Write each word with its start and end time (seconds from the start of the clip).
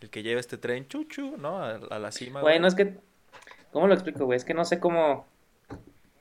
el 0.00 0.10
que 0.10 0.22
lleva 0.22 0.40
este 0.40 0.56
tren 0.58 0.88
chuchu, 0.88 1.36
¿no? 1.36 1.62
A, 1.62 1.74
a 1.90 1.98
la 1.98 2.10
cima. 2.12 2.40
Güey, 2.40 2.58
no 2.58 2.66
es 2.66 2.74
que. 2.74 2.94
¿Cómo 3.72 3.86
lo 3.86 3.94
explico, 3.94 4.24
güey? 4.24 4.36
Es 4.36 4.44
que 4.44 4.54
no 4.54 4.64
sé 4.64 4.80
cómo. 4.80 5.26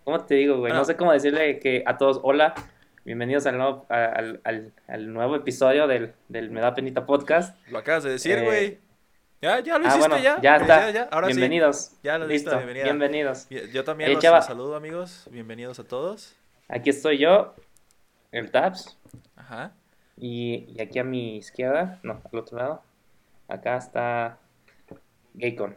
¿Cómo 0.04 0.26
te 0.26 0.36
digo, 0.36 0.58
güey? 0.58 0.74
No 0.74 0.80
Ah. 0.82 0.86
sé 0.86 0.96
cómo 0.96 1.12
decirle 1.14 1.60
que 1.60 1.84
a 1.86 1.98
todos, 1.98 2.20
hola, 2.24 2.54
bienvenidos 3.06 3.46
al 3.46 3.58
nuevo, 3.58 3.86
al, 3.90 4.42
al, 4.44 4.74
al 4.88 5.14
nuevo 5.14 5.36
episodio 5.36 5.88
del, 5.88 6.14
del 6.30 6.50
Me 6.52 6.62
da 6.62 6.74
penita 6.74 7.06
podcast. 7.06 7.56
Lo 7.70 7.78
acabas 7.80 8.04
de 8.04 8.12
decir, 8.12 8.38
Eh, 8.40 8.44
güey. 8.46 8.80
Ya, 9.42 9.60
ya 9.62 9.78
lo 9.78 9.86
Ah, 9.86 9.90
hiciste, 9.90 10.00
bueno, 10.10 10.18
ya. 10.24 10.42
ya 10.42 10.56
está. 10.58 10.88
Ya, 10.88 10.92
ya, 10.92 11.04
ahora 11.12 11.28
sí. 11.28 11.34
bienvenidos. 11.34 11.92
Ya 12.04 12.18
lo 12.18 12.28
Listo, 12.28 12.52
bienvenida. 12.52 12.84
bienvenidos. 12.86 13.48
Bien, 13.50 13.68
Yo 13.72 13.84
también 13.86 14.10
Eh, 14.12 14.14
los, 14.16 14.24
los 14.24 14.46
saludo, 14.46 14.76
amigos. 14.76 15.28
Bienvenidos 15.32 15.80
a 15.80 15.84
todos. 15.86 16.36
Aquí 16.68 16.90
estoy 16.90 17.20
yo, 17.20 17.56
el 18.32 18.52
Tabs, 18.52 18.98
Ajá. 19.38 19.72
y, 20.18 20.66
y 20.76 20.82
aquí 20.82 21.00
a 21.00 21.04
mi 21.04 21.38
izquierda, 21.38 22.00
no, 22.04 22.22
al 22.32 22.40
otro 22.40 22.58
lado, 22.58 22.84
acá 23.50 23.78
está 23.78 24.40
Gaycon. 25.34 25.76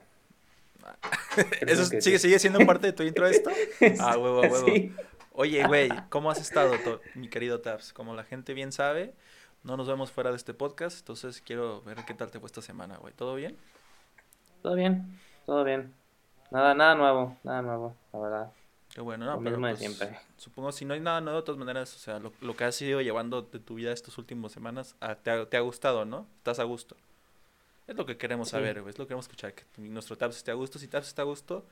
¿Eso 1.66 1.84
sigue, 1.87 2.01
sí. 2.01 2.19
sigue 2.19 2.38
siendo 2.38 2.65
parte 2.66 2.88
de 2.88 2.92
tu 2.92 3.02
intro 3.02 3.27
esto? 3.27 3.51
Ah, 4.01 4.16
huevo, 4.16 4.41
huevo. 4.41 4.66
Sí. 4.66 4.95
Oye, 5.33 5.66
güey, 5.66 5.91
¿cómo 6.10 6.30
has 6.30 6.41
estado, 6.41 6.74
mi 7.15 7.29
querido 7.29 7.60
Tabs? 7.60 7.93
Como 7.93 8.15
la 8.15 8.24
gente 8.24 8.52
bien 8.52 8.70
sabe, 8.70 9.15
no 9.62 9.77
nos 9.79 9.88
vemos 9.88 10.10
fuera 10.10 10.30
de 10.30 10.37
este 10.37 10.52
podcast, 10.52 10.98
entonces 10.98 11.41
quiero 11.41 11.80
ver 11.82 12.05
qué 12.06 12.12
tal 12.12 12.30
te 12.30 12.38
fue 12.38 12.48
esta 12.48 12.60
semana, 12.60 12.98
güey. 12.98 13.15
¿Todo 13.15 13.34
bien? 13.34 13.56
Todo 14.60 14.74
bien, 14.74 15.18
todo 15.46 15.65
bien. 15.65 15.95
Nada, 16.51 16.74
nada 16.74 16.95
nuevo, 16.95 17.38
nada 17.45 17.62
nuevo, 17.62 17.96
la 18.12 18.18
verdad. 18.18 18.52
Qué 18.95 19.01
bueno, 19.01 19.24
¿no? 19.24 19.37
Lo 19.37 19.38
Pero 19.38 19.51
mismo 19.52 19.66
de 19.68 19.73
pues, 19.73 19.80
siempre. 19.80 20.18
Supongo 20.37 20.70
si 20.70 20.84
no 20.84 20.93
hay 20.93 21.01
nada 21.01 21.23
nuevo, 21.23 21.38
de 21.41 21.46
todas 21.46 21.59
maneras, 21.59 21.96
o 21.96 21.98
sea, 21.98 22.18
lo, 22.18 22.32
lo 22.43 22.54
que 22.54 22.65
has 22.65 22.82
ido 22.82 23.01
llevando 23.01 23.41
de 23.41 23.59
tu 23.59 23.77
vida 23.77 23.91
estas 23.91 24.18
últimas 24.18 24.52
semanas, 24.52 24.96
ah, 25.01 25.15
te, 25.15 25.30
ha, 25.30 25.46
te 25.46 25.57
ha 25.57 25.60
gustado, 25.60 26.04
¿no? 26.04 26.27
¿Estás 26.37 26.59
a 26.59 26.65
gusto? 26.65 26.95
Es 27.86 27.96
lo 27.96 28.06
que 28.06 28.16
queremos 28.16 28.48
Sí. 28.48 28.52
saber, 28.52 28.80
güey, 28.80 28.91
es 28.91 28.98
lo 28.98 29.04
que 29.04 29.09
queremos 29.09 29.24
escuchar, 29.27 29.54
que 29.54 29.64
nuestro 29.78 30.16
Tabs 30.16 30.36
esté 30.36 30.50
a 30.50 30.54
gusto. 30.54 30.78
Si 30.78 30.88
Tabs 30.88 31.09
está 31.09 31.23
a 31.23 31.24
gusto, 31.24 31.64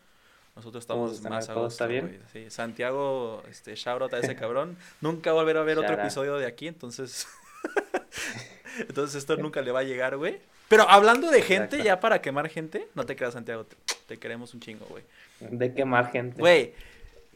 nosotros 0.57 0.83
estamos 0.83 1.21
más 1.23 1.49
a 1.49 1.55
gusto, 1.55 1.69
está 1.69 1.87
bien. 1.87 2.21
Sí, 2.33 2.51
Santiago, 2.51 3.43
este, 3.49 3.75
shout 3.77 4.03
out 4.03 4.15
a 4.15 4.19
ese 4.19 4.35
cabrón. 4.37 4.77
Nunca 5.01 5.33
volverá 5.33 5.61
a 5.61 5.65
ver 5.65 5.79
otro 5.79 5.95
episodio 5.95 6.37
de 6.37 6.47
aquí, 6.47 6.67
entonces... 6.69 7.27
entonces 8.79 9.17
esto 9.17 9.37
nunca 9.39 9.63
le 9.63 9.73
va 9.73 9.81
a 9.81 9.85
llegar, 9.85 10.17
güey. 10.17 10.41
Pero 10.69 10.89
hablando 10.89 11.31
de 11.31 11.43
gente, 11.43 11.83
ya 11.83 11.99
para 11.99 12.21
quemar 12.23 12.49
gente, 12.49 12.89
no 12.95 13.05
te 13.05 13.17
creas, 13.17 13.35
Santiago, 13.35 13.65
te, 13.65 13.77
te 14.07 14.19
queremos 14.19 14.55
un 14.55 14.61
chingo, 14.61 14.87
güey. 14.87 15.03
De 15.41 15.75
quemar 15.75 16.13
gente. 16.13 16.39
Güey, 16.41 16.75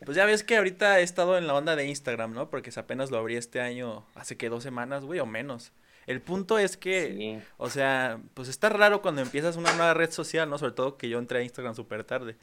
pues 0.04 0.16
ya 0.16 0.24
ves 0.24 0.44
que 0.44 0.56
ahorita 0.56 1.00
he 1.00 1.02
estado 1.02 1.36
en 1.36 1.46
la 1.46 1.54
onda 1.54 1.74
de 1.74 1.86
Instagram, 1.86 2.32
¿no? 2.32 2.48
Porque 2.48 2.70
apenas 2.76 3.10
lo 3.10 3.18
abrí 3.18 3.36
este 3.36 3.60
año, 3.60 4.04
hace 4.14 4.36
que 4.36 4.48
dos 4.48 4.62
semanas, 4.62 5.04
güey, 5.04 5.18
o 5.18 5.26
menos. 5.26 5.72
El 6.06 6.20
punto 6.20 6.58
es 6.58 6.76
que, 6.76 7.14
Sí. 7.16 7.46
o 7.56 7.70
sea, 7.70 8.20
pues 8.34 8.48
está 8.48 8.68
raro 8.68 9.00
cuando 9.02 9.22
empiezas 9.22 9.56
una 9.56 9.72
nueva 9.74 9.94
red 9.94 10.10
social, 10.10 10.48
¿no? 10.50 10.58
Sobre 10.58 10.72
todo 10.72 10.96
que 10.96 11.08
yo 11.08 11.18
entré 11.18 11.38
a 11.38 11.42
Instagram 11.42 11.74
súper 11.74 12.04
tarde. 12.04 12.36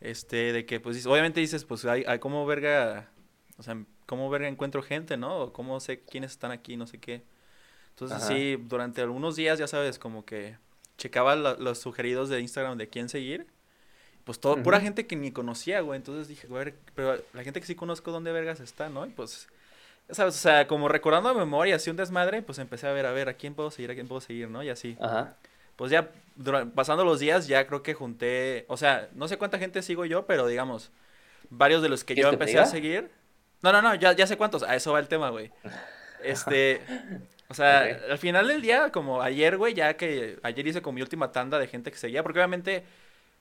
Este, 0.00 0.52
de 0.52 0.64
que, 0.66 0.80
pues, 0.80 1.04
obviamente 1.06 1.40
dices, 1.40 1.64
pues, 1.64 1.84
hay, 1.84 2.04
hay 2.06 2.18
cómo 2.18 2.46
verga, 2.46 3.10
o 3.58 3.62
sea, 3.62 3.76
cómo 4.06 4.30
verga 4.30 4.48
encuentro 4.48 4.82
gente, 4.82 5.16
¿no? 5.16 5.38
O 5.38 5.52
cómo 5.52 5.78
sé 5.80 6.00
quiénes 6.00 6.30
están 6.32 6.50
aquí, 6.52 6.76
no 6.76 6.86
sé 6.86 6.98
qué. 6.98 7.22
Entonces, 7.90 8.18
Ajá. 8.18 8.26
sí, 8.28 8.56
durante 8.58 9.02
algunos 9.02 9.36
días, 9.36 9.58
ya 9.58 9.66
sabes, 9.66 9.98
como 9.98 10.24
que 10.24 10.56
checaba 10.96 11.36
la- 11.36 11.54
los 11.54 11.78
sugeridos 11.78 12.28
de 12.30 12.40
Instagram 12.40 12.78
de 12.78 12.88
quién 12.88 13.08
seguir. 13.08 13.46
Pues 14.24 14.38
todo, 14.40 14.62
pura 14.62 14.80
gente 14.80 15.06
que 15.06 15.16
ni 15.16 15.32
conocía, 15.32 15.80
güey. 15.80 15.96
Entonces 15.96 16.28
dije, 16.28 16.46
güey, 16.46 16.74
pero 16.94 17.22
la 17.32 17.42
gente 17.42 17.60
que 17.60 17.66
sí 17.66 17.74
conozco, 17.74 18.10
¿dónde 18.12 18.32
vergas 18.32 18.60
está, 18.60 18.88
no? 18.88 19.04
Y 19.06 19.10
pues, 19.10 19.48
sabes, 20.12 20.34
o 20.34 20.38
sea, 20.38 20.66
como 20.66 20.88
recordando 20.88 21.28
a 21.28 21.34
memoria, 21.34 21.76
así 21.76 21.90
un 21.90 21.96
desmadre, 21.96 22.42
pues 22.42 22.58
empecé 22.58 22.86
a 22.86 22.92
ver, 22.92 23.06
a 23.06 23.12
ver, 23.12 23.28
a 23.28 23.34
quién 23.34 23.54
puedo 23.54 23.70
seguir, 23.70 23.90
a 23.90 23.94
quién 23.94 24.08
puedo 24.08 24.20
seguir, 24.20 24.48
¿no? 24.48 24.62
Y 24.62 24.68
así. 24.70 24.96
Ajá. 25.00 25.36
Pues 25.76 25.90
ya, 25.90 26.10
pasando 26.74 27.04
los 27.04 27.20
días, 27.20 27.46
ya 27.46 27.66
creo 27.66 27.82
que 27.82 27.94
junté, 27.94 28.66
o 28.68 28.76
sea, 28.76 29.08
no 29.14 29.28
sé 29.28 29.38
cuánta 29.38 29.58
gente 29.58 29.82
sigo 29.82 30.04
yo, 30.04 30.26
pero 30.26 30.46
digamos, 30.46 30.90
varios 31.48 31.82
de 31.82 31.88
los 31.88 32.04
que 32.04 32.14
yo 32.14 32.22
¿Quieres 32.22 32.30
que 32.32 32.36
te 32.36 32.44
empecé 32.44 32.58
a 32.58 32.66
seguir. 32.66 33.10
No, 33.62 33.72
no, 33.72 33.80
no, 33.80 33.94
ya, 33.94 34.12
ya 34.12 34.26
sé 34.26 34.36
cuántos, 34.36 34.62
a 34.62 34.76
eso 34.76 34.92
va 34.92 34.98
el 35.00 35.08
tema, 35.08 35.30
güey. 35.30 35.50
Este, 36.22 36.82
o 37.48 37.54
sea, 37.54 37.98
al 38.10 38.18
final 38.18 38.46
del 38.46 38.60
día, 38.60 38.92
como 38.92 39.22
ayer, 39.22 39.56
güey, 39.56 39.72
ya 39.72 39.96
que 39.96 40.38
ayer 40.42 40.66
hice 40.66 40.82
como 40.82 40.96
mi 40.96 41.00
última 41.00 41.32
tanda 41.32 41.58
de 41.58 41.66
gente 41.66 41.90
que 41.90 41.96
seguía, 41.96 42.22
porque 42.22 42.40
obviamente, 42.40 42.84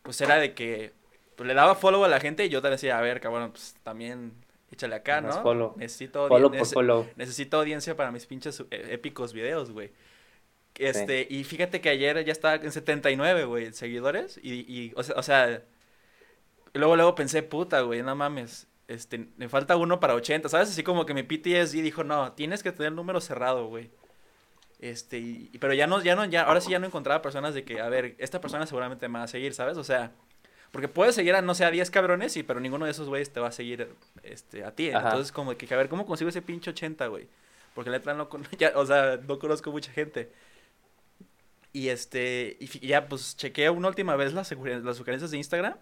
pues 0.01 0.21
era 0.21 0.37
de 0.37 0.53
que 0.53 0.93
pues, 1.35 1.45
le 1.45 1.53
daba 1.53 1.75
follow 1.75 2.05
a 2.05 2.07
la 2.07 2.21
gente 2.21 2.45
y 2.45 2.49
yo 2.49 2.61
te 2.61 2.69
decía, 2.69 2.97
a 2.97 3.01
ver, 3.01 3.19
cabrón, 3.19 3.51
pues 3.51 3.75
también 3.83 4.31
échale 4.71 4.95
acá, 4.95 5.21
¿no? 5.21 5.31
follow. 5.41 5.73
Necesito, 5.77 6.27
Follow 6.27 6.51
por 6.51 6.65
follow. 6.67 7.07
necesito 7.15 7.57
audiencia 7.57 7.95
para 7.95 8.11
mis 8.11 8.25
pinches 8.25 8.59
eh, 8.71 8.87
épicos 8.91 9.33
videos, 9.33 9.71
güey. 9.71 9.91
Este, 10.75 11.27
y 11.29 11.43
fíjate 11.43 11.81
que 11.81 11.89
ayer 11.89 12.23
ya 12.23 12.31
estaba 12.31 12.55
en 12.55 12.71
79, 12.71 13.43
güey, 13.45 13.73
seguidores. 13.73 14.39
Y, 14.41 14.59
y 14.71 14.93
o 14.95 15.03
sea, 15.03 15.15
o 15.17 15.23
sea, 15.23 15.63
luego, 16.73 16.95
luego 16.95 17.15
pensé, 17.15 17.43
puta, 17.43 17.81
güey, 17.81 18.01
no 18.01 18.15
mames. 18.15 18.67
Este, 18.87 19.27
me 19.37 19.49
falta 19.49 19.75
uno 19.75 19.99
para 19.99 20.15
80, 20.15 20.47
¿sabes? 20.49 20.69
Así 20.69 20.81
como 20.83 21.05
que 21.05 21.13
mi 21.13 21.23
PTSD 21.23 21.81
dijo, 21.83 22.03
no, 22.03 22.31
tienes 22.33 22.63
que 22.63 22.71
tener 22.71 22.89
el 22.89 22.95
número 22.95 23.19
cerrado, 23.21 23.67
güey. 23.67 23.91
Este, 24.79 25.17
y- 25.19 25.51
pero 25.59 25.73
ya 25.73 25.85
no, 25.87 26.01
ya 26.01 26.15
no, 26.15 26.23
ya, 26.25 26.43
ahora 26.43 26.61
sí 26.61 26.71
ya 26.71 26.79
no 26.79 26.87
encontraba 26.87 27.21
personas 27.21 27.53
de 27.53 27.65
que, 27.65 27.81
a 27.81 27.89
ver, 27.89 28.15
esta 28.17 28.39
persona 28.39 28.65
seguramente 28.65 29.07
me 29.09 29.19
va 29.19 29.25
a 29.25 29.27
seguir, 29.27 29.53
¿sabes? 29.53 29.77
O 29.77 29.83
sea, 29.83 30.13
porque 30.71 30.87
puedes 30.87 31.15
seguir 31.15 31.35
a, 31.35 31.41
no 31.41 31.55
sé, 31.55 31.65
a 31.65 31.71
10 31.71 31.89
cabrones, 31.91 32.37
y, 32.37 32.43
pero 32.43 32.59
ninguno 32.59 32.85
de 32.85 32.91
esos 32.91 33.07
güeyes 33.07 33.31
te 33.31 33.39
va 33.39 33.47
a 33.47 33.51
seguir, 33.51 33.89
este, 34.23 34.63
a 34.63 34.71
ti. 34.71 34.91
Ajá. 34.91 35.09
Entonces, 35.09 35.31
como 35.31 35.55
que, 35.57 35.73
a 35.73 35.77
ver, 35.77 35.89
¿cómo 35.89 36.05
consigo 36.05 36.29
ese 36.29 36.41
pinche 36.41 36.69
80, 36.71 37.07
güey? 37.07 37.27
Porque 37.73 37.89
letra 37.89 38.13
no, 38.13 38.29
ya, 38.57 38.73
o 38.75 38.85
sea, 38.85 39.19
no 39.27 39.39
conozco 39.39 39.71
mucha 39.71 39.91
gente. 39.91 40.31
Y 41.71 41.89
este, 41.89 42.57
y 42.59 42.87
ya 42.87 43.07
pues 43.07 43.37
chequeé 43.37 43.69
una 43.69 43.89
última 43.89 44.15
vez 44.15 44.33
las, 44.33 44.51
las 44.51 44.97
sugerencias 44.97 45.29
de 45.29 45.37
Instagram 45.37 45.75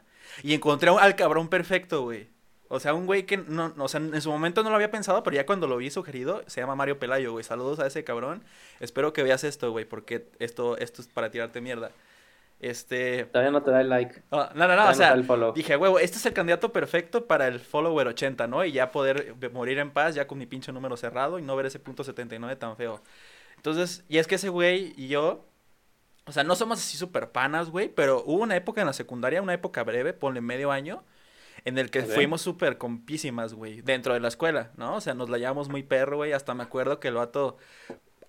y 0.43 0.53
encontré 0.53 0.89
al 0.89 1.15
cabrón 1.15 1.47
perfecto, 1.47 2.03
güey. 2.03 2.27
O 2.69 2.81
sea, 2.81 2.93
un 2.93 3.05
güey 3.05 3.25
que 3.25 3.37
no, 3.37 3.69
no, 3.69 3.85
o 3.85 3.87
sea, 3.87 4.01
en 4.01 4.21
su 4.21 4.29
momento 4.29 4.61
no 4.61 4.69
lo 4.69 4.75
había 4.75 4.91
pensado, 4.91 5.23
pero 5.23 5.37
ya 5.37 5.45
cuando 5.45 5.67
lo 5.67 5.77
vi 5.77 5.89
sugerido, 5.89 6.43
se 6.47 6.59
llama 6.59 6.75
Mario 6.75 6.99
Pelayo, 6.99 7.31
güey. 7.31 7.45
Saludos 7.45 7.79
a 7.79 7.87
ese 7.87 8.03
cabrón. 8.03 8.43
Espero 8.81 9.13
que 9.13 9.23
veas 9.23 9.45
esto, 9.45 9.71
güey, 9.71 9.85
porque 9.85 10.27
esto, 10.39 10.77
esto 10.77 11.01
es 11.01 11.07
para 11.07 11.31
tirarte 11.31 11.61
mierda. 11.61 11.91
Este, 12.59 13.25
Todavía 13.25 13.51
no 13.51 13.61
te 13.61 13.69
da 13.69 13.81
el 13.81 13.89
like. 13.89 14.23
no, 14.31 14.49
no, 14.55 14.67
no, 14.67 14.89
o 14.89 14.93
sea, 14.93 15.15
dije, 15.53 15.77
huevo, 15.77 15.99
este 15.99 16.17
es 16.17 16.25
el 16.25 16.33
candidato 16.33 16.71
perfecto 16.71 17.27
para 17.27 17.47
el 17.47 17.59
follower 17.59 18.07
80, 18.07 18.47
¿no? 18.47 18.65
Y 18.65 18.71
ya 18.71 18.91
poder 18.91 19.35
morir 19.53 19.77
en 19.77 19.91
paz, 19.91 20.15
ya 20.15 20.25
con 20.25 20.39
mi 20.39 20.47
pinche 20.47 20.71
número 20.71 20.97
cerrado 20.97 21.37
y 21.37 21.43
no 21.43 21.55
ver 21.55 21.67
ese 21.67 21.79
punto 21.79 22.03
79 22.03 22.55
tan 22.55 22.75
feo. 22.75 23.01
Entonces, 23.57 24.03
y 24.09 24.17
es 24.17 24.27
que 24.27 24.35
ese 24.35 24.49
güey 24.49 24.93
y 24.97 25.07
yo, 25.07 25.45
o 26.25 26.31
sea, 26.31 26.43
no 26.43 26.55
somos 26.55 26.79
así 26.79 26.97
super 26.97 27.31
panas, 27.31 27.69
güey, 27.69 27.89
pero 27.89 28.23
hubo 28.25 28.41
una 28.41 28.55
época 28.55 28.81
en 28.81 28.87
la 28.87 28.93
secundaria, 28.93 29.41
una 29.41 29.53
época 29.53 29.83
breve, 29.83 30.13
ponle 30.13 30.41
medio 30.41 30.71
año, 30.71 31.03
en 31.63 31.77
el 31.77 31.91
que 31.91 32.03
fuimos 32.03 32.41
súper 32.41 32.77
compísimas, 32.77 33.53
güey, 33.53 33.81
dentro 33.81 34.13
de 34.13 34.19
la 34.19 34.29
escuela, 34.29 34.71
¿no? 34.77 34.95
O 34.95 35.01
sea, 35.01 35.13
nos 35.13 35.29
la 35.29 35.37
llevamos 35.37 35.69
muy 35.69 35.83
perro, 35.83 36.17
güey, 36.17 36.33
hasta 36.33 36.53
me 36.53 36.63
acuerdo 36.63 36.99
que 36.99 37.09
el 37.09 37.15
vato 37.15 37.57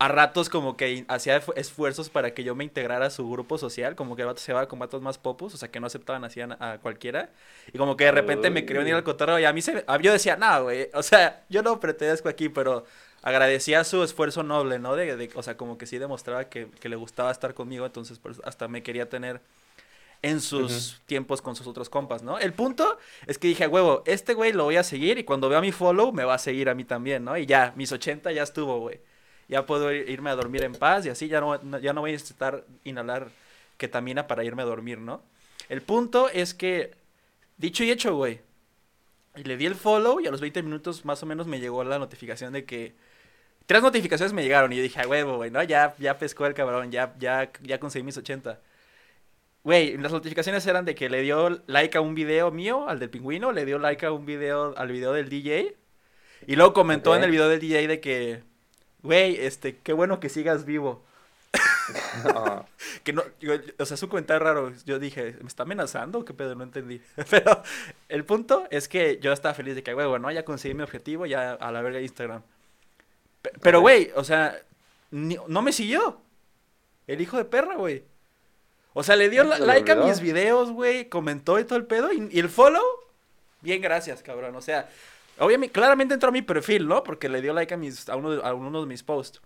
a 0.00 0.06
ratos 0.08 0.48
como 0.48 0.76
que 0.76 1.04
hacía 1.08 1.40
esfu- 1.42 1.54
esfuerzos 1.56 2.08
para 2.08 2.32
que 2.32 2.44
yo 2.44 2.54
me 2.54 2.62
integrara 2.64 3.06
a 3.06 3.10
su 3.10 3.28
grupo 3.28 3.58
social, 3.58 3.96
como 3.96 4.14
que 4.14 4.22
el 4.22 4.26
vato 4.28 4.40
se 4.40 4.52
va 4.52 4.68
con 4.68 4.78
vatos 4.78 5.02
más 5.02 5.18
popus, 5.18 5.54
o 5.54 5.56
sea, 5.56 5.70
que 5.70 5.80
no 5.80 5.88
aceptaban 5.88 6.24
así 6.24 6.40
a, 6.40 6.56
a 6.60 6.78
cualquiera, 6.78 7.30
y 7.72 7.78
como 7.78 7.96
que 7.96 8.04
de 8.04 8.12
repente 8.12 8.50
me 8.50 8.64
quería 8.64 8.82
unir 8.82 8.94
al 8.94 9.02
cotorreo, 9.04 9.38
y 9.40 9.44
a 9.44 9.52
mí 9.52 9.60
se, 9.60 9.84
a- 9.86 9.98
yo 10.00 10.12
decía, 10.12 10.36
no, 10.36 10.62
güey, 10.64 10.88
o 10.94 11.02
sea, 11.02 11.42
yo 11.48 11.62
no 11.62 11.80
pertenezco 11.80 12.28
aquí, 12.28 12.48
pero 12.48 12.84
agradecía 13.22 13.82
su 13.82 14.02
esfuerzo 14.04 14.44
noble, 14.44 14.78
¿no? 14.78 14.94
De, 14.94 15.16
de- 15.16 15.30
o 15.34 15.42
sea, 15.42 15.56
como 15.56 15.76
que 15.78 15.86
sí 15.86 15.98
demostraba 15.98 16.44
que, 16.48 16.68
que 16.80 16.88
le 16.88 16.94
gustaba 16.96 17.32
estar 17.32 17.54
conmigo, 17.54 17.84
entonces 17.84 18.20
pues, 18.20 18.40
hasta 18.44 18.68
me 18.68 18.84
quería 18.84 19.08
tener 19.08 19.40
en 20.22 20.40
sus 20.40 21.00
tiempos 21.06 21.40
con 21.42 21.54
sus 21.54 21.66
otros 21.68 21.88
compas, 21.88 22.22
¿no? 22.24 22.38
El 22.40 22.52
punto 22.52 22.98
es 23.26 23.38
que 23.38 23.48
dije, 23.48 23.66
huevo, 23.68 24.02
este 24.06 24.34
güey 24.34 24.52
lo 24.52 24.64
voy 24.64 24.76
a 24.76 24.82
seguir 24.82 25.18
y 25.18 25.24
cuando 25.24 25.48
vea 25.48 25.60
mi 25.60 25.70
follow 25.72 26.12
me 26.12 26.24
va 26.24 26.34
a 26.34 26.38
seguir 26.38 26.68
a 26.68 26.74
mí 26.74 26.84
también, 26.84 27.24
¿no? 27.24 27.36
Y 27.38 27.46
ya, 27.46 27.72
mis 27.76 27.92
80 27.92 28.32
ya 28.32 28.42
estuvo, 28.42 28.80
güey. 28.80 29.00
Ya 29.48 29.64
puedo 29.66 29.92
ir- 29.92 30.08
irme 30.08 30.30
a 30.30 30.34
dormir 30.36 30.62
en 30.62 30.72
paz 30.72 31.06
y 31.06 31.08
así 31.08 31.28
ya 31.28 31.40
no, 31.40 31.80
ya 31.80 31.92
no 31.92 32.02
voy 32.02 32.10
a 32.10 32.12
necesitar 32.12 32.64
inhalar 32.84 33.28
ketamina 33.78 34.26
para 34.26 34.44
irme 34.44 34.62
a 34.62 34.66
dormir, 34.66 34.98
¿no? 34.98 35.22
El 35.68 35.82
punto 35.82 36.28
es 36.28 36.54
que, 36.54 36.92
dicho 37.56 37.82
y 37.84 37.90
hecho, 37.90 38.14
güey. 38.14 38.40
Y 39.36 39.44
le 39.44 39.56
di 39.56 39.66
el 39.66 39.74
follow 39.74 40.20
y 40.20 40.26
a 40.26 40.30
los 40.30 40.40
20 40.40 40.62
minutos 40.62 41.04
más 41.04 41.22
o 41.22 41.26
menos 41.26 41.46
me 41.46 41.60
llegó 41.60 41.82
la 41.84 41.98
notificación 41.98 42.52
de 42.52 42.64
que... 42.64 42.94
Tres 43.66 43.82
notificaciones 43.82 44.32
me 44.32 44.42
llegaron 44.42 44.72
y 44.72 44.76
yo 44.76 44.82
dije, 44.82 45.00
a 45.00 45.06
huevo, 45.06 45.36
güey, 45.36 45.50
¿no? 45.50 45.62
Ya, 45.62 45.94
ya 45.98 46.18
pescó 46.18 46.46
el 46.46 46.54
cabrón, 46.54 46.90
ya, 46.90 47.14
ya, 47.18 47.50
ya 47.62 47.78
conseguí 47.78 48.02
mis 48.02 48.16
80. 48.16 48.58
Güey, 49.62 49.98
las 49.98 50.10
notificaciones 50.12 50.66
eran 50.66 50.86
de 50.86 50.94
que 50.94 51.10
le 51.10 51.20
dio 51.20 51.62
like 51.66 51.98
a 51.98 52.00
un 52.00 52.14
video 52.14 52.50
mío, 52.50 52.88
al 52.88 52.98
del 52.98 53.10
pingüino, 53.10 53.52
le 53.52 53.66
dio 53.66 53.78
like 53.78 54.06
a 54.06 54.12
un 54.12 54.24
video, 54.24 54.74
al 54.78 54.90
video 54.90 55.12
del 55.12 55.28
DJ. 55.28 55.76
Y 56.46 56.56
luego 56.56 56.72
comentó 56.72 57.14
en 57.14 57.22
el 57.24 57.30
video 57.30 57.48
del 57.48 57.60
DJ 57.60 57.86
de 57.88 58.00
que, 58.00 58.42
güey, 59.02 59.36
este, 59.36 59.76
qué 59.78 59.92
bueno 59.92 60.20
que 60.20 60.28
sigas 60.28 60.64
vivo. 60.64 61.02
Ah, 62.34 62.66
Que 63.02 63.14
no, 63.14 63.22
yo- 63.40 63.54
o 63.78 63.84
sea, 63.86 63.94
es 63.94 64.02
un 64.02 64.10
comentario 64.10 64.44
raro. 64.44 64.72
Yo 64.84 64.98
dije, 64.98 65.36
¿me 65.40 65.48
está 65.48 65.62
amenazando? 65.62 66.22
¿Qué 66.24 66.34
pedo? 66.34 66.54
No 66.54 66.64
entendí. 66.64 67.00
Pero 67.30 67.62
el 68.10 68.24
punto 68.26 68.66
es 68.70 68.88
que 68.88 69.18
yo 69.20 69.32
estaba 69.32 69.54
feliz 69.54 69.74
de 69.74 69.82
que, 69.82 69.94
güey, 69.94 70.06
bueno, 70.06 70.30
ya 70.30 70.44
conseguí 70.44 70.74
mi 70.74 70.82
objetivo, 70.82 71.24
ya 71.24 71.52
a 71.52 71.72
la 71.72 71.80
verga 71.80 72.00
Instagram. 72.00 72.42
Pe- 73.40 73.52
Pero, 73.62 73.80
güey, 73.80 74.10
o 74.16 74.22
sea, 74.24 74.60
ni- 75.10 75.38
no 75.46 75.62
me 75.62 75.72
siguió. 75.72 76.20
El 77.06 77.22
hijo 77.22 77.38
de 77.38 77.46
perra, 77.46 77.76
güey. 77.76 78.04
O 78.92 79.02
sea, 79.02 79.16
le 79.16 79.30
dio 79.30 79.44
¿No 79.44 79.54
se 79.54 79.60
lo 79.60 79.66
like 79.66 79.90
a 79.92 79.96
mis 79.96 80.20
videos, 80.20 80.70
güey, 80.72 81.08
comentó 81.08 81.58
y 81.58 81.64
todo 81.64 81.78
el 81.78 81.86
pedo. 81.86 82.12
Y, 82.12 82.28
y 82.30 82.38
el 82.38 82.50
follow, 82.50 82.84
bien, 83.62 83.80
gracias, 83.80 84.22
cabrón. 84.22 84.54
O 84.56 84.60
sea, 84.60 84.90
obviamente, 85.38 85.72
claramente 85.72 86.14
entró 86.14 86.28
a 86.28 86.32
mi 86.32 86.42
perfil, 86.42 86.86
¿no? 86.88 87.02
Porque 87.02 87.28
le 87.28 87.40
dio 87.42 87.52
like 87.52 87.72
a, 87.74 87.76
mis, 87.76 88.08
a, 88.08 88.16
uno, 88.16 88.30
de- 88.30 88.42
a 88.46 88.54
uno 88.54 88.80
de 88.80 88.86
mis 88.86 89.02
posts. 89.02 89.40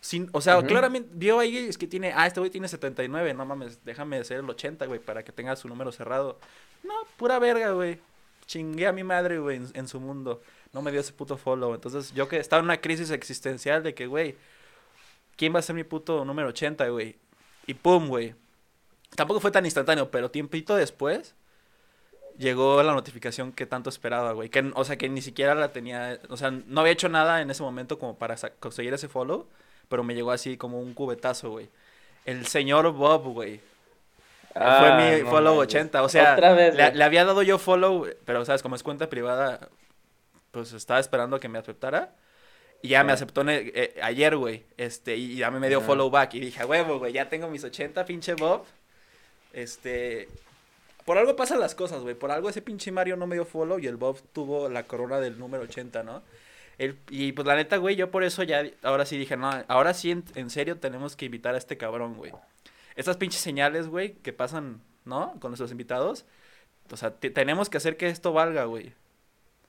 Sin, 0.00 0.28
o 0.32 0.40
sea, 0.42 0.58
Ujú. 0.58 0.66
claramente 0.66 1.08
vio 1.14 1.38
ahí, 1.38 1.56
es 1.56 1.78
que 1.78 1.86
tiene, 1.86 2.12
ah, 2.14 2.26
este 2.26 2.38
güey 2.40 2.50
tiene 2.50 2.68
79, 2.68 3.32
no 3.32 3.46
mames, 3.46 3.82
déjame 3.84 4.18
hacer 4.18 4.38
el 4.40 4.50
80, 4.50 4.84
güey, 4.86 5.00
para 5.00 5.22
que 5.24 5.32
tenga 5.32 5.56
su 5.56 5.66
número 5.68 5.92
cerrado. 5.92 6.38
No, 6.82 6.92
pura 7.16 7.38
verga, 7.38 7.70
güey. 7.70 7.98
Chingué 8.46 8.86
a 8.86 8.92
mi 8.92 9.02
madre, 9.02 9.38
güey, 9.38 9.56
en, 9.56 9.70
en 9.72 9.88
su 9.88 10.00
mundo. 10.00 10.42
No 10.74 10.82
me 10.82 10.90
dio 10.90 11.00
ese 11.00 11.14
puto 11.14 11.38
follow. 11.38 11.74
Entonces, 11.74 12.12
yo 12.12 12.28
que 12.28 12.36
estaba 12.38 12.60
en 12.60 12.66
una 12.66 12.82
crisis 12.82 13.10
existencial 13.10 13.82
de 13.82 13.94
que, 13.94 14.06
güey, 14.06 14.36
¿quién 15.36 15.54
va 15.54 15.60
a 15.60 15.62
ser 15.62 15.74
mi 15.74 15.84
puto 15.84 16.24
número 16.26 16.48
80, 16.48 16.86
güey? 16.88 17.16
Y 17.66 17.72
pum, 17.72 18.08
güey. 18.08 18.34
Tampoco 19.16 19.40
fue 19.40 19.50
tan 19.50 19.64
instantáneo, 19.64 20.10
pero 20.10 20.30
tiempito 20.30 20.74
después 20.76 21.34
llegó 22.38 22.82
la 22.82 22.92
notificación 22.94 23.52
que 23.52 23.66
tanto 23.66 23.90
esperaba, 23.90 24.32
güey. 24.32 24.48
Que, 24.48 24.70
o 24.74 24.84
sea, 24.84 24.96
que 24.96 25.08
ni 25.08 25.22
siquiera 25.22 25.54
la 25.54 25.72
tenía, 25.72 26.18
o 26.28 26.36
sea, 26.36 26.50
no 26.50 26.80
había 26.80 26.92
hecho 26.92 27.08
nada 27.08 27.40
en 27.40 27.50
ese 27.50 27.62
momento 27.62 27.98
como 27.98 28.16
para 28.16 28.36
conseguir 28.60 28.92
ese 28.94 29.08
follow, 29.08 29.46
pero 29.88 30.02
me 30.04 30.14
llegó 30.14 30.30
así 30.32 30.56
como 30.56 30.80
un 30.80 30.94
cubetazo, 30.94 31.50
güey. 31.50 31.68
El 32.24 32.46
señor 32.46 32.90
Bob, 32.92 33.22
güey. 33.32 33.60
Ah, 34.54 34.78
fue 34.80 35.16
mi 35.16 35.22
no 35.24 35.30
follow 35.30 35.56
manches. 35.56 35.74
80, 35.80 36.02
o 36.02 36.08
sea, 36.08 36.34
Otra 36.34 36.52
vez, 36.52 36.74
le, 36.74 36.84
güey. 36.84 36.96
le 36.96 37.04
había 37.04 37.24
dado 37.24 37.42
yo 37.42 37.58
follow, 37.58 38.06
pero 38.24 38.44
sabes, 38.44 38.62
como 38.62 38.76
es 38.76 38.82
cuenta 38.82 39.08
privada, 39.10 39.68
pues 40.52 40.72
estaba 40.72 41.00
esperando 41.00 41.40
que 41.40 41.48
me 41.48 41.58
aceptara. 41.58 42.14
Y 42.80 42.88
ya 42.88 43.02
me 43.02 43.12
Sí. 43.12 43.14
aceptó 43.14 43.40
en 43.40 43.48
el- 43.48 43.72
eh, 43.74 43.94
ayer, 44.02 44.36
güey. 44.36 44.64
Este, 44.76 45.16
y 45.16 45.36
ya 45.36 45.50
me 45.50 45.68
dio 45.68 45.80
follow 45.80 46.10
back. 46.10 46.34
Y 46.34 46.40
dije, 46.40 46.64
huevo, 46.64 46.98
güey, 46.98 47.12
ya 47.14 47.28
tengo 47.30 47.48
mis 47.48 47.64
80, 47.64 48.04
pinche 48.04 48.34
Bob. 48.34 48.64
Este. 49.52 50.28
Por 51.04 51.18
algo 51.18 51.36
pasan 51.36 51.60
las 51.60 51.74
cosas, 51.74 52.02
güey. 52.02 52.14
Por 52.14 52.30
algo 52.30 52.48
ese 52.48 52.62
pinche 52.62 52.90
Mario 52.92 53.16
no 53.16 53.26
me 53.26 53.36
dio 53.36 53.44
follow 53.44 53.78
y 53.78 53.86
el 53.86 53.96
Bob 53.96 54.18
tuvo 54.32 54.68
la 54.68 54.84
corona 54.84 55.20
del 55.20 55.38
número 55.38 55.64
80, 55.64 56.02
¿no? 56.02 56.22
El- 56.78 56.98
y 57.10 57.32
pues 57.32 57.46
la 57.46 57.54
neta, 57.56 57.76
güey, 57.76 57.94
yo 57.96 58.10
por 58.10 58.24
eso 58.24 58.42
ya, 58.42 58.64
ahora 58.82 59.04
sí 59.06 59.16
dije, 59.18 59.36
no, 59.36 59.50
ahora 59.68 59.94
sí 59.94 60.10
en, 60.10 60.24
en 60.34 60.50
serio 60.50 60.78
tenemos 60.78 61.14
que 61.14 61.26
invitar 61.26 61.54
a 61.54 61.58
este 61.58 61.76
cabrón, 61.76 62.14
güey. 62.16 62.32
Estas 62.96 63.16
pinches 63.16 63.40
señales, 63.40 63.86
güey, 63.88 64.14
que 64.14 64.32
pasan, 64.32 64.80
¿no? 65.04 65.34
Con 65.40 65.50
nuestros 65.50 65.70
invitados. 65.70 66.24
O 66.90 66.96
sea, 66.96 67.10
te- 67.12 67.30
tenemos 67.30 67.68
que 67.68 67.76
hacer 67.76 67.96
que 67.96 68.08
esto 68.08 68.32
valga, 68.32 68.64
güey. 68.64 68.92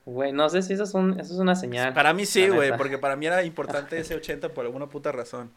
Güey, 0.05 0.31
no 0.31 0.49
sé 0.49 0.61
si 0.61 0.73
eso 0.73 0.83
es, 0.83 0.93
un, 0.93 1.19
eso 1.19 1.33
es 1.33 1.39
una 1.39 1.55
señal. 1.55 1.93
Para 1.93 2.13
mí 2.13 2.25
sí, 2.25 2.47
güey, 2.49 2.69
porque 2.77 2.97
para 2.97 3.15
mí 3.15 3.25
era 3.25 3.43
importante 3.43 3.97
ese 3.99 4.15
80 4.15 4.49
por 4.49 4.65
alguna 4.65 4.88
puta 4.88 5.11
razón. 5.11 5.51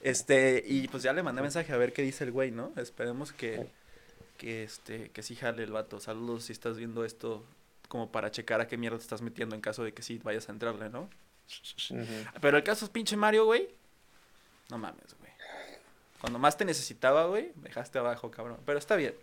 Este, 0.00 0.62
y 0.66 0.88
pues 0.88 1.02
ya 1.02 1.12
le 1.12 1.22
mandé 1.22 1.40
mensaje 1.42 1.72
a 1.72 1.76
ver 1.76 1.92
qué 1.92 2.02
dice 2.02 2.24
el 2.24 2.32
güey, 2.32 2.50
¿no? 2.50 2.72
Esperemos 2.76 3.32
que, 3.32 3.66
que 4.36 4.64
este, 4.64 5.10
que 5.10 5.22
sí 5.22 5.36
jale 5.36 5.62
el 5.62 5.72
vato. 5.72 6.00
Saludos 6.00 6.44
si 6.44 6.52
estás 6.52 6.76
viendo 6.76 7.04
esto 7.04 7.44
como 7.88 8.10
para 8.10 8.30
checar 8.30 8.60
a 8.60 8.66
qué 8.66 8.76
mierda 8.76 8.98
te 8.98 9.04
estás 9.04 9.22
metiendo 9.22 9.54
en 9.54 9.60
caso 9.60 9.84
de 9.84 9.92
que 9.92 10.02
sí 10.02 10.20
vayas 10.22 10.48
a 10.48 10.52
entrarle, 10.52 10.90
¿no? 10.90 11.08
Pero 12.40 12.56
el 12.56 12.64
caso 12.64 12.84
es 12.84 12.90
pinche 12.90 13.16
Mario, 13.16 13.44
güey. 13.44 13.68
No 14.70 14.78
mames, 14.78 15.14
güey. 15.18 15.30
Cuando 16.20 16.38
más 16.38 16.56
te 16.56 16.64
necesitaba, 16.64 17.26
güey, 17.26 17.52
me 17.56 17.68
dejaste 17.68 17.98
abajo, 17.98 18.30
cabrón. 18.30 18.58
Pero 18.64 18.78
está 18.78 18.96
bien. 18.96 19.14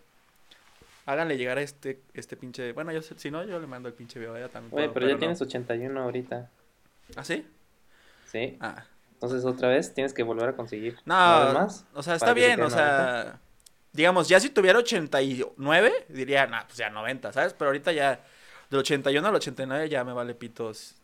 Háganle 1.07 1.35
llegar 1.37 1.57
a 1.57 1.61
este, 1.61 1.99
este 2.13 2.37
pinche. 2.37 2.73
Bueno, 2.73 2.91
yo 2.91 3.01
si 3.01 3.31
no, 3.31 3.43
yo 3.43 3.59
le 3.59 3.65
mando 3.65 3.89
el 3.89 3.95
pinche 3.95 4.19
video 4.19 4.37
ya 4.37 4.49
también. 4.49 4.69
Güey, 4.69 4.85
puedo, 4.85 4.93
pero 4.93 5.07
ya 5.07 5.13
no. 5.13 5.19
tienes 5.19 5.41
81 5.41 5.99
ahorita. 5.99 6.49
¿Ah, 7.15 7.23
sí? 7.23 7.45
Sí. 8.27 8.57
Ah. 8.61 8.85
Entonces 9.13 9.45
otra 9.45 9.69
vez 9.69 9.93
tienes 9.93 10.13
que 10.13 10.23
volver 10.23 10.49
a 10.49 10.55
conseguir. 10.55 10.97
No, 11.05 11.15
más. 11.15 11.85
o 11.93 12.01
sea, 12.01 12.15
está 12.15 12.33
bien, 12.33 12.61
o 12.61 12.69
sea, 12.69 13.39
digamos, 13.93 14.27
ya 14.29 14.39
si 14.39 14.49
tuviera 14.49 14.79
89, 14.79 16.05
diría, 16.09 16.47
nah, 16.47 16.63
pues 16.65 16.77
ya 16.77 16.89
90, 16.89 17.31
¿sabes? 17.33 17.53
Pero 17.53 17.69
ahorita 17.69 17.91
ya, 17.91 18.21
del 18.69 18.79
81 18.79 19.27
al 19.27 19.35
89 19.35 19.89
ya 19.89 20.03
me 20.03 20.13
vale 20.13 20.33
pitos, 20.35 20.95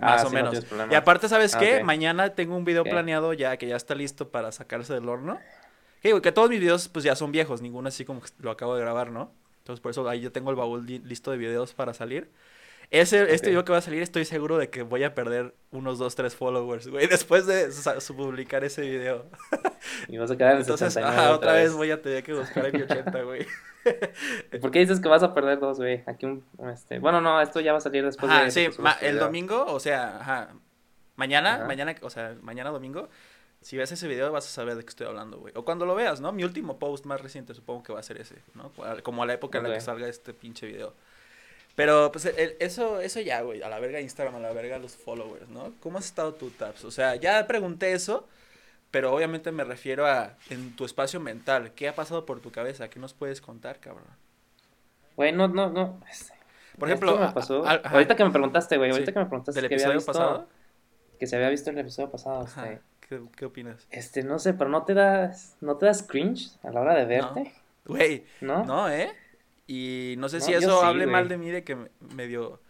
Ah, 0.00 0.12
más 0.12 0.24
o 0.24 0.28
sí, 0.28 0.36
no 0.36 0.42
menos. 0.50 0.64
problema. 0.64 0.92
y 0.92 0.96
aparte, 0.96 1.28
¿sabes 1.28 1.54
Ah, 1.54 1.58
qué? 1.60 1.78
ok. 1.78 1.84
Mañana 1.84 2.34
tengo 2.34 2.56
un 2.56 2.64
video 2.64 2.84
¿Qué? 2.84 2.90
planeado 2.90 3.32
ya, 3.32 3.56
que 3.56 3.66
ya 3.66 3.76
está 3.76 3.94
listo 3.94 4.28
para 4.30 4.52
sacarse 4.52 4.94
del 4.94 5.08
horno. 5.08 5.38
Que, 6.02 6.08
digo, 6.08 6.22
que 6.22 6.32
todos 6.32 6.50
mis 6.50 6.60
videos, 6.60 6.88
pues 6.88 7.04
ya 7.04 7.14
son 7.16 7.32
viejos, 7.32 7.60
ninguno 7.62 7.88
así 7.88 8.04
como 8.04 8.20
que 8.20 8.28
lo 8.40 8.50
acabo 8.50 8.74
de 8.74 8.80
grabar, 8.82 9.10
¿no? 9.10 9.32
Entonces, 9.58 9.80
por 9.80 9.90
eso 9.90 10.08
ahí 10.08 10.20
yo 10.20 10.32
tengo 10.32 10.50
el 10.50 10.56
baúl 10.56 10.84
li- 10.86 10.98
listo 11.00 11.30
de 11.30 11.36
videos 11.36 11.74
para 11.74 11.94
salir. 11.94 12.30
Ese, 12.92 13.32
este 13.32 13.48
video 13.48 13.64
que 13.64 13.72
va 13.72 13.78
a 13.78 13.80
salir, 13.80 14.02
estoy 14.02 14.26
seguro 14.26 14.58
de 14.58 14.68
que 14.68 14.82
voy 14.82 15.02
a 15.02 15.14
perder 15.14 15.54
unos 15.70 15.98
2, 15.98 16.14
3 16.14 16.36
followers, 16.36 16.88
güey, 16.88 17.06
después 17.08 17.46
de 17.46 17.72
su- 17.72 18.14
publicar 18.14 18.64
ese 18.64 18.82
video. 18.82 19.26
Y 20.08 20.18
vas 20.18 20.30
a 20.30 20.36
quedar 20.36 20.52
en 20.52 20.60
Entonces, 20.60 20.92
69 20.92 21.18
ajá, 21.22 21.34
otra 21.34 21.54
vez 21.54 21.72
voy 21.72 21.90
a 21.90 22.00
tener 22.00 22.22
que 22.22 22.34
buscar 22.34 22.66
el 22.66 22.82
80, 22.82 23.22
güey. 23.22 23.46
¿Y 24.52 24.58
¿Por 24.58 24.70
qué 24.70 24.80
dices 24.80 25.00
que 25.00 25.08
vas 25.08 25.22
a 25.22 25.32
perder 25.34 25.58
dos, 25.58 25.78
güey? 25.78 26.02
Aquí 26.06 26.26
un, 26.26 26.44
este... 26.72 26.98
Bueno, 26.98 27.20
no, 27.20 27.40
esto 27.40 27.60
ya 27.60 27.72
va 27.72 27.78
a 27.78 27.80
salir 27.80 28.04
después 28.04 28.30
Ajá, 28.30 28.44
de... 28.44 28.50
sí, 28.50 28.68
tu 28.68 28.84
el 29.00 29.18
domingo, 29.18 29.64
o 29.66 29.80
sea, 29.80 30.18
ajá, 30.20 30.54
mañana, 31.16 31.54
Ajá. 31.56 31.64
mañana, 31.66 31.94
o 32.02 32.10
sea, 32.10 32.36
mañana 32.42 32.70
domingo, 32.70 33.08
si 33.62 33.76
ves 33.76 33.90
ese 33.90 34.06
video 34.06 34.30
vas 34.30 34.46
a 34.46 34.50
saber 34.50 34.76
de 34.76 34.82
qué 34.82 34.90
estoy 34.90 35.06
hablando, 35.06 35.38
güey. 35.38 35.52
O 35.56 35.64
cuando 35.64 35.86
lo 35.86 35.94
veas, 35.94 36.20
¿no? 36.20 36.30
Mi 36.30 36.44
último 36.44 36.78
post 36.78 37.06
más 37.06 37.20
reciente 37.20 37.54
supongo 37.54 37.82
que 37.82 37.92
va 37.92 38.00
a 38.00 38.02
ser 38.04 38.20
ese, 38.20 38.36
¿no? 38.54 38.70
Como 39.02 39.22
a 39.22 39.26
la 39.26 39.32
época 39.32 39.58
en 39.58 39.64
la 39.64 39.72
que 39.74 39.80
salga 39.80 40.06
este 40.08 40.34
pinche 40.34 40.66
video. 40.66 40.94
Pero, 41.74 42.12
pues, 42.12 42.26
el- 42.26 42.56
eso, 42.60 43.00
eso 43.00 43.20
ya, 43.20 43.40
güey, 43.42 43.62
a 43.62 43.68
la 43.68 43.78
verga 43.78 44.00
Instagram, 44.00 44.36
a 44.36 44.40
la 44.40 44.52
verga 44.52 44.78
los 44.78 44.94
followers, 44.96 45.48
¿no? 45.48 45.72
¿Cómo 45.80 45.98
has 45.98 46.04
estado 46.04 46.34
tú, 46.34 46.50
Taps? 46.50 46.84
O 46.84 46.90
sea, 46.90 47.16
ya 47.16 47.46
pregunté 47.46 47.92
eso, 47.92 48.28
pero 48.90 49.14
obviamente 49.14 49.52
me 49.52 49.64
refiero 49.64 50.06
a, 50.06 50.34
en 50.50 50.76
tu 50.76 50.84
espacio 50.84 51.18
mental, 51.18 51.72
¿qué 51.74 51.88
ha 51.88 51.94
pasado 51.94 52.26
por 52.26 52.40
tu 52.40 52.50
cabeza? 52.52 52.88
¿Qué 52.90 53.00
nos 53.00 53.14
puedes 53.14 53.40
contar, 53.40 53.80
cabrón? 53.80 54.04
Güey, 55.16 55.32
no, 55.32 55.48
no, 55.48 55.70
no. 55.70 56.00
este, 56.10 56.34
Por 56.78 56.88
ejemplo, 56.88 57.18
me 57.18 57.32
pasó- 57.32 57.64
a- 57.64 57.70
a- 57.70 57.74
ajá, 57.76 57.90
ahorita 57.94 58.16
que 58.16 58.24
me 58.24 58.30
preguntaste, 58.30 58.76
güey, 58.76 58.90
Sí. 58.90 58.94
ahorita 58.94 59.12
que 59.12 59.18
me 59.20 59.26
preguntaste 59.26 59.60
del 59.60 59.68
que 59.70 59.74
había 59.76 59.86
episodio 59.86 59.98
visto... 59.98 60.12
pasado, 60.12 60.48
Que 61.18 61.26
se 61.26 61.36
había 61.36 61.48
visto 61.48 61.70
el 61.70 61.78
episodio 61.78 62.10
pasado, 62.10 62.42
ajá, 62.42 62.70
este... 62.72 62.82
¿qué, 63.08 63.20
qué 63.36 63.44
opinas? 63.46 63.86
Este, 63.90 64.22
no 64.24 64.38
sé, 64.38 64.52
pero 64.54 64.68
no 64.68 64.84
te 64.84 64.92
das... 64.94 65.56
¿No 65.62 65.76
te 65.78 65.86
das 65.86 66.02
cringe 66.02 66.50
a 66.62 66.70
la 66.70 66.80
hora 66.80 66.94
de 66.94 67.04
verte? 67.06 67.54
Güey, 67.86 68.24
¿No? 68.42 68.64
No, 68.64 68.88
¿eh? 68.90 69.12
Y 69.72 70.16
no 70.18 70.28
sé 70.28 70.38
No, 70.40 70.44
si 70.44 70.52
eso 70.52 70.80
sí, 70.80 70.86
hable 70.86 71.06
mal 71.06 71.28
de 71.28 71.38
mí, 71.38 71.48
de 71.48 71.64
que 71.64 71.76
me- 71.76 71.88
medio 72.14 72.60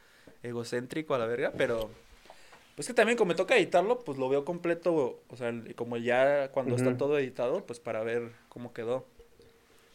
egocéntrico 0.44 1.16
a 1.16 1.19
la 1.19 1.26
verga, 1.26 1.52
pero 1.58 1.90
pues 2.76 2.87
que 2.87 2.94
también 2.94 3.19
como 3.19 3.31
me 3.31 3.34
toca 3.34 3.56
editarlo, 3.56 3.99
pues 3.99 4.19
lo 4.19 4.28
veo 4.28 4.44
completo, 4.44 5.20
o 5.28 5.37
sea, 5.37 5.52
como 5.75 5.96
ya 5.96 6.52
cuando 6.52 6.76
está 6.76 6.96
todo 6.96 7.19
editado, 7.19 7.66
pues 7.66 7.81
para 7.81 8.04
ver 8.04 8.31
cómo 8.49 8.72
quedó. 8.72 9.04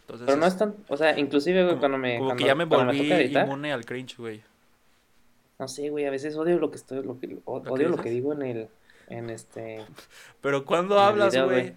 Entonces, 0.02 0.26
Pero 0.26 0.38
no 0.38 0.48
es 0.48 0.58
tan... 0.58 0.76
O 0.90 0.98
sea, 0.98 1.18
inclusive, 1.18 1.64
güey, 1.64 1.70
como, 1.76 1.80
cuando 1.80 1.98
me... 1.98 2.16
como 2.18 2.28
cuando, 2.30 2.42
que 2.42 2.48
ya 2.48 2.56
me 2.56 2.66
volví 2.66 3.12
editar, 3.12 3.46
inmune 3.46 3.72
al 3.72 3.86
cringe, 3.86 4.18
güey. 4.18 4.44
No 5.60 5.68
sé, 5.70 5.90
güey, 5.90 6.06
a 6.06 6.12
veces 6.12 6.36
odio 6.36 6.60
lo 6.60 6.72
que 6.72 6.78
estoy... 6.78 7.04
Lo 7.04 7.20
que, 7.20 7.38
odio 7.46 7.88
lo 7.90 7.98
que 7.98 8.10
digo 8.10 8.34
en 8.34 8.42
el... 8.42 8.68
En 9.10 9.30
este... 9.30 9.86
Pero 10.42 10.66
cuando 10.66 11.00
hablas, 11.00 11.34
video, 11.34 11.46
güey, 11.46 11.74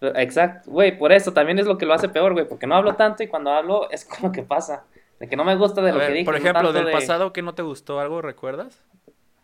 Exacto, 0.00 0.70
güey, 0.70 0.96
por 0.98 1.12
eso 1.12 1.32
también 1.32 1.58
es 1.58 1.66
lo 1.66 1.76
que 1.78 1.86
lo 1.86 1.92
hace 1.94 2.08
peor, 2.08 2.32
güey, 2.32 2.46
porque 2.48 2.66
no 2.66 2.74
hablo 2.74 2.94
tanto 2.94 3.22
y 3.22 3.26
cuando 3.28 3.50
hablo 3.50 3.88
es 3.90 4.04
como 4.04 4.32
que 4.32 4.42
pasa. 4.42 4.84
De 5.18 5.28
que 5.28 5.36
no 5.36 5.44
me 5.44 5.54
gusta 5.56 5.82
de 5.82 5.90
A 5.90 5.92
lo 5.92 5.98
ver, 5.98 6.08
que 6.08 6.12
dije. 6.14 6.24
por 6.24 6.36
ejemplo, 6.36 6.72
del 6.72 6.86
de- 6.86 6.92
pasado 6.92 7.32
que 7.32 7.42
no 7.42 7.54
te 7.54 7.62
gustó 7.62 8.00
algo, 8.00 8.22
¿recuerdas? 8.22 8.82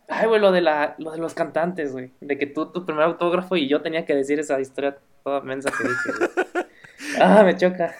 Ay, 0.08 0.26
güey, 0.28 0.40
lo 0.40 0.52
de 0.52 0.60
la, 0.62 0.94
lo 0.98 1.10
de 1.10 1.18
los 1.18 1.34
cantantes, 1.34 1.92
güey. 1.92 2.12
De 2.20 2.38
que 2.38 2.46
tú, 2.46 2.66
tu 2.72 2.86
primer 2.86 3.04
autógrafo 3.04 3.56
y 3.56 3.68
yo 3.68 3.82
tenía 3.82 4.06
que 4.06 4.14
decir 4.14 4.38
esa 4.38 4.58
historia 4.60 4.96
toda 5.24 5.40
mensa 5.42 5.70
que 5.70 5.84
dije. 5.84 6.66
Ah, 7.20 7.42
me 7.44 7.56
choca. 7.56 7.94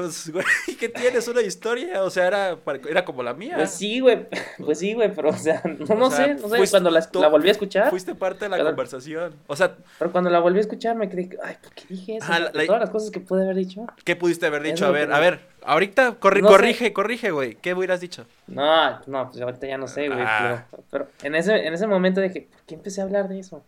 Pues, 0.00 0.30
güey, 0.32 0.44
¿qué 0.78 0.88
tienes? 0.88 1.26
¿Una 1.28 1.42
historia? 1.42 2.02
O 2.02 2.10
sea, 2.10 2.26
era, 2.26 2.56
era 2.88 3.04
como 3.04 3.22
la 3.22 3.34
mía. 3.34 3.54
Pues 3.56 3.70
sí, 3.70 4.00
güey. 4.00 4.26
Pues 4.64 4.78
sí, 4.78 4.94
güey, 4.94 5.12
pero 5.14 5.30
o 5.30 5.36
sea, 5.36 5.62
no, 5.78 5.94
no 5.94 6.06
O 6.06 6.10
sea, 6.10 6.26
sé, 6.26 6.34
no 6.34 6.48
sé. 6.48 6.70
Cuando 6.70 6.90
la, 6.90 7.28
volví 7.28 7.48
a 7.48 7.52
escuchar, 7.52 7.90
Fuiste 7.90 8.14
parte 8.14 8.46
de 8.46 8.48
la 8.48 8.62
conversación. 8.64 9.34
O 9.46 9.56
sea, 9.56 9.76
pero 9.98 10.10
cuando 10.12 10.30
la 10.30 10.38
volví 10.40 10.58
a 10.58 10.62
escuchar 10.62 10.96
me 10.96 11.08
quedé, 11.08 11.30
ay, 11.42 11.56
¿por 11.62 11.72
qué 11.72 11.84
dije 11.88 12.16
eso? 12.16 12.30
La- 12.30 12.50
la- 12.52 12.66
todas 12.66 12.80
las 12.80 12.90
cosas 12.90 13.10
que 13.10 13.20
pude 13.20 13.42
haber 13.44 13.56
dicho. 13.56 13.86
¿Qué 14.04 14.16
pudiste 14.16 14.46
haber 14.46 14.62
dicho? 14.62 14.86
A 14.86 14.90
ver, 14.90 15.08
que 15.08 15.14
a 15.14 15.20
ver, 15.20 15.40
ahorita 15.64 16.18
corri- 16.20 16.42
No 16.42 16.48
sé. 16.48 16.54
corrige, 16.54 16.92
corrige, 16.92 17.30
güey. 17.30 17.54
¿Qué 17.56 17.74
hubieras 17.74 18.00
dicho? 18.00 18.26
No, 18.46 19.00
no, 19.06 19.30
pues 19.30 19.40
ahorita 19.42 19.66
ya 19.66 19.78
no 19.78 19.86
sé, 19.88 20.08
güey. 20.08 20.20
Ah. 20.20 20.64
Pero, 20.70 20.84
pero 20.90 21.08
en 21.22 21.34
ese, 21.34 21.66
en 21.66 21.74
ese 21.74 21.86
momento 21.86 22.20
dije, 22.20 22.48
¿por 22.50 22.60
qué 22.66 22.74
empecé 22.74 23.00
a 23.00 23.04
hablar 23.04 23.28
de 23.28 23.38
eso? 23.40 23.64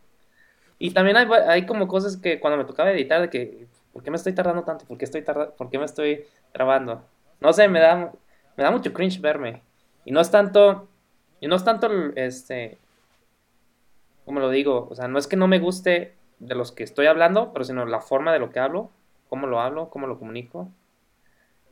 Y 0.78 0.90
también 0.90 1.16
hay, 1.16 1.28
hay 1.46 1.64
como 1.66 1.86
cosas 1.86 2.16
que 2.16 2.40
cuando 2.40 2.56
me 2.58 2.64
tocaba 2.64 2.90
editar, 2.90 3.20
de 3.20 3.30
que, 3.30 3.66
¿por 3.92 4.02
qué 4.02 4.10
me 4.10 4.16
estoy 4.16 4.32
tardando 4.34 4.62
tanto? 4.64 4.84
¿Por 4.86 4.98
qué, 4.98 5.04
estoy 5.04 5.22
tarda- 5.22 5.50
¿Por 5.52 5.70
qué 5.70 5.78
me 5.78 5.84
estoy 5.84 6.24
trabando? 6.52 7.04
No 7.40 7.52
sé, 7.52 7.68
me 7.68 7.80
da, 7.80 8.12
me 8.56 8.64
da 8.64 8.70
mucho 8.70 8.92
cringe 8.92 9.20
verme. 9.20 9.62
Y 10.04 10.12
no 10.12 10.20
es 10.20 10.30
tanto, 10.30 10.88
y 11.40 11.48
no 11.48 11.56
es 11.56 11.64
tanto, 11.64 11.88
este, 12.16 12.78
¿cómo 14.24 14.40
lo 14.40 14.50
digo? 14.50 14.88
O 14.90 14.94
sea, 14.94 15.08
no 15.08 15.18
es 15.18 15.26
que 15.26 15.36
no 15.36 15.46
me 15.48 15.58
guste 15.58 16.14
de 16.38 16.54
los 16.54 16.72
que 16.72 16.82
estoy 16.84 17.06
hablando, 17.06 17.52
pero 17.52 17.64
sino 17.64 17.86
la 17.86 18.00
forma 18.00 18.32
de 18.32 18.38
lo 18.38 18.50
que 18.50 18.60
hablo, 18.60 18.90
cómo 19.28 19.46
lo 19.46 19.60
hablo, 19.60 19.90
cómo 19.90 20.06
lo 20.06 20.18
comunico. 20.18 20.68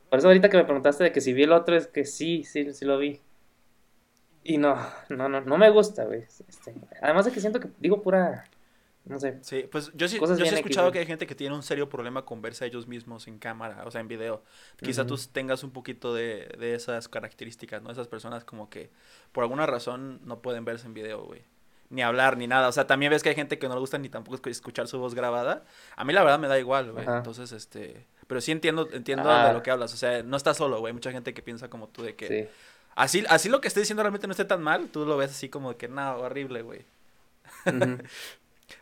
Por 0.09 0.19
eso 0.19 0.27
ahorita 0.27 0.49
que 0.49 0.57
me 0.57 0.63
preguntaste 0.65 1.03
de 1.05 1.11
que 1.11 1.21
si 1.21 1.33
vi 1.33 1.43
el 1.43 1.53
otro, 1.53 1.75
es 1.75 1.87
que 1.87 2.05
sí, 2.05 2.43
sí, 2.43 2.73
sí 2.73 2.85
lo 2.85 2.97
vi. 2.97 3.21
Y 4.43 4.57
no, 4.57 4.75
no, 5.09 5.29
no, 5.29 5.41
no 5.41 5.57
me 5.57 5.69
gusta, 5.69 6.05
güey. 6.05 6.21
Este, 6.47 6.73
además 7.01 7.25
de 7.25 7.31
que 7.31 7.39
siento 7.39 7.59
que 7.59 7.69
digo 7.79 8.01
pura, 8.01 8.45
No 9.05 9.19
sé. 9.19 9.39
Sí, 9.41 9.65
pues 9.71 9.91
yo 9.95 10.07
sí, 10.07 10.19
yo 10.19 10.35
sí 10.35 10.43
he 10.43 10.53
escuchado 10.55 10.91
que 10.91 10.99
hay 10.99 11.05
gente 11.07 11.25
que 11.25 11.33
tiene 11.35 11.55
un 11.55 11.63
serio 11.63 11.89
problema 11.89 12.23
con 12.23 12.41
verse 12.41 12.63
a 12.63 12.67
ellos 12.67 12.87
mismos 12.87 13.27
en 13.27 13.39
cámara, 13.39 13.83
o 13.85 13.91
sea, 13.91 13.99
en 14.01 14.07
video. 14.07 14.43
Quizá 14.79 15.07
tú 15.07 15.17
tengas 15.31 15.63
un 15.63 15.71
poquito 15.71 16.13
de, 16.13 16.55
de 16.59 16.75
esas 16.75 17.07
características, 17.07 17.81
¿no? 17.81 17.91
Esas 17.91 18.07
personas 18.07 18.43
como 18.43 18.69
que 18.69 18.91
por 19.31 19.43
alguna 19.43 19.65
razón 19.65 20.19
no 20.23 20.41
pueden 20.41 20.65
verse 20.65 20.85
en 20.85 20.93
video, 20.93 21.23
güey. 21.23 21.41
Ni 21.89 22.03
hablar, 22.03 22.37
ni 22.37 22.47
nada. 22.47 22.67
O 22.69 22.71
sea, 22.71 22.87
también 22.87 23.09
ves 23.09 23.21
que 23.23 23.29
hay 23.29 23.35
gente 23.35 23.57
que 23.59 23.67
no 23.67 23.73
le 23.73 23.79
gusta 23.81 23.97
ni 23.97 24.07
tampoco 24.07 24.37
escu- 24.37 24.49
escuchar 24.51 24.87
su 24.87 24.97
voz 24.99 25.13
grabada. 25.15 25.65
A 25.97 26.05
mí 26.05 26.13
la 26.13 26.23
verdad 26.23 26.39
me 26.39 26.47
da 26.47 26.57
igual, 26.59 26.91
güey. 26.93 27.05
Entonces, 27.05 27.51
este... 27.51 28.05
Pero 28.27 28.39
sí 28.39 28.51
entiendo, 28.53 28.87
entiendo 28.93 29.29
Ah. 29.29 29.47
de 29.47 29.53
lo 29.53 29.61
que 29.61 29.71
hablas. 29.71 29.93
O 29.93 29.97
sea, 29.97 30.23
no 30.23 30.37
estás 30.37 30.55
solo, 30.55 30.79
güey. 30.79 30.93
Mucha 30.93 31.11
gente 31.11 31.33
que 31.33 31.41
piensa 31.41 31.69
como 31.69 31.89
tú 31.89 32.03
de 32.03 32.15
que... 32.15 32.27
Sí. 32.27 32.49
Así, 32.95 33.25
así 33.29 33.49
lo 33.49 33.59
que 33.59 33.67
estoy 33.67 33.81
diciendo 33.81 34.03
realmente 34.03 34.25
no 34.27 34.31
esté 34.31 34.45
tan 34.45 34.61
mal. 34.61 34.87
Tú 34.87 35.05
lo 35.05 35.17
ves 35.17 35.31
así 35.31 35.49
como 35.49 35.75
que, 35.75 35.89
no, 35.89 36.17
horrible, 36.19 36.61
güey. 36.61 36.85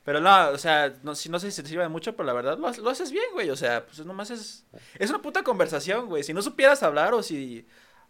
Pero 0.04 0.20
no, 0.22 0.50
o 0.50 0.58
sea, 0.58 0.94
no, 1.04 1.16
si- 1.16 1.30
no 1.30 1.40
sé 1.40 1.52
si 1.52 1.62
te 1.62 1.70
sirve 1.70 1.88
mucho, 1.90 2.16
pero 2.16 2.26
la 2.28 2.34
verdad 2.34 2.58
lo, 2.58 2.72
lo 2.72 2.90
haces 2.90 3.12
bien, 3.12 3.26
güey. 3.34 3.50
O 3.50 3.56
sea, 3.56 3.86
pues 3.86 4.06
nomás 4.06 4.30
es. 4.32 4.66
Es 4.98 5.10
una 5.10 5.22
puta 5.22 5.44
conversación, 5.44 6.08
güey. 6.08 6.24
Si 6.24 6.34
no 6.34 6.42
supieras 6.42 6.84
hablar 6.84 7.14
o 7.14 7.24
si 7.24 7.66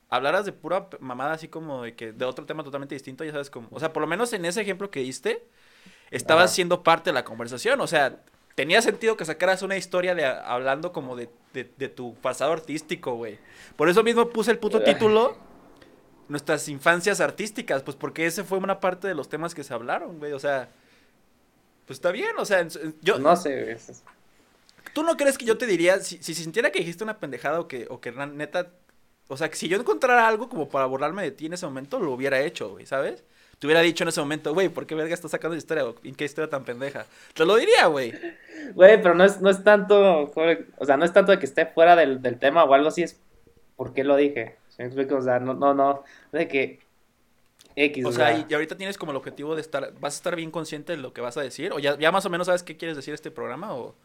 hablaras 0.09 0.45
de 0.45 0.51
pura 0.53 0.87
mamada 0.99 1.33
así 1.33 1.47
como 1.47 1.83
de 1.83 1.95
que 1.95 2.11
de 2.11 2.25
otro 2.25 2.45
tema 2.45 2.63
totalmente 2.63 2.95
distinto, 2.95 3.23
ya 3.23 3.31
sabes 3.31 3.49
cómo. 3.49 3.67
O 3.71 3.79
sea, 3.79 3.93
por 3.93 4.01
lo 4.01 4.07
menos 4.07 4.33
en 4.33 4.45
ese 4.45 4.61
ejemplo 4.61 4.89
que 4.89 5.01
diste, 5.01 5.45
estabas 6.11 6.45
Ajá. 6.45 6.53
siendo 6.55 6.81
parte 6.83 7.11
de 7.11 7.13
la 7.13 7.23
conversación. 7.23 7.79
O 7.81 7.87
sea, 7.87 8.23
tenía 8.55 8.81
sentido 8.81 9.15
que 9.17 9.25
sacaras 9.25 9.61
una 9.61 9.77
historia 9.77 10.15
de 10.15 10.25
hablando 10.25 10.91
como 10.91 11.15
de, 11.15 11.29
de, 11.53 11.71
de 11.77 11.89
tu 11.89 12.15
pasado 12.15 12.51
artístico, 12.53 13.13
güey. 13.15 13.37
Por 13.75 13.87
eso 13.89 14.03
mismo 14.03 14.29
puse 14.29 14.51
el 14.51 14.57
puto 14.59 14.81
título. 14.83 15.37
Nuestras 16.27 16.67
infancias 16.69 17.21
artísticas, 17.21 17.81
pues 17.81 17.97
porque 17.97 18.27
ese 18.27 18.43
fue 18.43 18.59
una 18.59 18.79
parte 18.79 19.07
de 19.07 19.15
los 19.15 19.29
temas 19.29 19.55
que 19.55 19.63
se 19.63 19.73
hablaron, 19.73 20.19
güey. 20.19 20.31
O 20.33 20.39
sea, 20.39 20.69
pues 21.89 21.97
está 21.97 22.11
bien, 22.11 22.35
o 22.37 22.45
sea, 22.45 22.67
yo, 23.01 23.17
No 23.17 23.35
sé, 23.35 23.75
¿Tú 24.93 25.01
no 25.01 25.17
crees 25.17 25.39
que 25.39 25.45
yo 25.45 25.57
te 25.57 25.65
diría, 25.65 25.99
si, 26.01 26.21
si 26.21 26.35
sintiera 26.35 26.71
que 26.71 26.77
dijiste 26.77 27.03
una 27.03 27.17
pendejada 27.17 27.59
o 27.59 27.67
que, 27.67 27.87
o 27.89 27.99
que 27.99 28.11
neta, 28.11 28.67
o 29.27 29.35
sea, 29.35 29.49
que 29.49 29.55
si 29.55 29.67
yo 29.67 29.75
encontrara 29.75 30.27
algo 30.27 30.49
como 30.49 30.69
para 30.69 30.85
burlarme 30.85 31.23
de 31.23 31.31
ti 31.31 31.47
en 31.47 31.53
ese 31.53 31.65
momento, 31.65 31.97
lo 31.97 32.11
hubiera 32.11 32.41
hecho, 32.41 32.69
güey, 32.69 32.85
¿sabes? 32.85 33.23
Te 33.57 33.65
hubiera 33.65 33.81
dicho 33.81 34.03
en 34.03 34.09
ese 34.09 34.19
momento, 34.19 34.53
güey, 34.53 34.69
¿por 34.69 34.85
qué 34.85 34.93
verga 34.93 35.15
estás 35.15 35.31
sacando 35.31 35.55
esa 35.55 35.63
historia? 35.63 35.83
¿En 36.03 36.13
qué 36.13 36.25
historia 36.25 36.47
tan 36.47 36.63
pendeja? 36.63 37.07
Te 37.33 37.43
lo 37.43 37.55
diría, 37.55 37.87
güey. 37.87 38.13
Güey, 38.75 39.01
pero 39.01 39.15
no 39.15 39.23
es, 39.23 39.41
no 39.41 39.49
es 39.49 39.63
tanto, 39.63 40.31
o 40.31 40.85
sea, 40.85 40.95
no 40.95 41.05
es 41.05 41.11
tanto 41.11 41.31
de 41.31 41.39
que 41.39 41.47
esté 41.47 41.65
fuera 41.65 41.95
del, 41.95 42.21
del 42.21 42.37
tema 42.37 42.65
o 42.65 42.73
algo 42.75 42.89
así, 42.89 43.01
es 43.01 43.19
por 43.75 43.95
qué 43.95 44.03
lo 44.03 44.15
dije. 44.15 44.57
¿Sí 44.69 44.75
me 44.83 44.85
explico? 44.85 45.15
O 45.15 45.21
sea, 45.23 45.39
no, 45.39 45.55
no, 45.55 45.73
no, 45.73 46.03
de 46.31 46.47
que 46.47 46.81
X, 47.75 48.05
O 48.05 48.11
sea, 48.11 48.33
y, 48.33 48.45
y 48.49 48.53
ahorita 48.53 48.77
tienes 48.77 48.97
como 48.97 49.11
el 49.11 49.17
objetivo 49.17 49.55
de 49.55 49.61
estar, 49.61 49.93
¿vas 49.99 50.15
a 50.15 50.17
estar 50.17 50.35
bien 50.35 50.51
consciente 50.51 50.93
de 50.93 50.97
lo 50.99 51.13
que 51.13 51.21
vas 51.21 51.37
a 51.37 51.41
decir? 51.41 51.71
¿O 51.73 51.79
ya, 51.79 51.97
ya 51.97 52.11
más 52.11 52.25
o 52.25 52.29
menos 52.29 52.47
sabes 52.47 52.63
qué 52.63 52.77
quieres 52.77 52.95
decir 52.95 53.13
este 53.13 53.31
programa 53.31 53.73
o, 53.75 53.95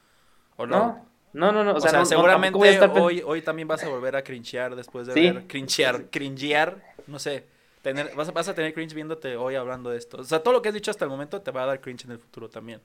o 0.56 0.66
no? 0.66 0.76
no, 0.76 1.06
no, 1.32 1.52
no, 1.52 1.64
no, 1.64 1.72
o 1.72 1.76
O 1.76 1.80
sea, 1.80 1.90
sea, 1.90 1.98
no- 2.00 2.04
no, 2.04 2.06
seguramente 2.06 2.68
estar 2.70 2.90
hoy, 2.94 3.22
hoy 3.24 3.42
también 3.42 3.68
vas 3.68 3.82
a 3.84 3.88
volver 3.88 4.16
a 4.16 4.22
cringear 4.24 4.76
después 4.76 5.06
de 5.06 5.14
Sí. 5.14 5.20
ver, 5.32 5.46
cringear, 5.46 6.10
cringear, 6.10 6.82
no 7.06 7.18
sé, 7.18 7.44
tener, 7.82 8.14
vas, 8.14 8.28
a- 8.28 8.32
vas 8.32 8.48
a 8.48 8.54
tener 8.54 8.72
cringe 8.74 8.94
viéndote 8.94 9.36
hoy 9.36 9.54
hablando 9.56 9.90
de 9.90 9.98
esto. 9.98 10.18
O 10.18 10.24
sea, 10.24 10.42
todo 10.42 10.54
lo 10.54 10.62
que 10.62 10.68
has 10.68 10.74
dicho 10.74 10.90
hasta 10.90 11.04
el 11.04 11.10
momento 11.10 11.40
te 11.42 11.50
va 11.50 11.64
a 11.64 11.66
dar 11.66 11.80
cringe 11.80 12.04
en 12.04 12.12
el 12.12 12.18
futuro 12.18 12.48
también. 12.48 12.80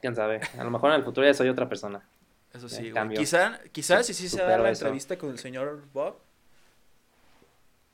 quién 0.00 0.14
sabe, 0.14 0.40
a 0.58 0.64
lo 0.64 0.70
mejor 0.70 0.90
en 0.90 0.96
el 0.96 1.04
futuro 1.04 1.26
ya 1.26 1.34
soy 1.34 1.48
otra 1.48 1.68
persona. 1.68 2.02
Eso 2.52 2.68
sí, 2.68 2.90
güey. 2.90 3.14
Quizá, 3.14 3.60
quizás 3.72 4.06
si 4.06 4.14
sí 4.14 4.28
se 4.28 4.40
da 4.42 4.58
la 4.58 4.70
entrevista 4.70 5.18
con 5.18 5.30
el 5.30 5.38
señor 5.38 5.84
Bob. 5.92 6.16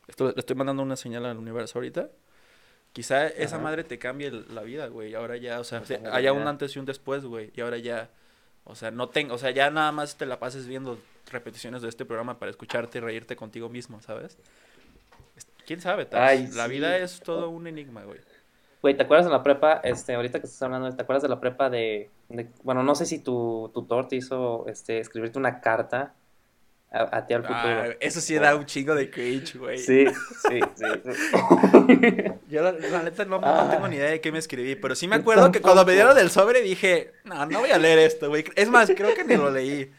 Esto, 0.07 0.27
le 0.29 0.35
estoy 0.37 0.57
mandando 0.57 0.83
una 0.83 0.97
señal 0.97 1.25
al 1.27 1.39
universo 1.39 1.79
ahorita. 1.79 2.09
Quizá 2.93 3.27
esa 3.27 3.57
Ajá. 3.57 3.65
madre 3.65 3.85
te 3.85 3.99
cambie 3.99 4.31
la 4.31 4.63
vida, 4.63 4.87
güey. 4.87 5.11
Y 5.11 5.15
ahora 5.15 5.37
ya, 5.37 5.59
o 5.61 5.65
sea, 5.65 5.79
Esa 5.79 5.87
se- 5.87 5.99
madre 5.99 6.17
haya 6.17 6.33
un 6.33 6.47
antes 6.47 6.75
y 6.77 6.79
un 6.79 6.85
después, 6.85 7.25
güey. 7.25 7.51
Y 7.57 7.61
ahora 7.61 7.79
ya, 7.79 8.11
o 8.65 8.75
sea, 8.77 8.91
no 8.91 9.09
tengo, 9.09 9.35
o 9.35 9.39
sea, 9.39 9.51
ya 9.51 9.71
nada 9.71 9.91
más 9.93 10.17
te 10.17 10.27
la 10.27 10.39
pases 10.39 10.67
viendo 10.67 10.99
repeticiones 11.31 11.83
de 11.83 11.89
este 11.89 12.05
programa 12.05 12.39
para 12.39 12.51
escucharte 12.51 12.99
y 12.99 13.01
reírte 13.01 13.35
contigo 13.35 13.69
mismo, 13.69 14.01
¿sabes? 14.01 14.39
Es- 15.37 15.47
¿Quién 15.67 15.81
sabe? 15.81 16.07
Ay, 16.13 16.49
la 16.55 16.67
sí. 16.67 16.71
vida 16.71 16.97
es 16.99 17.21
todo 17.21 17.49
un 17.49 17.67
enigma, 17.67 18.05
güey. 18.05 18.21
Güey, 18.83 18.95
¿te 18.97 19.03
acuerdas 19.03 19.25
de 19.27 19.33
la 19.33 19.43
prepa? 19.43 19.81
Este, 19.83 20.15
ahorita 20.15 20.39
que 20.41 20.47
estás 20.47 20.63
hablando, 20.63 20.95
¿te 20.95 21.03
acuerdas 21.03 21.23
de 21.23 21.31
la 21.31 21.41
prepa 21.41 21.71
de, 21.71 22.11
de- 22.29 22.49
bueno, 22.63 22.83
no 22.83 22.95
sé 22.95 23.07
si 23.07 23.19
tu 23.19 23.71
tutor 23.75 24.07
te 24.07 24.17
hizo, 24.17 24.67
este, 24.69 24.99
escribirte 25.01 25.39
una 25.39 25.61
carta 25.63 26.15
a, 26.95 27.17
a 27.19 27.27
ti 27.27 27.35
al 27.35 27.43
futuro? 27.43 27.59
Ah, 27.63 27.87
eso 28.01 28.21
sí 28.21 28.35
da 28.37 28.55
un 28.57 28.65
chingo 28.67 28.95
de 28.95 29.11
cringe, 29.11 29.57
güey. 29.59 29.79
Sí, 29.79 30.07
sí, 30.49 30.61
sí. 30.75 30.85
Yo 32.49 32.63
la, 32.63 32.73
la 32.73 33.03
neta 33.03 33.25
no, 33.25 33.41
no 33.41 33.47
Ah. 33.47 33.69
tengo 33.71 33.89
ni 33.89 33.97
idea 33.97 34.11
de 34.11 34.21
qué 34.21 34.31
me 34.33 34.39
escribí, 34.39 34.77
pero 34.77 34.95
sí 34.95 35.09
me 35.09 35.17
acuerdo 35.17 35.51
que 35.53 35.61
cuando 35.61 35.85
me 35.85 35.93
dieron 35.93 36.17
el 36.19 36.31
sobre 36.31 36.63
dije, 36.63 37.13
no, 37.25 37.45
no 37.47 37.61
voy 37.61 37.71
a 37.71 37.79
leer 37.79 37.99
esto, 37.99 38.29
güey. 38.29 38.45
Es 38.57 38.69
más, 38.69 38.91
creo 38.95 39.15
que 39.15 39.25
ni 39.25 39.37
lo 39.37 39.51
leí. 39.51 39.91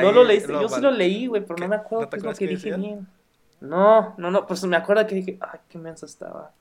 No 0.00 0.12
lo 0.12 0.24
leíste, 0.24 0.52
yo 0.52 0.68
sí 0.68 0.80
lo 0.80 0.90
leí, 0.90 1.26
güey, 1.26 1.42
pero 1.42 1.56
¿Qué? 1.56 1.62
no 1.62 1.68
me 1.68 1.76
acuerdo 1.76 2.04
¿No 2.04 2.10
qué 2.10 2.16
es 2.16 2.22
lo 2.22 2.30
acuerdas 2.30 2.38
que 2.38 2.46
dije 2.46 2.70
decía? 2.70 2.76
bien. 2.76 3.06
No, 3.60 4.14
no, 4.18 4.30
no, 4.30 4.46
pues 4.46 4.62
me 4.64 4.76
acuerdo 4.76 5.06
que 5.06 5.14
dije, 5.14 5.38
ay, 5.40 5.60
qué 5.68 5.78
menso 5.78 6.06
estaba. 6.06 6.52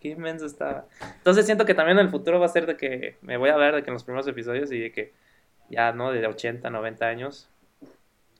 Qué 0.00 0.08
inmenso 0.08 0.46
estaba. 0.46 0.86
Entonces 1.18 1.46
siento 1.46 1.64
que 1.64 1.74
también 1.74 1.96
en 1.98 2.06
el 2.06 2.10
futuro 2.10 2.40
va 2.40 2.46
a 2.46 2.48
ser 2.48 2.66
de 2.66 2.76
que 2.76 3.16
me 3.22 3.36
voy 3.36 3.50
a 3.50 3.56
ver 3.56 3.76
de 3.76 3.82
que 3.84 3.90
en 3.90 3.94
los 3.94 4.02
primeros 4.02 4.26
episodios 4.26 4.72
y 4.72 4.80
de 4.80 4.90
que 4.90 5.12
ya, 5.70 5.92
¿no? 5.92 6.10
De 6.10 6.26
80, 6.26 6.68
90 6.70 7.06
años 7.06 7.48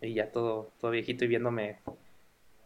y 0.03 0.15
ya 0.15 0.31
todo, 0.31 0.71
todo 0.81 0.91
viejito 0.91 1.25
y 1.25 1.29
viéndome 1.29 1.79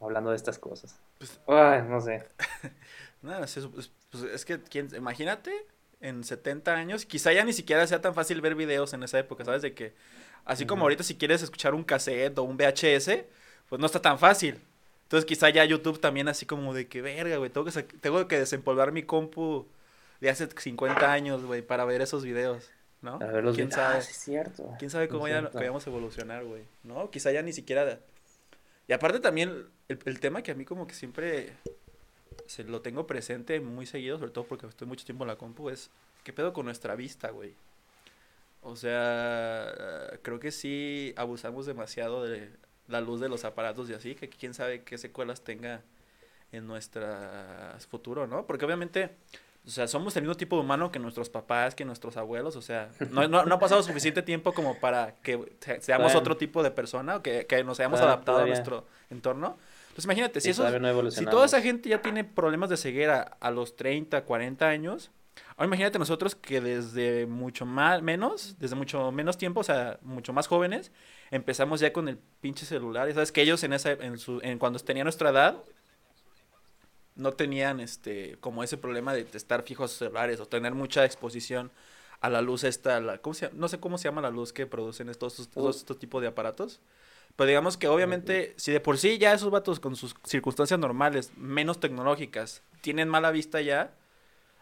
hablando 0.00 0.30
de 0.30 0.36
estas 0.36 0.58
cosas. 0.58 0.98
Pues- 1.18 1.38
Ay, 1.46 1.82
no 1.88 2.00
sé. 2.00 2.24
No, 3.22 3.42
es, 3.42 3.56
es- 3.56 3.66
pues, 4.10 4.22
es 4.22 4.44
que, 4.44 4.60
¿quién- 4.60 4.94
imagínate, 4.94 5.50
en 6.00 6.22
70 6.22 6.74
años, 6.74 7.06
quizá 7.06 7.32
ya 7.32 7.44
ni 7.44 7.52
siquiera 7.52 7.86
sea 7.86 8.00
tan 8.00 8.14
fácil 8.14 8.40
ver 8.40 8.54
videos 8.54 8.92
en 8.92 9.02
esa 9.02 9.18
época, 9.18 9.44
¿sabes? 9.44 9.62
De 9.62 9.74
que, 9.74 9.94
así 10.44 10.66
como 10.66 10.82
ahorita 10.82 11.02
si 11.02 11.16
quieres 11.16 11.42
escuchar 11.42 11.74
un 11.74 11.82
cassette 11.82 12.38
o 12.38 12.42
un 12.44 12.56
VHS, 12.56 13.24
pues 13.68 13.80
no 13.80 13.86
está 13.86 14.00
tan 14.00 14.18
fácil. 14.18 14.60
Entonces 15.04 15.24
quizá 15.24 15.48
ya 15.50 15.64
YouTube 15.64 15.98
también 16.00 16.28
así 16.28 16.46
como 16.46 16.74
de 16.74 16.86
que, 16.88 17.00
verga, 17.02 17.36
güey, 17.38 17.50
tengo 17.50 17.64
que, 17.66 17.82
tengo 17.82 18.28
que 18.28 18.38
desempolvar 18.38 18.92
mi 18.92 19.02
compu 19.02 19.66
de 20.20 20.30
hace 20.30 20.46
50 20.56 21.10
años, 21.10 21.44
güey, 21.44 21.62
para 21.62 21.84
ver 21.84 22.02
esos 22.02 22.22
videos, 22.22 22.70
¿no? 23.02 23.14
A 23.14 23.26
ver 23.26 23.44
los 23.44 23.56
¿Quién 23.56 23.70
sabe? 23.70 23.98
Ah, 23.98 24.00
sí 24.00 24.12
es 24.12 24.18
cierto. 24.18 24.74
¿Quién 24.78 24.90
sabe 24.90 25.08
cómo 25.08 25.28
ya 25.28 25.38
a 25.38 25.86
evolucionar, 25.86 26.44
güey? 26.44 26.62
¿No? 26.82 27.10
Quizá 27.10 27.32
ya 27.32 27.42
ni 27.42 27.52
siquiera... 27.52 28.00
Y 28.88 28.92
aparte 28.92 29.20
también, 29.20 29.66
el, 29.88 29.98
el 30.04 30.20
tema 30.20 30.42
que 30.42 30.52
a 30.52 30.54
mí 30.54 30.64
como 30.64 30.86
que 30.86 30.94
siempre 30.94 31.52
se 32.46 32.64
lo 32.64 32.80
tengo 32.80 33.06
presente 33.06 33.60
muy 33.60 33.86
seguido, 33.86 34.18
sobre 34.18 34.30
todo 34.30 34.44
porque 34.44 34.66
estoy 34.66 34.86
mucho 34.86 35.04
tiempo 35.04 35.24
en 35.24 35.28
la 35.28 35.36
compu, 35.36 35.70
es 35.70 35.90
qué 36.24 36.32
pedo 36.32 36.52
con 36.52 36.66
nuestra 36.66 36.94
vista, 36.94 37.30
güey. 37.30 37.54
O 38.62 38.76
sea, 38.76 40.18
creo 40.22 40.40
que 40.40 40.50
sí 40.50 41.14
abusamos 41.16 41.66
demasiado 41.66 42.24
de 42.24 42.50
la 42.88 43.00
luz 43.00 43.20
de 43.20 43.28
los 43.28 43.44
aparatos 43.44 43.88
y 43.90 43.94
así, 43.94 44.14
que 44.14 44.28
quién 44.28 44.54
sabe 44.54 44.82
qué 44.82 44.98
secuelas 44.98 45.42
tenga 45.42 45.82
en 46.52 46.66
nuestro 46.66 47.06
futuro, 47.88 48.26
¿no? 48.26 48.46
Porque 48.46 48.64
obviamente, 48.64 49.10
o 49.66 49.70
sea, 49.70 49.88
somos 49.88 50.16
el 50.16 50.22
mismo 50.22 50.36
tipo 50.36 50.56
de 50.56 50.62
humano 50.62 50.92
que 50.92 50.98
nuestros 50.98 51.28
papás, 51.28 51.74
que 51.74 51.84
nuestros 51.84 52.16
abuelos, 52.16 52.54
o 52.56 52.62
sea, 52.62 52.88
no, 53.10 53.26
no, 53.26 53.44
no 53.44 53.54
ha 53.56 53.58
pasado 53.58 53.82
suficiente 53.82 54.22
tiempo 54.22 54.52
como 54.52 54.78
para 54.78 55.16
que 55.22 55.56
se- 55.60 55.80
seamos 55.80 56.06
Bueno. 56.06 56.20
otro 56.20 56.36
tipo 56.36 56.62
de 56.62 56.70
persona, 56.70 57.16
o 57.16 57.22
que, 57.22 57.46
que 57.46 57.64
nos 57.64 57.80
hayamos 57.80 58.00
adaptado 58.00 58.38
todavía. 58.38 58.54
a 58.54 58.56
nuestro 58.56 58.86
entorno. 59.10 59.56
Entonces 59.88 60.04
imagínate, 60.04 60.40
si 60.40 60.50
esos, 60.50 60.70
no 60.80 61.10
si 61.10 61.24
toda 61.24 61.46
esa 61.46 61.60
gente 61.62 61.88
ya 61.88 62.02
tiene 62.02 62.22
problemas 62.22 62.68
de 62.70 62.76
ceguera 62.76 63.36
a 63.40 63.50
los 63.50 63.76
30, 63.76 64.24
40 64.24 64.68
años, 64.68 65.10
ahora 65.56 65.66
imagínate 65.66 65.98
nosotros 65.98 66.34
que 66.34 66.60
desde 66.60 67.26
mucho 67.26 67.64
más, 67.64 68.02
menos, 68.02 68.56
desde 68.58 68.76
mucho 68.76 69.10
menos 69.10 69.38
tiempo, 69.38 69.60
o 69.60 69.64
sea, 69.64 69.98
mucho 70.02 70.32
más 70.34 70.48
jóvenes, 70.48 70.92
empezamos 71.30 71.80
ya 71.80 71.92
con 71.94 72.08
el 72.08 72.18
pinche 72.40 72.66
celular. 72.66 73.08
Y 73.08 73.14
sabes 73.14 73.32
que 73.32 73.40
ellos 73.42 73.64
en 73.64 73.72
esa, 73.72 73.92
en 73.92 74.18
su, 74.18 74.38
en 74.42 74.58
cuando 74.58 74.78
tenían 74.80 75.06
nuestra 75.06 75.30
edad, 75.30 75.56
no 77.16 77.32
tenían 77.32 77.80
este, 77.80 78.36
como 78.40 78.62
ese 78.62 78.76
problema 78.76 79.14
de 79.14 79.26
estar 79.32 79.62
fijos 79.62 79.86
a 79.86 79.88
sus 79.88 79.98
celulares 79.98 80.40
o 80.40 80.46
tener 80.46 80.74
mucha 80.74 81.04
exposición 81.04 81.70
a 82.20 82.30
la 82.30 82.40
luz 82.40 82.64
esta, 82.64 83.00
la, 83.00 83.18
¿cómo 83.18 83.34
se 83.34 83.50
no 83.52 83.68
sé 83.68 83.80
cómo 83.80 83.98
se 83.98 84.08
llama 84.08 84.20
la 84.20 84.30
luz 84.30 84.52
que 84.52 84.66
producen 84.66 85.08
estos, 85.08 85.38
estos, 85.38 85.76
estos 85.78 85.98
tipos 85.98 86.22
de 86.22 86.28
aparatos. 86.28 86.80
Pero 87.36 87.48
digamos 87.48 87.76
que 87.76 87.88
obviamente, 87.88 88.54
si 88.56 88.72
de 88.72 88.80
por 88.80 88.96
sí 88.96 89.18
ya 89.18 89.34
esos 89.34 89.50
vatos 89.50 89.78
con 89.78 89.94
sus 89.94 90.14
circunstancias 90.24 90.80
normales, 90.80 91.32
menos 91.36 91.78
tecnológicas, 91.80 92.62
tienen 92.80 93.10
mala 93.10 93.30
vista 93.30 93.60
ya, 93.60 93.92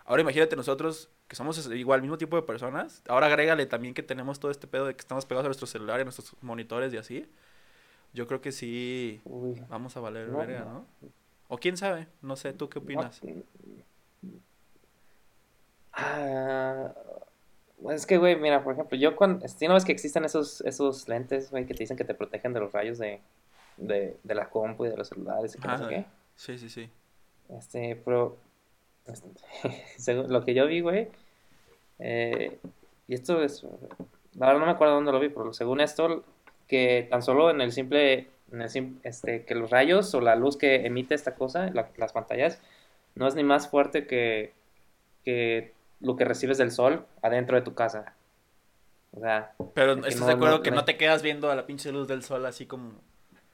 ahora 0.05 0.23
imagínate 0.23 0.57
nosotros 0.57 1.09
que 1.29 1.37
somos 1.37 1.65
igual 1.71 2.03
mismo 2.03 2.19
tipo 2.19 2.35
de 2.37 2.43
personas, 2.43 3.03
ahora 3.09 3.27
agrégale 3.29 3.67
también 3.67 3.95
que 3.95 4.03
tenemos 4.03 4.41
todo 4.41 4.51
este 4.51 4.67
pedo 4.67 4.87
de 4.87 4.95
que 4.95 5.01
estamos 5.01 5.25
pegados 5.25 5.45
a 5.45 5.49
nuestros 5.49 5.71
celulares, 5.71 6.03
a 6.03 6.05
nuestros 6.05 6.35
monitores 6.43 6.93
y 6.93 6.97
así. 6.97 7.27
Yo 8.13 8.27
creo 8.27 8.41
que 8.41 8.51
sí 8.53 9.21
Uy. 9.25 9.63
vamos 9.69 9.97
a 9.97 10.01
valer 10.01 10.29
No, 10.29 10.39
verga, 10.39 10.61
no. 10.61 10.73
¿no? 10.73 10.87
O 11.55 11.57
quién 11.57 11.77
sabe, 11.77 12.09
no 12.21 12.35
sé, 12.35 12.53
¿tú 12.53 12.69
qué 12.69 12.81
opinas? 12.81 13.21
Ah, 15.93 16.93
es 17.91 18.07
que, 18.07 18.19
güey, 18.19 18.35
mira, 18.35 18.65
por 18.65 18.73
ejemplo, 18.73 18.99
yo 18.99 19.15
con... 19.15 19.41
¿Sí 19.49 19.69
no 19.69 19.75
ves 19.75 19.85
que 19.85 19.93
existen 19.93 20.25
esos, 20.25 20.63
esos 20.63 21.09
lentes, 21.09 21.53
güey, 21.53 21.65
que 21.65 21.75
te 21.75 21.85
dicen 21.85 21.97
que 21.97 22.03
te 22.03 22.15
protegen 22.15 22.53
de 22.55 22.59
los 22.59 22.73
rayos 22.73 22.99
de, 22.99 23.21
de, 23.77 24.17
de 24.21 24.35
la 24.35 24.51
compu 24.51 24.87
y 24.87 24.89
de 24.89 24.97
los 24.97 25.07
celulares 25.09 25.55
y 25.55 25.61
que 25.61 25.69
no 25.69 25.79
sé 25.79 25.85
qué? 25.89 26.05
Sí, 26.35 26.59
sí, 26.59 26.69
sí. 26.69 26.91
Este, 27.57 27.95
pero... 28.05 28.37
este, 29.07 29.29
según 29.97 30.33
lo 30.33 30.45
que 30.45 30.55
yo 30.55 30.67
vi, 30.67 30.81
güey, 30.81 31.09
Eh, 32.01 32.59
y 33.07 33.15
esto 33.15 33.45
es, 33.45 33.63
la 34.35 34.47
verdad 34.47 34.59
no 34.59 34.67
me 34.67 34.73
acuerdo 34.73 34.95
dónde 34.95 35.13
lo 35.13 35.21
vi, 35.21 35.29
pero 35.29 35.53
según 35.53 35.81
esto, 35.81 36.25
que 36.67 37.07
tan 37.09 37.23
solo 37.23 37.49
en 37.51 37.61
el 37.61 37.71
simple, 37.71 38.29
este, 38.61 39.45
que 39.45 39.55
los 39.55 39.71
rayos 39.71 40.15
o 40.15 40.21
la 40.21 40.35
luz 40.37 40.57
que 40.57 40.87
emite 40.87 41.15
esta 41.15 41.35
cosa, 41.35 41.71
la- 41.73 41.89
las 41.97 42.13
pantallas, 42.13 42.61
no 43.15 43.27
es 43.27 43.35
ni 43.35 43.45
más 43.45 43.69
fuerte 43.69 44.07
que, 44.07 44.53
que 45.25 45.73
lo 46.01 46.17
que 46.17 46.25
recibes 46.25 46.59
del 46.59 46.71
sol 46.71 47.07
adentro 47.23 47.57
de 47.57 47.63
tu 47.63 47.75
casa. 47.75 48.15
O 49.17 49.21
sea, 49.21 49.53
Pero 49.75 49.93
estás 49.93 50.21
no- 50.21 50.27
de 50.27 50.33
acuerdo 50.33 50.57
no- 50.59 50.63
que 50.63 50.71
no- 50.71 50.77
no 50.79 50.85
te 50.85 50.97
quedas 50.97 51.23
viendo 51.23 51.51
a 51.51 51.55
la 51.55 51.67
pinche 51.67 51.93
luz 51.93 52.09
del 52.09 52.23
sol 52.23 52.45
así 52.47 52.67
como, 52.67 52.93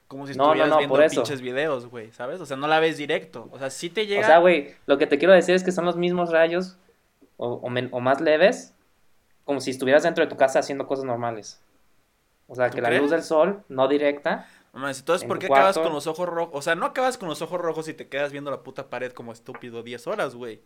como 0.07 0.25
si 0.27 0.33
No, 0.33 0.45
no, 0.45 0.49
estuvieras 0.51 0.69
no, 0.71 0.77
viendo 0.79 1.09
pinches 1.15 1.41
videos, 1.41 1.85
güey, 1.87 2.11
¿sabes? 2.11 2.41
O 2.41 2.45
sea, 2.45 2.57
no 2.57 2.67
la 2.67 2.79
ves 2.79 2.97
directo. 2.97 3.47
O 3.51 3.59
sea, 3.59 3.69
sí 3.69 3.89
te 3.89 4.07
llega. 4.07 4.21
O 4.21 4.25
sea, 4.25 4.37
güey, 4.39 4.73
lo 4.87 4.97
que 4.97 5.07
te 5.07 5.17
quiero 5.17 5.33
decir 5.33 5.55
es 5.55 5.63
que 5.63 5.71
son 5.71 5.85
los 5.85 5.95
mismos 5.95 6.31
rayos 6.31 6.77
o, 7.37 7.53
o 7.53 7.69
men- 7.69 7.89
o 7.91 7.99
más 7.99 8.19
leves, 8.21 8.73
como 9.45 9.61
si 9.61 9.71
estuvieras 9.71 10.03
dentro 10.03 10.23
de 10.25 10.29
tu 10.29 10.35
casa 10.37 10.59
haciendo 10.59 10.87
cosas 10.87 11.05
normales. 11.05 11.61
O 12.47 12.55
sea, 12.55 12.69
¿Tú 12.69 12.75
que 12.75 12.81
la 12.81 12.89
crees? 12.89 13.01
luz 13.03 13.11
del 13.11 13.23
sol, 13.23 13.63
no 13.69 13.87
directa. 13.87 14.47
Entonces, 14.73 15.23
en 15.23 15.27
¿por 15.27 15.39
qué 15.39 15.47
acabas 15.47 15.77
con 15.77 15.91
los 15.91 16.07
ojos 16.07 16.29
rojos? 16.29 16.55
O 16.55 16.61
sea, 16.61 16.75
no 16.75 16.85
acabas 16.85 17.17
con 17.17 17.27
los 17.27 17.41
ojos 17.41 17.59
rojos 17.59 17.87
y 17.87 17.93
te 17.93 18.07
quedas 18.07 18.31
viendo 18.31 18.51
la 18.51 18.63
puta 18.63 18.89
pared 18.89 19.11
como 19.11 19.33
estúpido 19.33 19.83
10 19.83 20.07
horas, 20.07 20.35
güey. 20.35 20.61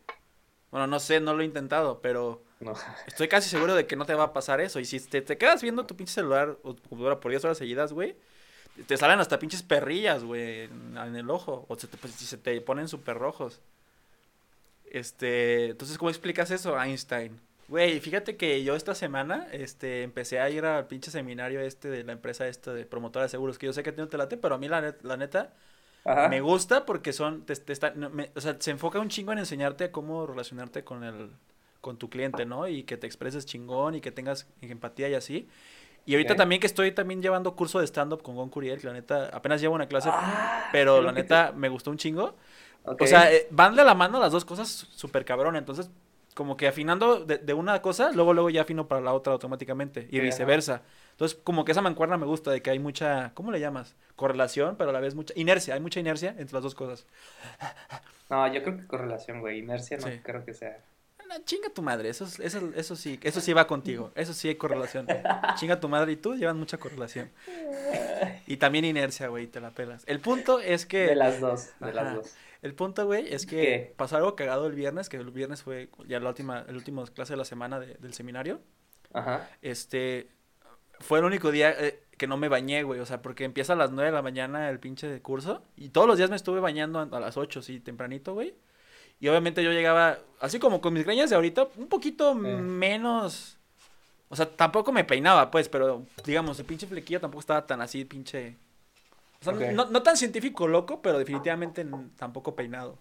Bueno, 0.71 0.87
no 0.87 0.99
sé, 0.99 1.19
no 1.19 1.33
lo 1.33 1.41
he 1.41 1.45
intentado, 1.45 2.01
pero 2.01 2.43
No. 2.59 2.73
estoy 3.07 3.27
casi 3.27 3.49
seguro 3.49 3.73
de 3.75 3.87
que 3.87 3.95
no 3.95 4.05
te 4.05 4.13
va 4.13 4.25
a 4.25 4.33
pasar 4.33 4.61
eso. 4.61 4.79
Y 4.79 4.85
si 4.85 4.99
te, 4.99 5.21
te 5.21 5.37
quedas 5.37 5.61
viendo 5.61 5.85
tu 5.85 5.95
pinche 5.95 6.13
celular 6.13 6.57
o 6.63 6.73
tu 6.75 6.83
computadora 6.83 7.19
por 7.19 7.31
10 7.31 7.43
horas 7.45 7.57
seguidas, 7.57 7.93
güey, 7.93 8.15
te 8.85 8.97
salen 8.97 9.19
hasta 9.19 9.39
pinches 9.39 9.63
perrillas, 9.63 10.23
güey, 10.23 10.63
en, 10.65 10.97
en 10.97 11.15
el 11.15 11.29
ojo. 11.29 11.65
O 11.67 11.75
se 11.75 11.87
te, 11.87 11.97
pues, 11.97 12.13
si 12.13 12.25
se 12.25 12.37
te 12.37 12.59
ponen 12.61 12.87
súper 12.87 13.17
rojos. 13.17 13.61
Este, 14.91 15.71
entonces, 15.71 15.97
¿cómo 15.97 16.09
explicas 16.09 16.51
eso, 16.51 16.79
Einstein? 16.79 17.39
Güey, 17.67 17.99
fíjate 17.99 18.37
que 18.37 18.63
yo 18.63 18.75
esta 18.75 18.93
semana, 18.93 19.47
este, 19.51 20.03
empecé 20.03 20.39
a 20.39 20.49
ir 20.51 20.65
al 20.65 20.85
pinche 20.87 21.09
seminario 21.09 21.59
este 21.61 21.89
de 21.89 22.03
la 22.03 22.11
empresa 22.11 22.47
esta 22.47 22.73
de 22.73 22.85
promotora 22.85 23.23
de 23.23 23.29
seguros, 23.29 23.57
que 23.57 23.65
yo 23.65 23.73
sé 23.73 23.81
que 23.81 23.89
a 23.89 23.95
ti 23.95 24.01
no 24.01 24.07
te 24.07 24.17
late, 24.17 24.37
pero 24.37 24.53
a 24.55 24.57
mí 24.59 24.67
la, 24.67 24.81
net- 24.81 25.01
la 25.01 25.17
neta 25.17 25.53
Ajá. 26.03 26.27
me 26.29 26.41
gusta 26.41 26.85
porque 26.85 27.11
son, 27.13 27.43
te, 27.45 27.55
te 27.55 27.73
está- 27.73 27.91
me- 27.95 28.31
o 28.35 28.41
sea, 28.41 28.55
se 28.59 28.71
enfoca 28.71 28.99
un 28.99 29.09
chingo 29.09 29.31
en 29.31 29.39
enseñarte 29.39 29.89
cómo 29.91 30.27
relacionarte 30.27 30.83
con 30.83 31.03
el, 31.03 31.31
con 31.81 31.97
tu 31.97 32.09
cliente, 32.09 32.45
¿no? 32.45 32.67
Y 32.67 32.83
que 32.83 32.97
te 32.97 33.07
expreses 33.07 33.45
chingón 33.47 33.95
y 33.95 34.01
que 34.01 34.11
tengas 34.11 34.47
empatía 34.61 35.09
y 35.09 35.15
así. 35.15 35.49
Y 36.05 36.13
ahorita 36.13 36.35
también 36.35 36.61
que 36.61 36.67
estoy 36.67 36.91
también 36.91 37.21
llevando 37.21 37.55
curso 37.55 37.79
de 37.79 37.85
stand-up 37.87 38.21
con 38.23 38.35
Gon 38.35 38.49
Curiel, 38.49 38.79
que 38.79 38.87
la 38.87 38.93
neta, 38.93 39.29
apenas 39.33 39.59
llevo 39.61 39.73
una 39.75 39.87
clase, 39.87 40.09
Ah, 40.11 40.69
pero 40.71 41.01
la 41.01 41.11
neta 41.11 41.51
me 41.55 41.69
gustó 41.69 41.89
un 41.91 41.97
chingo. 41.97 42.35
O 42.85 43.07
sea, 43.07 43.31
eh, 43.33 43.47
van 43.49 43.75
de 43.75 43.83
la 43.83 43.95
mano 43.95 44.19
las 44.19 44.31
dos 44.31 44.45
cosas 44.45 44.69
súper 44.69 45.25
cabrón. 45.25 45.55
Entonces, 45.55 45.89
como 46.35 46.55
que 46.57 46.67
afinando 46.67 47.25
de, 47.25 47.39
de 47.39 47.53
una 47.55 47.81
cosa, 47.81 48.11
luego, 48.11 48.33
luego 48.33 48.51
ya 48.51 48.61
afino 48.61 48.87
para 48.87 49.01
la 49.01 49.13
otra 49.13 49.33
automáticamente. 49.33 50.07
Y 50.11 50.19
viceversa. 50.19 50.83
Entonces, 51.11 51.39
como 51.43 51.65
que 51.65 51.71
esa 51.71 51.81
mancuerna 51.81 52.17
me 52.17 52.25
gusta 52.27 52.51
de 52.51 52.61
que 52.61 52.69
hay 52.69 52.77
mucha, 52.77 53.31
¿cómo 53.33 53.51
le 53.51 53.59
llamas? 53.59 53.95
Correlación, 54.17 54.75
pero 54.77 54.91
a 54.91 54.93
la 54.93 54.99
vez 54.99 55.15
mucha 55.15 55.33
inercia. 55.37 55.73
Hay 55.73 55.79
mucha 55.79 55.99
inercia 55.99 56.35
entre 56.37 56.53
las 56.53 56.61
dos 56.61 56.75
cosas. 56.75 57.07
No, 58.29 58.45
yo 58.53 58.61
creo 58.63 58.77
que 58.77 58.85
correlación, 58.85 59.39
güey. 59.39 59.59
Inercia 59.59 59.97
no 59.97 60.07
Sí. 60.07 60.19
creo 60.21 60.43
que 60.45 60.53
sea. 60.53 60.77
No, 61.37 61.43
chinga 61.43 61.69
tu 61.69 61.81
madre, 61.81 62.09
eso, 62.09 62.25
es- 62.25 62.39
eso, 62.39 62.71
eso 62.75 62.95
sí, 62.95 63.19
eso 63.23 63.41
sí 63.41 63.51
va 63.53 63.67
contigo, 63.67 64.11
eso 64.15 64.33
sí 64.33 64.47
hay 64.47 64.55
correlación. 64.55 65.07
Chinga 65.55 65.79
tu 65.79 65.89
madre 65.89 66.13
y 66.13 66.15
tú 66.15 66.35
llevan 66.35 66.57
mucha 66.57 66.77
correlación. 66.77 67.31
Y 68.47 68.57
también 68.57 68.85
inercia, 68.85 69.27
güey, 69.27 69.47
te 69.47 69.59
la 69.59 69.71
pelas. 69.71 70.03
El 70.07 70.19
punto 70.19 70.59
es 70.59 70.85
que... 70.85 71.07
De 71.07 71.15
las 71.15 71.39
dos, 71.39 71.69
de 71.79 71.93
las 71.93 72.13
dos. 72.15 72.35
El 72.61 72.73
punto, 72.75 73.05
güey, 73.05 73.33
es 73.33 73.45
que 73.45 73.55
¿Qué? 73.61 73.93
pasó 73.97 74.17
algo 74.17 74.35
cagado 74.35 74.67
el 74.67 74.73
viernes, 74.73 75.09
que 75.09 75.17
el 75.17 75.29
viernes 75.31 75.63
fue 75.63 75.89
ya 76.07 76.19
la 76.19 76.29
última, 76.29 76.63
el 76.67 76.75
último 76.75 77.03
clase 77.05 77.33
de 77.33 77.37
la 77.37 77.45
semana 77.45 77.79
de- 77.79 77.95
del 77.95 78.13
seminario. 78.13 78.61
Ajá. 79.13 79.49
Este, 79.61 80.27
fue 80.99 81.19
el 81.19 81.25
único 81.25 81.51
día 81.51 81.71
eh, 81.71 82.03
que 82.17 82.27
no 82.27 82.37
me 82.37 82.47
bañé, 82.49 82.83
güey, 82.83 82.99
o 82.99 83.05
sea, 83.05 83.21
porque 83.21 83.43
empieza 83.45 83.73
a 83.73 83.75
las 83.75 83.91
9 83.91 84.09
de 84.11 84.15
la 84.15 84.21
mañana 84.21 84.69
el 84.69 84.79
pinche 84.79 85.21
curso 85.21 85.63
y 85.75 85.89
todos 85.89 86.07
los 86.07 86.17
días 86.17 86.29
me 86.29 86.35
estuve 86.35 86.59
bañando 86.59 86.99
a 86.99 87.03
a 87.03 87.19
las 87.19 87.37
8, 87.37 87.61
sí, 87.61 87.79
tempranito, 87.79 88.33
güey. 88.33 88.55
Y 89.25 89.27
obviamente 89.27 89.63
yo 89.63 89.71
llegaba, 89.71 90.19
así 90.39 90.59
como 90.59 90.79
con 90.81 90.93
mis 90.93 91.03
greñas 91.03 91.31
de 91.31 91.35
ahorita, 91.35 91.67
un 91.77 91.87
poquito 91.87 92.35
menos... 92.35 93.57
O 94.29 94.35
sea, 94.35 94.47
tampoco 94.47 94.91
me 94.91 95.03
peinaba, 95.03 95.49
pues, 95.49 95.67
pero 95.67 96.05
digamos, 96.23 96.59
el 96.59 96.65
pinche 96.65 96.85
flequillo 96.85 97.19
tampoco 97.19 97.39
estaba 97.39 97.65
tan 97.65 97.81
así, 97.81 98.05
pinche... 98.05 98.55
O 99.41 99.43
sea, 99.45 99.53
no, 99.71 99.85
no 99.85 100.03
tan 100.03 100.15
científico 100.15 100.67
loco, 100.67 101.01
pero 101.01 101.17
definitivamente 101.17 101.83
tampoco 102.17 102.53
peinado. 102.53 102.99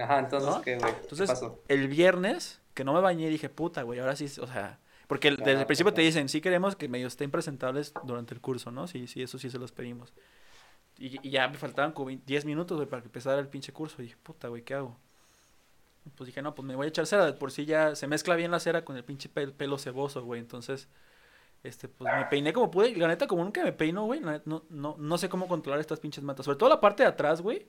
Ajá, 0.00 0.20
entonces, 0.20 0.48
¿No? 0.48 0.62
¿qué, 0.62 0.78
güey? 0.78 0.92
¿Qué 0.92 1.00
Entonces, 1.02 1.28
pasó? 1.28 1.60
el 1.66 1.88
viernes, 1.88 2.60
que 2.74 2.84
no 2.84 2.92
me 2.92 3.00
bañé, 3.00 3.28
dije, 3.28 3.48
puta, 3.48 3.82
güey, 3.82 3.98
ahora 3.98 4.14
sí, 4.14 4.26
o 4.40 4.46
sea, 4.46 4.78
porque 5.08 5.26
el- 5.26 5.38
desde 5.38 5.56
Ah, 5.56 5.60
el 5.62 5.66
principio 5.66 5.92
te 5.92 6.02
dicen, 6.02 6.28
sí 6.28 6.40
queremos 6.40 6.76
que 6.76 6.86
medio 6.88 7.08
estén 7.08 7.32
presentables 7.32 7.92
durante 8.04 8.32
el 8.32 8.40
curso, 8.40 8.70
¿no? 8.70 8.86
Sí, 8.86 9.08
sí, 9.08 9.22
eso 9.24 9.40
sí 9.40 9.50
se 9.50 9.58
los 9.58 9.72
pedimos. 9.72 10.12
Y, 10.98 11.18
y 11.26 11.30
ya 11.32 11.48
me 11.48 11.56
faltaban 11.58 11.90
como 11.90 12.06
20 12.06 12.24
10 12.26 12.44
minutos, 12.44 12.76
güey, 12.76 12.88
para 12.88 13.02
que 13.02 13.08
empezara 13.08 13.40
el 13.40 13.48
pinche 13.48 13.72
curso. 13.72 13.96
Y 14.02 14.04
dije, 14.04 14.16
puta, 14.22 14.46
güey, 14.46 14.62
¿qué 14.62 14.74
hago? 14.74 14.96
Pues 16.16 16.26
dije, 16.26 16.42
no, 16.42 16.54
pues 16.54 16.66
me 16.66 16.74
voy 16.76 16.86
a 16.86 16.88
echar 16.88 17.06
cera, 17.06 17.34
por 17.38 17.50
sí 17.52 17.64
ya 17.66 17.94
se 17.94 18.06
mezcla 18.06 18.34
bien 18.36 18.50
la 18.50 18.60
cera 18.60 18.84
con 18.84 18.96
el 18.96 19.04
pinche 19.04 19.28
pel- 19.32 19.52
pelo 19.52 19.78
ceboso, 19.78 20.22
güey, 20.24 20.40
entonces... 20.40 20.88
Este, 21.64 21.88
pues 21.88 22.08
me 22.16 22.24
peiné 22.26 22.52
como 22.52 22.70
pude, 22.70 22.90
y 22.90 22.94
la 22.94 23.08
neta, 23.08 23.26
como 23.26 23.42
nunca 23.42 23.64
me 23.64 23.72
peino, 23.72 24.04
güey, 24.04 24.20
no, 24.20 24.62
no, 24.70 24.94
no 24.96 25.18
sé 25.18 25.28
cómo 25.28 25.48
controlar 25.48 25.80
estas 25.80 25.98
pinches 25.98 26.22
matas, 26.22 26.44
sobre 26.46 26.56
todo 26.56 26.68
la 26.68 26.80
parte 26.80 27.02
de 27.02 27.08
atrás, 27.08 27.42
güey, 27.42 27.66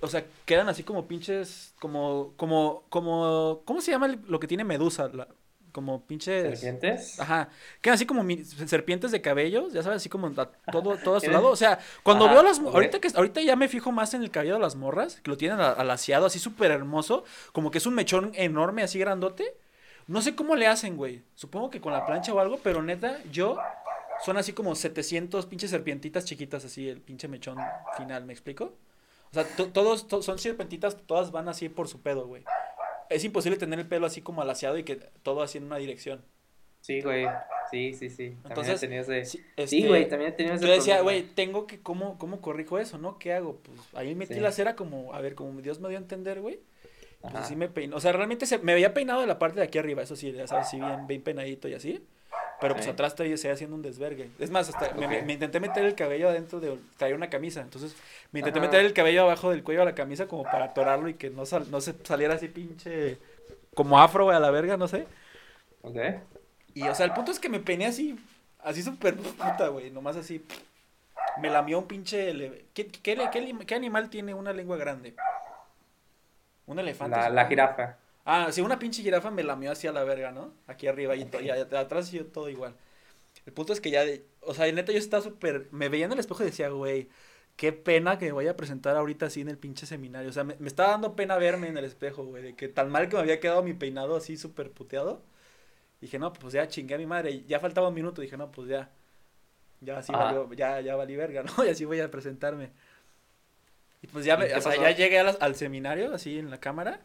o 0.00 0.08
sea, 0.08 0.24
quedan 0.46 0.68
así 0.68 0.82
como 0.82 1.06
pinches, 1.06 1.74
como, 1.78 2.32
como, 2.36 2.84
como, 2.88 3.60
¿cómo 3.66 3.80
se 3.82 3.90
llama 3.90 4.08
lo 4.26 4.40
que 4.40 4.46
tiene 4.46 4.64
medusa? 4.64 5.08
La- 5.12 5.28
como 5.72 6.02
pinches... 6.06 6.58
¿Serpientes? 6.60 7.20
Ajá, 7.20 7.48
quedan 7.80 7.94
así 7.94 8.06
como 8.06 8.24
serpientes 8.66 9.10
de 9.10 9.20
cabello, 9.20 9.68
ya 9.70 9.82
sabes, 9.82 9.96
así 9.98 10.08
como 10.08 10.26
a 10.28 10.46
todo, 10.72 10.96
todo 10.98 11.16
a 11.16 11.20
su 11.20 11.30
lado. 11.30 11.48
O 11.48 11.56
sea, 11.56 11.78
cuando 12.02 12.24
Ajá, 12.26 12.34
veo 12.34 12.42
las... 12.42 12.58
ok. 12.58 12.74
Ahorita, 12.74 13.00
que, 13.00 13.08
ahorita 13.14 13.40
ya 13.42 13.56
me 13.56 13.68
fijo 13.68 13.92
más 13.92 14.14
en 14.14 14.22
el 14.22 14.30
cabello 14.30 14.54
de 14.54 14.60
las 14.60 14.76
morras, 14.76 15.20
que 15.20 15.30
lo 15.30 15.36
tienen 15.36 15.60
alaciado, 15.60 16.26
así 16.26 16.38
súper 16.38 16.70
hermoso, 16.70 17.24
como 17.52 17.70
que 17.70 17.78
es 17.78 17.86
un 17.86 17.94
mechón 17.94 18.32
enorme, 18.34 18.82
así 18.82 18.98
grandote. 18.98 19.54
No 20.06 20.22
sé 20.22 20.34
cómo 20.34 20.56
le 20.56 20.66
hacen, 20.66 20.96
güey. 20.96 21.22
Supongo 21.34 21.70
que 21.70 21.80
con 21.80 21.92
la 21.92 22.06
plancha 22.06 22.32
o 22.32 22.38
algo, 22.40 22.58
pero 22.62 22.82
neta, 22.82 23.18
yo... 23.30 23.58
Son 24.24 24.36
así 24.36 24.52
como 24.52 24.74
700 24.74 25.46
pinches 25.46 25.70
serpientitas 25.70 26.24
chiquitas, 26.24 26.64
así, 26.64 26.88
el 26.88 27.00
pinche 27.00 27.28
mechón 27.28 27.56
final, 27.96 28.24
¿me 28.24 28.32
explico? 28.32 28.72
O 29.30 29.34
sea, 29.34 29.44
to- 29.44 29.68
todos 29.68 30.08
to- 30.08 30.22
son 30.22 30.40
serpentitas, 30.40 30.96
todas 31.06 31.30
van 31.30 31.48
así 31.48 31.68
por 31.68 31.86
su 31.86 32.00
pedo, 32.00 32.26
güey. 32.26 32.42
Es 33.10 33.24
imposible 33.24 33.58
tener 33.58 33.78
el 33.78 33.86
pelo 33.88 34.06
así 34.06 34.20
como 34.22 34.42
alaciado 34.42 34.78
y 34.78 34.84
que 34.84 34.96
todo 35.22 35.42
así 35.42 35.58
en 35.58 35.64
una 35.64 35.76
dirección. 35.76 36.24
Sí, 36.80 37.00
güey. 37.00 37.26
Sí, 37.70 37.92
sí, 37.92 38.08
sí. 38.08 38.30
También 38.30 38.42
Entonces, 38.46 38.82
he 38.82 38.98
ese... 38.98 39.24
Sí, 39.24 39.38
Sí, 39.38 39.44
este, 39.56 39.88
güey, 39.88 40.08
también 40.08 40.32
he 40.32 40.34
tenido 40.34 40.54
ese 40.54 40.66
Yo 40.66 40.72
decía, 40.72 41.00
güey, 41.02 41.22
tengo 41.22 41.66
que, 41.66 41.80
¿cómo, 41.80 42.18
¿cómo 42.18 42.40
corrijo 42.40 42.78
eso, 42.78 42.98
no? 42.98 43.18
¿Qué 43.18 43.32
hago? 43.34 43.56
Pues 43.62 43.78
ahí 43.94 44.14
metí 44.14 44.34
Sí. 44.34 44.40
la 44.40 44.52
cera 44.52 44.74
como, 44.76 45.12
a 45.12 45.20
ver, 45.20 45.34
como 45.34 45.60
Dios 45.60 45.80
me 45.80 45.88
dio 45.88 45.98
a 45.98 46.00
entender, 46.00 46.40
güey. 46.40 46.60
Pues 47.20 47.34
Ajá. 47.34 47.44
así 47.44 47.56
me 47.56 47.68
peinó. 47.68 47.96
O 47.96 48.00
sea, 48.00 48.12
realmente 48.12 48.46
se, 48.46 48.58
me 48.58 48.72
había 48.72 48.94
peinado 48.94 49.20
de 49.20 49.26
la 49.26 49.38
parte 49.38 49.58
de 49.60 49.66
aquí 49.66 49.78
arriba, 49.78 50.02
eso 50.02 50.16
sí, 50.16 50.32
ya 50.32 50.46
sabes, 50.46 50.66
así 50.68 50.78
bien, 50.78 51.06
bien 51.06 51.22
peinadito 51.22 51.68
y 51.68 51.74
así. 51.74 52.06
Pero 52.60 52.74
pues 52.74 52.88
atrás 52.88 53.14
todavía 53.14 53.36
se 53.36 53.50
haciendo 53.52 53.76
un 53.76 53.82
desvergue. 53.82 54.30
Es 54.40 54.50
más, 54.50 54.68
hasta 54.68 54.92
me, 54.94 55.06
me- 55.06 55.18
Ok. 55.20 55.24
me 55.26 55.32
intenté 55.34 55.60
meter 55.60 55.84
el 55.84 55.94
cabello 55.94 56.28
adentro 56.28 56.58
de. 56.58 56.76
Traía 56.96 57.14
una 57.14 57.30
camisa. 57.30 57.60
Entonces 57.60 57.94
me 58.32 58.40
intenté 58.40 58.58
Ajá. 58.58 58.66
meter 58.68 58.84
el 58.84 58.92
cabello 58.92 59.22
abajo 59.22 59.50
del 59.50 59.62
cuello 59.62 59.82
a 59.82 59.84
la 59.84 59.94
camisa 59.94 60.26
como 60.26 60.42
para 60.42 60.64
atorarlo 60.66 61.08
y 61.08 61.14
que 61.14 61.30
no, 61.30 61.46
sal- 61.46 61.70
no 61.70 61.80
se 61.80 61.94
saliera 62.02 62.34
así 62.34 62.48
pinche. 62.48 63.18
Como 63.74 64.00
afro, 64.00 64.24
güey, 64.24 64.36
a 64.36 64.40
la 64.40 64.50
verga, 64.50 64.76
no 64.76 64.88
sé. 64.88 65.06
Ok. 65.82 65.96
Y, 66.74 66.82
o 66.88 66.94
sea, 66.94 67.06
el 67.06 67.12
punto 67.12 67.30
es 67.30 67.38
que 67.38 67.48
me 67.48 67.60
peiné 67.60 67.86
así, 67.86 68.18
así 68.64 68.82
súper 68.82 69.14
puta, 69.16 69.68
güey, 69.68 69.90
nomás 69.92 70.16
así. 70.16 70.44
Me 71.40 71.50
lamió 71.50 71.78
un 71.78 71.86
pinche... 71.86 72.32
¿Qué, 72.74 72.88
qué, 72.88 73.00
qué 73.30 73.60
qué 73.66 73.74
animal 73.76 74.10
tiene 74.10 74.34
una 74.34 74.52
lengua 74.52 74.76
grande? 74.76 75.14
Un 76.66 76.78
elefante. 76.80 77.16
La, 77.16 77.28
la 77.30 77.46
jirafa. 77.46 77.96
Ah, 78.30 78.52
sí, 78.52 78.60
una 78.60 78.78
pinche 78.78 79.02
jirafa 79.02 79.30
me 79.30 79.42
lamió 79.42 79.72
hacia 79.72 79.90
la 79.90 80.04
verga, 80.04 80.32
¿no? 80.32 80.52
Aquí 80.66 80.86
arriba 80.86 81.16
y, 81.16 81.22
y 81.40 81.48
atrás 81.50 82.12
y 82.12 82.18
yo 82.18 82.26
todo 82.26 82.50
igual. 82.50 82.76
El 83.46 83.52
punto 83.54 83.72
es 83.72 83.80
que 83.80 83.90
ya, 83.90 84.04
de- 84.04 84.26
o 84.42 84.54
sea, 84.54 84.70
neta 84.72 84.92
yo 84.92 84.98
estaba 84.98 85.22
súper... 85.22 85.68
Me 85.72 85.88
veía 85.88 86.06
en 86.06 86.12
el 86.12 86.18
espejo 86.20 86.42
y 86.42 86.46
decía, 86.46 86.68
güey, 86.70 87.08
qué 87.56 87.72
pena 87.72 88.18
que 88.18 88.26
me 88.26 88.32
vaya 88.32 88.52
a 88.52 88.56
presentar 88.56 88.96
ahorita 88.96 89.26
así 89.26 89.42
en 89.42 89.48
el 89.48 89.58
pinche 89.58 89.86
seminario. 89.86 90.30
O 90.30 90.32
sea, 90.34 90.44
me, 90.44 90.56
me 90.58 90.68
estaba 90.68 90.90
dando 90.92 91.16
pena 91.16 91.36
verme 91.38 91.68
en 91.68 91.78
el 91.78 91.84
espejo, 91.86 92.24
güey, 92.26 92.42
de 92.42 92.56
que 92.56 92.68
tan 92.68 92.90
mal 92.90 93.08
que 93.08 93.16
me 93.16 93.22
había 93.22 93.40
quedado 93.40 93.62
mi 93.62 93.74
peinado 93.74 94.16
así 94.16 94.36
súper 94.38 94.72
puteado. 94.72 95.22
Dije, 96.00 96.18
no, 96.18 96.32
pues 96.32 96.54
ya 96.54 96.68
chingué 96.68 96.96
a 96.96 96.98
mi 96.98 97.06
madre. 97.06 97.44
Ya 97.46 97.60
faltaba 97.60 97.88
un 97.88 97.94
minuto. 97.94 98.22
Dije, 98.22 98.36
no, 98.38 98.50
pues 98.52 98.68
ya. 98.68 98.90
Ya 99.80 99.98
así 99.98 100.14
valió, 100.14 100.52
ya, 100.54 100.80
ya 100.80 100.96
valí 100.96 101.16
verga, 101.16 101.42
¿no? 101.58 101.64
Y 101.64 101.70
así 101.70 101.84
voy 101.86 102.00
a 102.00 102.10
presentarme. 102.10 102.72
Y 104.02 104.06
pues 104.06 104.24
ya, 104.24 104.34
¿Y 104.34 104.38
me, 104.38 104.54
o 104.54 104.60
sea, 104.60 104.76
ya 104.76 104.90
llegué 104.92 105.18
al 105.18 105.54
seminario, 105.56 106.14
así 106.14 106.38
en 106.38 106.50
la 106.50 106.60
cámara. 106.60 107.00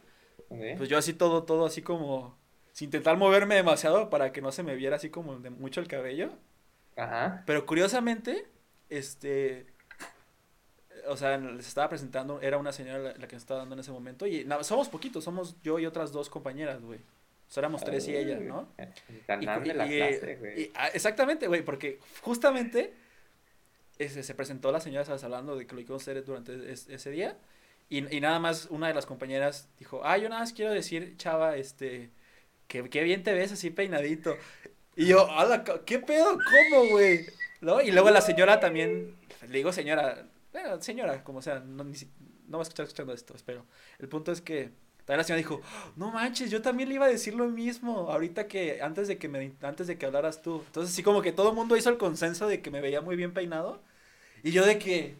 Pues 0.77 0.87
yo 0.89 0.97
así 0.97 1.13
todo, 1.13 1.43
todo 1.43 1.65
así 1.65 1.81
como, 1.81 2.37
sin 2.73 2.87
intentar 2.87 3.17
moverme 3.17 3.55
demasiado 3.55 4.09
para 4.09 4.31
que 4.31 4.41
no 4.41 4.51
se 4.51 4.63
me 4.63 4.75
viera 4.75 4.95
así 4.97 5.09
como 5.09 5.39
de 5.39 5.49
mucho 5.49 5.79
el 5.81 5.87
cabello. 5.87 6.31
Ajá. 6.95 7.43
Pero 7.47 7.65
curiosamente, 7.65 8.45
este, 8.89 9.65
o 11.07 11.17
sea, 11.17 11.37
les 11.37 11.67
estaba 11.67 11.89
presentando, 11.89 12.39
era 12.41 12.57
una 12.57 12.71
señora 12.71 12.99
la, 12.99 13.13
la 13.17 13.27
que 13.27 13.35
nos 13.35 13.43
estaba 13.43 13.61
dando 13.61 13.73
en 13.73 13.79
ese 13.79 13.91
momento 13.91 14.27
y 14.27 14.47
somos 14.61 14.89
poquitos, 14.89 15.23
somos 15.23 15.55
yo 15.63 15.79
y 15.79 15.85
otras 15.85 16.11
dos 16.11 16.29
compañeras, 16.29 16.81
güey. 16.83 16.99
sea, 17.47 17.61
éramos 17.61 17.83
tres 17.83 18.07
y 18.07 18.15
ella, 18.15 18.39
¿no? 18.39 18.67
De 18.77 19.73
la 19.73 19.87
y- 19.87 19.97
clase, 19.97 20.35
güey. 20.37 20.61
y- 20.63 20.71
ah, 20.75 20.87
exactamente, 20.93 21.47
güey, 21.47 21.63
porque 21.63 21.99
justamente 22.21 22.93
ese, 23.99 24.23
se 24.23 24.33
presentó 24.35 24.71
la 24.71 24.79
señora, 24.79 25.01
estabas 25.01 25.23
hablando 25.23 25.55
de 25.55 25.65
que 25.67 25.75
lo 25.75 25.81
íbamos 25.81 26.01
a 26.01 26.11
hacer 26.11 26.23
durante 26.25 26.71
es- 26.71 26.87
ese 26.89 27.09
día. 27.11 27.37
Y, 27.93 28.17
y 28.17 28.21
nada 28.21 28.39
más 28.39 28.65
una 28.71 28.87
de 28.87 28.95
las 28.95 29.05
compañeras 29.05 29.69
dijo, 29.77 30.01
ah, 30.03 30.17
yo 30.17 30.27
nada 30.27 30.41
más 30.41 30.51
quiero 30.51 30.71
decir, 30.71 31.15
chava, 31.17 31.57
este, 31.57 32.09
que, 32.67 32.89
que 32.89 33.03
bien 33.03 33.21
te 33.21 33.33
ves 33.33 33.51
así 33.51 33.69
peinadito. 33.69 34.35
Y 34.95 35.05
yo, 35.05 35.29
"Ala, 35.29 35.63
¿qué 35.85 35.99
pedo? 35.99 36.39
¿Cómo, 36.39 36.89
güey? 36.89 37.27
¿No? 37.61 37.81
Y 37.81 37.91
luego 37.91 38.09
la 38.09 38.21
señora 38.21 38.59
también, 38.59 39.15
le 39.47 39.57
digo 39.59 39.71
señora, 39.71 40.25
bueno, 40.51 40.81
señora, 40.81 41.23
como 41.23 41.43
sea, 41.43 41.59
no, 41.59 41.83
ni 41.83 41.95
no 42.47 42.57
va 42.57 42.61
a 42.61 42.63
escuchar 42.63 42.85
escuchando 42.85 43.13
esto, 43.13 43.35
espero. 43.35 43.63
El 43.99 44.09
punto 44.09 44.31
es 44.31 44.41
que 44.41 44.71
también 45.05 45.17
la 45.19 45.23
señora 45.23 45.37
dijo, 45.37 45.61
no 45.95 46.09
manches, 46.09 46.49
yo 46.49 46.63
también 46.63 46.89
le 46.89 46.95
iba 46.95 47.05
a 47.05 47.09
decir 47.09 47.35
lo 47.35 47.47
mismo, 47.47 48.09
ahorita 48.09 48.47
que, 48.47 48.81
antes 48.81 49.07
de 49.07 49.19
que 49.19 49.27
me, 49.29 49.53
antes 49.61 49.85
de 49.85 49.99
que 49.99 50.07
hablaras 50.07 50.41
tú. 50.41 50.63
Entonces, 50.65 50.95
sí, 50.95 51.03
como 51.03 51.21
que 51.21 51.31
todo 51.31 51.49
el 51.49 51.55
mundo 51.55 51.77
hizo 51.77 51.91
el 51.91 51.97
consenso 51.99 52.47
de 52.47 52.63
que 52.63 52.71
me 52.71 52.81
veía 52.81 53.01
muy 53.01 53.15
bien 53.15 53.33
peinado. 53.35 53.83
Y 54.43 54.51
yo 54.51 54.65
de 54.65 54.79
que, 54.79 55.15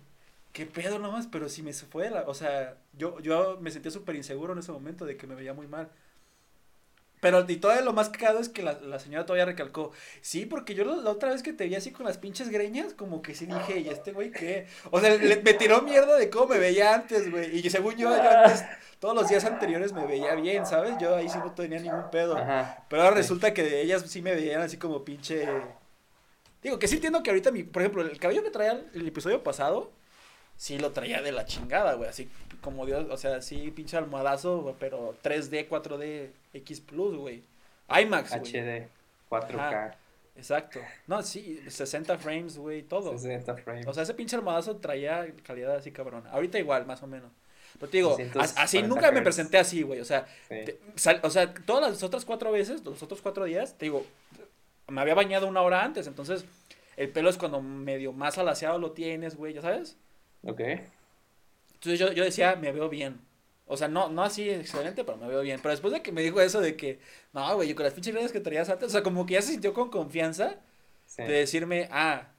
qué 0.54 0.66
pedo 0.66 1.00
nomás, 1.00 1.28
pero 1.28 1.50
si 1.50 1.63
me 1.63 1.74
fue, 1.74 2.10
la, 2.10 2.22
o 2.28 2.34
sea, 2.34 2.78
yo, 2.98 3.20
yo 3.20 3.58
me 3.62 3.72
sentía 3.72 3.92
súper 3.92 4.16
inseguro 4.16 4.54
en 4.54 4.60
ese 4.60 4.72
momento 4.72 5.06
de 5.06 5.18
que 5.18 5.28
me 5.28 5.36
veía 5.36 5.54
muy 5.54 5.68
mal. 5.68 5.89
Pero 7.22 7.46
y 7.48 7.56
todavía 7.56 7.84
lo 7.86 7.94
más 7.94 8.10
cagado 8.10 8.39
es 8.39 8.50
que 8.50 8.63
la, 8.63 8.74
la 8.82 9.00
señora 9.00 9.26
todavía 9.26 9.46
recalcó, 9.46 9.94
sí, 10.20 10.46
porque 10.46 10.76
yo 10.76 10.84
la, 10.84 10.98
la 10.98 11.10
otra 11.10 11.30
vez 11.32 11.42
que 11.42 11.54
te 11.54 11.66
vi 11.68 11.76
así 11.76 11.92
con 11.92 12.06
las 12.06 12.18
pinches 12.18 12.50
greñas, 12.50 12.94
como 12.94 13.22
que 13.22 13.34
sí 13.34 13.46
dije, 13.46 13.80
¿y 13.80 13.88
este 13.88 14.12
güey 14.12 14.30
qué? 14.32 14.68
O 14.92 15.00
sea, 15.00 15.16
le- 15.16 15.42
me 15.42 15.54
tiró 15.54 15.82
mierda 15.84 16.18
de 16.18 16.30
cómo 16.30 16.48
me 16.48 16.60
veía 16.60 16.94
antes, 16.94 17.32
güey. 17.32 17.58
Y 17.66 17.70
según 17.70 17.96
yo, 17.96 18.10
yo 18.10 18.30
antes, 18.30 18.66
todos 19.00 19.16
los 19.16 19.30
días 19.30 19.46
anteriores 19.46 19.94
me 19.94 20.06
veía 20.06 20.36
bien, 20.36 20.66
¿sabes? 20.66 20.96
Yo 21.00 21.16
ahí 21.16 21.30
sí 21.30 21.38
no 21.38 21.54
tenía 21.54 21.80
ningún 21.80 22.10
pedo. 22.12 22.38
Ajá. 22.38 22.84
Pero 22.89 23.04
ahora 23.04 23.16
resulta 23.16 23.54
que 23.54 23.82
ellas 23.82 24.04
sí 24.06 24.22
me 24.22 24.36
veían 24.36 24.62
así 24.62 24.76
como 24.78 25.06
pinche. 25.06 25.48
Digo, 26.62 26.80
que 26.80 26.88
sí 26.88 26.96
entiendo 26.96 27.22
que 27.24 27.30
ahorita, 27.30 27.52
mi, 27.52 27.63
por 27.63 27.82
ejemplo, 27.82 28.02
el 28.02 28.18
cabello 28.20 28.44
que 28.44 28.50
traía 28.52 28.82
el 28.94 29.08
episodio 29.08 29.44
pasado, 29.44 29.92
sí 30.58 30.78
lo 30.80 30.92
traía 30.92 31.22
de 31.22 31.32
la 31.32 31.46
chingada, 31.46 31.94
güey. 31.96 32.10
Así 32.10 32.30
como 32.62 32.86
Dios, 32.86 33.08
o 33.10 33.18
sea, 33.18 33.42
sí, 33.42 33.72
pinche 33.72 33.98
almohadazo, 33.98 34.76
pero 34.80 35.16
3D, 35.24 35.68
4D, 35.68 36.30
X 36.54 36.82
Plus, 36.82 37.16
güey. 37.18 37.44
IMAX, 37.89 38.30
güey. 38.39 38.52
HD, 38.52 38.88
4K, 39.30 39.56
Ajá. 39.60 39.98
Exacto. 40.36 40.80
No, 41.06 41.22
sí, 41.22 41.62
60 41.68 42.18
frames, 42.18 42.58
güey, 42.58 42.82
todo. 42.84 43.12
60 43.18 43.56
frames. 43.58 43.86
O 43.88 43.94
sea, 43.94 44.04
ese 44.04 44.13
pinche 44.13 44.36
almohadazo 44.36 44.78
traía 44.78 45.28
calidad 45.44 45.76
así 45.76 45.92
cabrón. 45.92 46.24
Ahorita 46.32 46.58
igual, 46.58 46.86
más 46.88 47.04
o 47.04 47.08
menos. 47.08 47.32
Pero 47.80 47.89
te 47.92 47.98
digo, 47.98 48.10
240 48.12 48.39
as- 48.42 48.58
así 48.58 48.82
nunca 48.82 49.12
me 49.12 49.22
presenté 49.22 49.58
así, 49.58 49.82
güey. 49.84 50.00
O 50.00 50.06
sea, 50.06 50.26
Sí. 50.48 50.56
te- 50.66 50.80
sal- 50.96 51.20
o 51.24 51.30
sea, 51.30 51.54
todas 51.54 51.92
las 51.92 52.02
otras 52.04 52.24
cuatro 52.26 52.52
veces, 52.52 52.84
los 52.84 53.02
otros 53.04 53.22
cuatro 53.22 53.46
días, 53.46 53.78
te 53.78 53.86
digo, 53.86 54.06
me 54.88 55.02
había 55.02 55.13
bañado 55.16 55.48
una 55.48 55.62
hora 55.62 55.84
antes, 55.84 56.08
entonces 56.08 56.46
el 56.98 57.10
pelo 57.10 57.30
es 57.30 57.38
cuando 57.38 57.62
medio 57.62 58.12
más 58.13 58.38
alaciado 58.38 58.78
lo 58.80 58.92
tienes, 58.92 59.36
güey, 59.36 59.54
¿ya 59.54 59.62
sabes? 59.62 59.98
Ok. 60.44 60.60
Entonces 61.74 62.00
yo, 62.00 62.12
yo 62.14 62.24
decía, 62.24 62.56
me 62.56 62.72
veo 62.72 62.90
bien. 62.90 63.20
O 63.66 63.78
sea, 63.78 63.88
no, 63.88 64.10
no 64.10 64.24
así 64.24 64.50
excelente, 64.50 65.04
pero 65.04 65.18
me 65.18 65.28
veo 65.28 65.42
bien. 65.42 65.60
Pero 65.62 65.72
después 65.72 65.94
de 65.94 66.02
que 66.02 66.12
me 66.12 66.22
dijo 66.22 66.40
eso 66.42 66.60
de 66.62 66.76
que, 66.76 67.00
no, 67.34 67.56
güey, 67.56 67.70
yo 67.70 67.76
con 67.76 67.86
las 67.86 67.94
pinches 67.94 68.14
greñas 68.14 68.32
que 68.32 68.40
traías 68.40 68.70
antes, 68.70 68.88
o 68.90 68.92
sea, 68.92 69.04
como 69.04 69.26
que 69.26 69.34
ya 69.36 69.42
se 69.42 69.52
sintió 69.52 69.74
con 69.74 69.90
confianza 69.90 70.56
Sí. 71.06 71.22
de 71.24 71.32
decirme, 71.34 71.88
ah, 71.92 72.30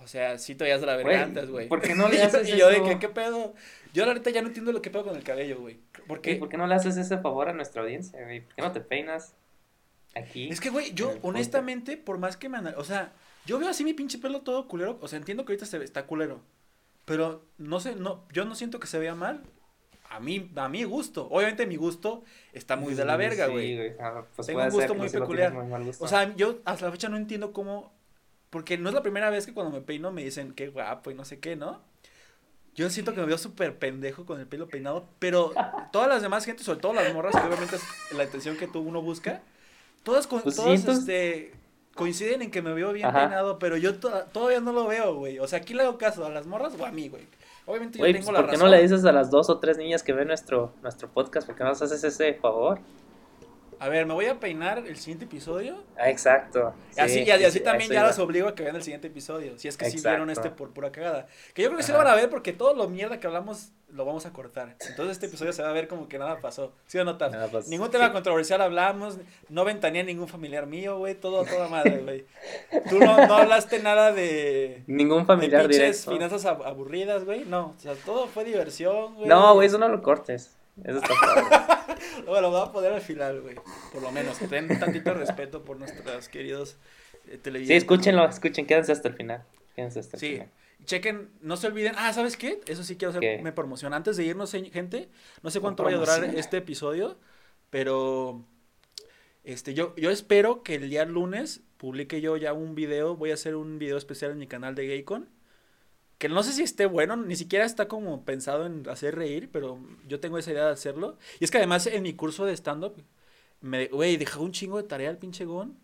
o 0.00 0.06
sea, 0.08 0.38
sí 0.38 0.54
traías 0.54 0.80
de 0.80 0.86
la 0.86 0.96
verga 0.96 1.22
antes, 1.22 1.48
güey. 1.50 1.68
¿por 1.68 1.80
qué 1.80 1.94
no 1.94 2.08
le 2.08 2.16
Y 2.16 2.18
yo- 2.18 2.24
haces 2.26 2.48
Y 2.48 2.56
yo 2.56 2.68
de 2.68 2.76
eso? 2.76 2.84
que, 2.84 2.98
¿qué 2.98 3.08
pedo? 3.08 3.54
Yo 3.94 4.12
neta 4.12 4.30
ya 4.30 4.42
no 4.42 4.48
entiendo 4.48 4.72
lo 4.72 4.82
que 4.82 4.90
pedo 4.90 5.04
con 5.04 5.16
el 5.16 5.22
cabello, 5.24 5.60
güey. 5.60 5.78
¿Por 6.06 6.20
qué 6.20 6.38
no 6.56 6.66
le 6.66 6.74
haces 6.74 6.96
ese 6.96 7.18
favor 7.18 7.48
a 7.48 7.52
nuestra 7.52 7.82
audiencia, 7.82 8.22
güey? 8.22 8.40
¿Por 8.42 8.54
qué 8.54 8.62
no 8.62 8.72
te 8.72 8.80
peinas 8.80 9.34
aquí? 10.14 10.48
Es 10.50 10.60
que, 10.60 10.68
güey, 10.70 10.92
yo 10.94 11.14
honestamente, 11.22 11.96
por 11.96 12.18
más 12.18 12.36
que 12.36 12.48
me... 12.48 12.58
O 12.76 12.84
sea, 12.84 13.12
yo 13.46 13.58
veo 13.58 13.68
así 13.68 13.84
mi 13.84 13.94
pinche 13.94 14.18
pelo 14.18 14.42
todo 14.42 14.68
culero. 14.68 14.98
O 15.00 15.08
sea, 15.08 15.18
entiendo 15.18 15.44
que 15.44 15.52
ahorita 15.52 15.64
se 15.66 15.82
está 15.82 16.06
culero. 16.06 16.42
Pero 17.06 17.42
no 17.56 17.80
sé, 17.80 17.94
no, 17.96 18.24
yo 18.32 18.44
no 18.44 18.54
siento 18.54 18.78
que 18.78 18.86
se 18.86 18.98
vea 18.98 19.14
mal. 19.14 19.42
A 20.10 20.20
mí, 20.20 20.50
a 20.54 20.68
mi 20.68 20.84
gusto. 20.84 21.26
Obviamente 21.30 21.66
mi 21.66 21.76
gusto 21.76 22.22
está 22.52 22.76
muy 22.76 22.94
de 22.94 23.04
la 23.04 23.16
verga, 23.16 23.46
Sí, 23.46 23.52
güey. 23.52 23.92
Ah, 23.98 24.22
pues 24.36 24.46
Tengo 24.46 24.60
un 24.60 24.66
gusto 24.66 24.80
ser, 24.88 24.96
muy 24.96 25.08
sí 25.08 25.18
peculiar. 25.18 25.52
muy 25.54 25.84
gusto. 25.84 26.04
O 26.04 26.08
sea, 26.08 26.34
yo 26.36 26.58
hasta 26.64 26.84
la 26.86 26.92
fecha 26.92 27.08
no 27.08 27.16
entiendo 27.16 27.52
cómo... 27.52 27.92
Porque 28.50 28.78
no 28.78 28.88
es 28.88 28.94
la 28.94 29.02
primera 29.02 29.30
vez 29.30 29.46
que 29.46 29.52
cuando 29.52 29.72
me 29.72 29.80
peino 29.80 30.12
me 30.12 30.22
dicen 30.22 30.52
qué 30.52 30.68
guapo 30.68 31.10
y 31.10 31.14
no 31.14 31.24
sé 31.24 31.40
qué, 31.40 31.56
¿no? 31.56 31.80
Yo 32.74 32.88
siento 32.90 33.14
que 33.14 33.20
me 33.20 33.26
veo 33.26 33.38
súper 33.38 33.78
pendejo 33.78 34.24
con 34.26 34.38
el 34.38 34.46
pelo 34.46 34.68
peinado, 34.68 35.08
pero 35.18 35.52
todas 35.92 36.08
las 36.08 36.22
demás 36.22 36.44
gente, 36.44 36.62
sobre 36.62 36.78
todo 36.80 36.92
las 36.92 37.12
morras, 37.14 37.34
que 37.34 37.46
obviamente 37.46 37.76
es 37.76 37.82
la 38.16 38.24
intención 38.24 38.56
que 38.56 38.66
tú 38.68 38.80
uno 38.80 39.00
busca, 39.02 39.42
todas, 40.02 40.26
con, 40.26 40.42
Pues 40.42 40.54
sí, 40.56 40.62
todas 40.62 40.80
entonces- 40.80 41.00
este, 41.08 41.52
coinciden 41.96 42.42
en 42.42 42.50
que 42.52 42.62
me 42.62 42.72
veo 42.72 42.92
bien 42.92 43.06
Ajá. 43.06 43.22
peinado, 43.22 43.58
pero 43.58 43.76
yo 43.76 43.98
to- 43.98 44.24
todavía 44.32 44.60
no 44.60 44.72
lo 44.72 44.86
veo, 44.86 45.16
güey. 45.16 45.40
O 45.40 45.48
sea, 45.48 45.58
aquí 45.58 45.74
le 45.74 45.82
hago 45.82 45.98
caso 45.98 46.24
a 46.24 46.30
las 46.30 46.46
morras 46.46 46.74
o 46.78 46.86
a 46.86 46.92
mí, 46.92 47.08
güey. 47.08 47.26
Obviamente 47.64 47.98
yo 47.98 48.04
tengo 48.04 48.18
pues, 48.18 48.26
la 48.28 48.32
¿por 48.34 48.46
qué 48.46 48.52
razón. 48.52 48.70
no 48.70 48.76
le 48.76 48.82
dices 48.82 49.04
a 49.04 49.10
las 49.10 49.30
dos 49.30 49.50
o 49.50 49.58
tres 49.58 49.76
niñas 49.76 50.04
que 50.04 50.12
ven 50.12 50.28
nuestro, 50.28 50.72
nuestro 50.82 51.08
podcast? 51.08 51.48
¿Por 51.48 51.56
qué 51.56 51.64
no 51.64 51.70
nos 51.70 51.82
haces 51.82 52.04
ese 52.04 52.34
favor? 52.34 52.78
A 53.78 53.88
ver, 53.88 54.06
me 54.06 54.14
voy 54.14 54.26
a 54.26 54.40
peinar 54.40 54.78
el 54.86 54.96
siguiente 54.96 55.26
episodio. 55.26 55.82
Ah, 55.98 56.08
exacto. 56.10 56.74
Sí, 56.90 57.00
y, 57.00 57.22
y 57.22 57.24
sí, 57.24 57.30
así 57.30 57.50
sí, 57.58 57.60
también 57.60 57.90
ya 57.90 57.98
iba. 58.00 58.08
los 58.08 58.18
obligo 58.18 58.48
a 58.48 58.54
que 58.54 58.62
vean 58.62 58.76
el 58.76 58.82
siguiente 58.82 59.08
episodio. 59.08 59.58
Si 59.58 59.68
es 59.68 59.76
que 59.76 59.90
sí 59.90 59.98
vieron 60.02 60.30
este 60.30 60.50
por 60.50 60.70
pura 60.70 60.90
cagada. 60.92 61.26
Que 61.54 61.62
yo 61.62 61.68
creo 61.68 61.76
que 61.76 61.82
sí 61.84 61.92
lo 61.92 61.98
van 61.98 62.06
a 62.06 62.14
ver 62.14 62.30
porque 62.30 62.52
todo 62.52 62.74
lo 62.74 62.88
mierda 62.88 63.20
que 63.20 63.26
hablamos 63.26 63.72
lo 63.88 64.04
vamos 64.04 64.26
a 64.26 64.32
cortar. 64.32 64.76
Entonces 64.88 65.12
este 65.12 65.26
episodio 65.26 65.52
se 65.52 65.62
va 65.62 65.68
a 65.68 65.72
ver 65.72 65.88
como 65.88 66.08
que 66.08 66.18
nada 66.18 66.40
pasó. 66.40 66.72
¿Sí 66.86 66.98
o 66.98 67.04
no, 67.04 67.18
Taf? 67.18 67.32
Nada, 67.32 67.48
pues, 67.48 67.68
Ningún 67.68 67.90
tema 67.90 68.06
sí. 68.06 68.12
controversial 68.12 68.60
hablamos. 68.62 69.18
No 69.48 69.64
ventaneé 69.64 70.00
a 70.02 70.04
ningún 70.04 70.26
familiar 70.28 70.66
mío, 70.66 70.98
güey. 70.98 71.14
Todo, 71.14 71.44
toda 71.44 71.68
madre, 71.68 71.98
güey. 71.98 72.24
Tú 72.88 72.98
no, 72.98 73.26
no 73.26 73.34
hablaste 73.36 73.78
nada 73.80 74.12
de. 74.12 74.82
Ningún 74.86 75.20
de 75.20 75.24
familiar 75.26 75.68
directo. 75.68 76.10
finanzas 76.12 76.44
ab- 76.46 76.64
aburridas, 76.64 77.24
güey. 77.24 77.44
No, 77.44 77.74
o 77.76 77.80
sea, 77.80 77.94
todo 77.94 78.26
fue 78.26 78.44
diversión, 78.44 79.14
güey. 79.16 79.28
No, 79.28 79.54
güey, 79.54 79.68
eso 79.68 79.78
no 79.78 79.88
lo 79.88 80.02
cortes. 80.02 80.55
Eso 80.84 80.98
está 80.98 81.14
padre. 81.20 81.96
Bueno, 82.26 82.42
lo 82.42 82.50
voy 82.50 82.68
a 82.68 82.72
poner 82.72 82.92
al 82.92 83.00
final, 83.00 83.40
güey. 83.40 83.56
Por 83.92 84.02
lo 84.02 84.10
menos, 84.10 84.38
que 84.38 84.48
ten 84.48 84.66
tantito 84.80 85.14
respeto 85.14 85.62
por 85.64 85.78
nuestros 85.78 86.28
queridos 86.28 86.76
eh, 87.26 87.32
Sí, 87.32 87.38
televidentes. 87.38 87.82
escúchenlo, 87.84 88.26
escuchen, 88.28 88.66
quédense 88.66 88.92
hasta 88.92 89.08
el 89.08 89.14
final. 89.14 89.44
Quédense 89.74 90.00
hasta 90.00 90.16
el 90.16 90.20
Sí, 90.20 90.32
final. 90.34 90.48
chequen, 90.84 91.30
no 91.40 91.56
se 91.56 91.66
olviden. 91.68 91.94
Ah, 91.96 92.12
¿sabes 92.12 92.36
qué? 92.36 92.60
Eso 92.66 92.82
sí 92.84 92.96
quiero 92.96 93.18
¿Qué? 93.18 93.32
hacerme 93.34 93.52
promoción. 93.52 93.94
Antes 93.94 94.16
de 94.16 94.24
irnos, 94.24 94.50
gente, 94.52 95.08
no 95.42 95.50
sé 95.50 95.60
cuánto 95.60 95.84
vaya 95.84 95.96
a 95.96 96.00
durar 96.00 96.24
este 96.24 96.56
episodio, 96.58 97.16
pero 97.70 98.42
este 99.44 99.74
yo, 99.74 99.94
yo 99.96 100.10
espero 100.10 100.62
que 100.62 100.74
el 100.74 100.90
día 100.90 101.04
lunes 101.04 101.60
publique 101.76 102.20
yo 102.20 102.36
ya 102.36 102.52
un 102.52 102.74
video. 102.74 103.16
Voy 103.16 103.30
a 103.30 103.34
hacer 103.34 103.54
un 103.56 103.78
video 103.78 103.96
especial 103.96 104.32
en 104.32 104.38
mi 104.38 104.46
canal 104.46 104.74
de 104.74 104.86
Gaycon. 104.88 105.28
Que 106.18 106.28
no 106.30 106.42
sé 106.42 106.52
si 106.52 106.62
esté 106.62 106.86
bueno, 106.86 107.16
ni 107.16 107.36
siquiera 107.36 107.64
está 107.64 107.88
como 107.88 108.24
pensado 108.24 108.64
en 108.66 108.88
hacer 108.88 109.14
reír, 109.16 109.50
pero 109.52 109.78
yo 110.08 110.18
tengo 110.18 110.38
esa 110.38 110.50
idea 110.52 110.64
de 110.66 110.72
hacerlo. 110.72 111.18
Y 111.40 111.44
es 111.44 111.50
que 111.50 111.58
además 111.58 111.86
en 111.86 112.02
mi 112.02 112.14
curso 112.14 112.44
de 112.46 112.54
stand-up, 112.56 112.94
me, 113.60 113.86
güey, 113.88 114.16
dejó 114.16 114.42
un 114.42 114.52
chingo 114.52 114.78
de 114.78 114.84
tarea 114.88 115.10
el 115.10 115.18
pinche 115.18 115.44
Gon. 115.44 115.76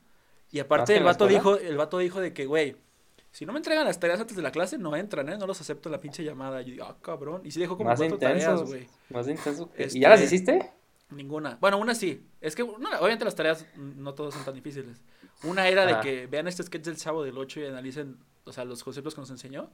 Y 0.51 0.57
¿Más 0.59 0.65
aparte 0.67 0.97
el 0.97 1.05
vato 1.05 1.27
dijo, 1.27 1.59
el 1.59 1.77
vato 1.77 1.99
dijo 1.99 2.21
de 2.21 2.33
que, 2.33 2.47
güey, 2.47 2.77
si 3.31 3.45
no 3.47 3.53
me 3.53 3.59
entregan 3.59 3.85
las 3.87 3.99
tareas 4.01 4.21
antes 4.21 4.37
de 4.37 4.43
la 4.43 4.53
clase, 4.53 4.77
no 4.79 4.95
entran, 4.97 5.29
¿eh? 5.31 5.37
No 5.39 5.47
los 5.47 5.61
acepto 5.61 5.89
en 5.89 5.93
la 5.93 6.01
pinche 6.01 6.23
llamada. 6.25 6.61
Y 6.63 6.67
yo 6.67 6.71
digo, 6.73 6.85
ah, 6.85 6.97
cabrón. 7.03 7.41
Y 7.45 7.51
sí 7.51 7.61
dejó 7.61 7.77
como 7.77 7.89
Más 7.91 7.99
cuatro 7.99 8.19
tareas, 8.19 8.43
intensos. 8.43 8.69
güey. 8.69 8.89
Más 9.11 9.29
intenso. 9.29 9.71
que- 9.73 9.85
Este- 9.85 9.99
¿Y 9.99 10.01
ya 10.03 10.09
las 10.11 10.23
hiciste? 10.23 10.71
Ninguna. 11.11 11.57
Bueno, 11.61 11.79
una 11.79 11.95
sí. 11.95 12.27
Es 12.41 12.55
que, 12.55 12.63
no, 12.63 12.75
obviamente 13.01 13.25
las 13.25 13.35
tareas 13.35 13.67
no 13.77 14.15
todas 14.15 14.33
son 14.35 14.45
tan 14.45 14.55
difíciles. 14.55 15.03
Una 15.45 15.69
era 15.69 15.85
de 15.87 15.93
Ajá. 15.93 16.01
que 16.03 16.27
vean 16.27 16.47
este 16.49 16.63
sketch 16.63 16.85
del 16.85 16.97
sábado 16.99 17.25
del 17.25 17.37
8 17.37 17.61
y 17.61 17.67
analicen, 17.67 18.19
o 18.45 18.53
sea, 18.53 18.65
los 18.65 18.83
conceptos 18.83 19.15
que 19.15 19.21
nos 19.21 19.31
enseñó. 19.31 19.71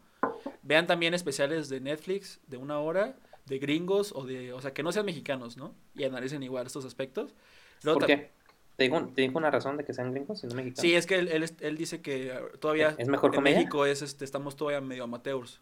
Vean 0.62 0.86
también 0.86 1.14
especiales 1.14 1.68
de 1.68 1.80
Netflix 1.80 2.40
de 2.46 2.56
una 2.56 2.78
hora, 2.78 3.16
de 3.46 3.58
gringos 3.58 4.12
o 4.14 4.24
de, 4.24 4.52
o 4.52 4.60
sea, 4.60 4.72
que 4.72 4.82
no 4.82 4.92
sean 4.92 5.06
mexicanos, 5.06 5.56
¿no? 5.56 5.74
Y 5.94 6.04
analicen 6.04 6.42
igual 6.42 6.66
estos 6.66 6.84
aspectos. 6.84 7.34
Luego 7.82 8.00
¿Por 8.00 8.06
qué? 8.06 8.30
¿Te 8.76 8.84
dijo, 8.84 9.08
¿Te 9.14 9.22
dijo 9.22 9.38
una 9.38 9.50
razón 9.50 9.76
de 9.76 9.84
que 9.84 9.92
sean 9.92 10.12
gringos 10.12 10.44
y 10.44 10.46
no 10.46 10.54
mexicanos? 10.54 10.80
Sí, 10.80 10.94
es 10.94 11.06
que 11.06 11.16
él, 11.16 11.28
él, 11.28 11.50
él 11.60 11.76
dice 11.76 12.00
que 12.00 12.32
todavía 12.60 12.94
¿Es 12.96 13.08
mejor 13.08 13.34
en? 13.34 13.42
México 13.42 13.84
es, 13.86 14.02
este, 14.02 14.24
estamos 14.24 14.54
todavía 14.54 14.80
medio 14.80 15.04
amateurs. 15.04 15.60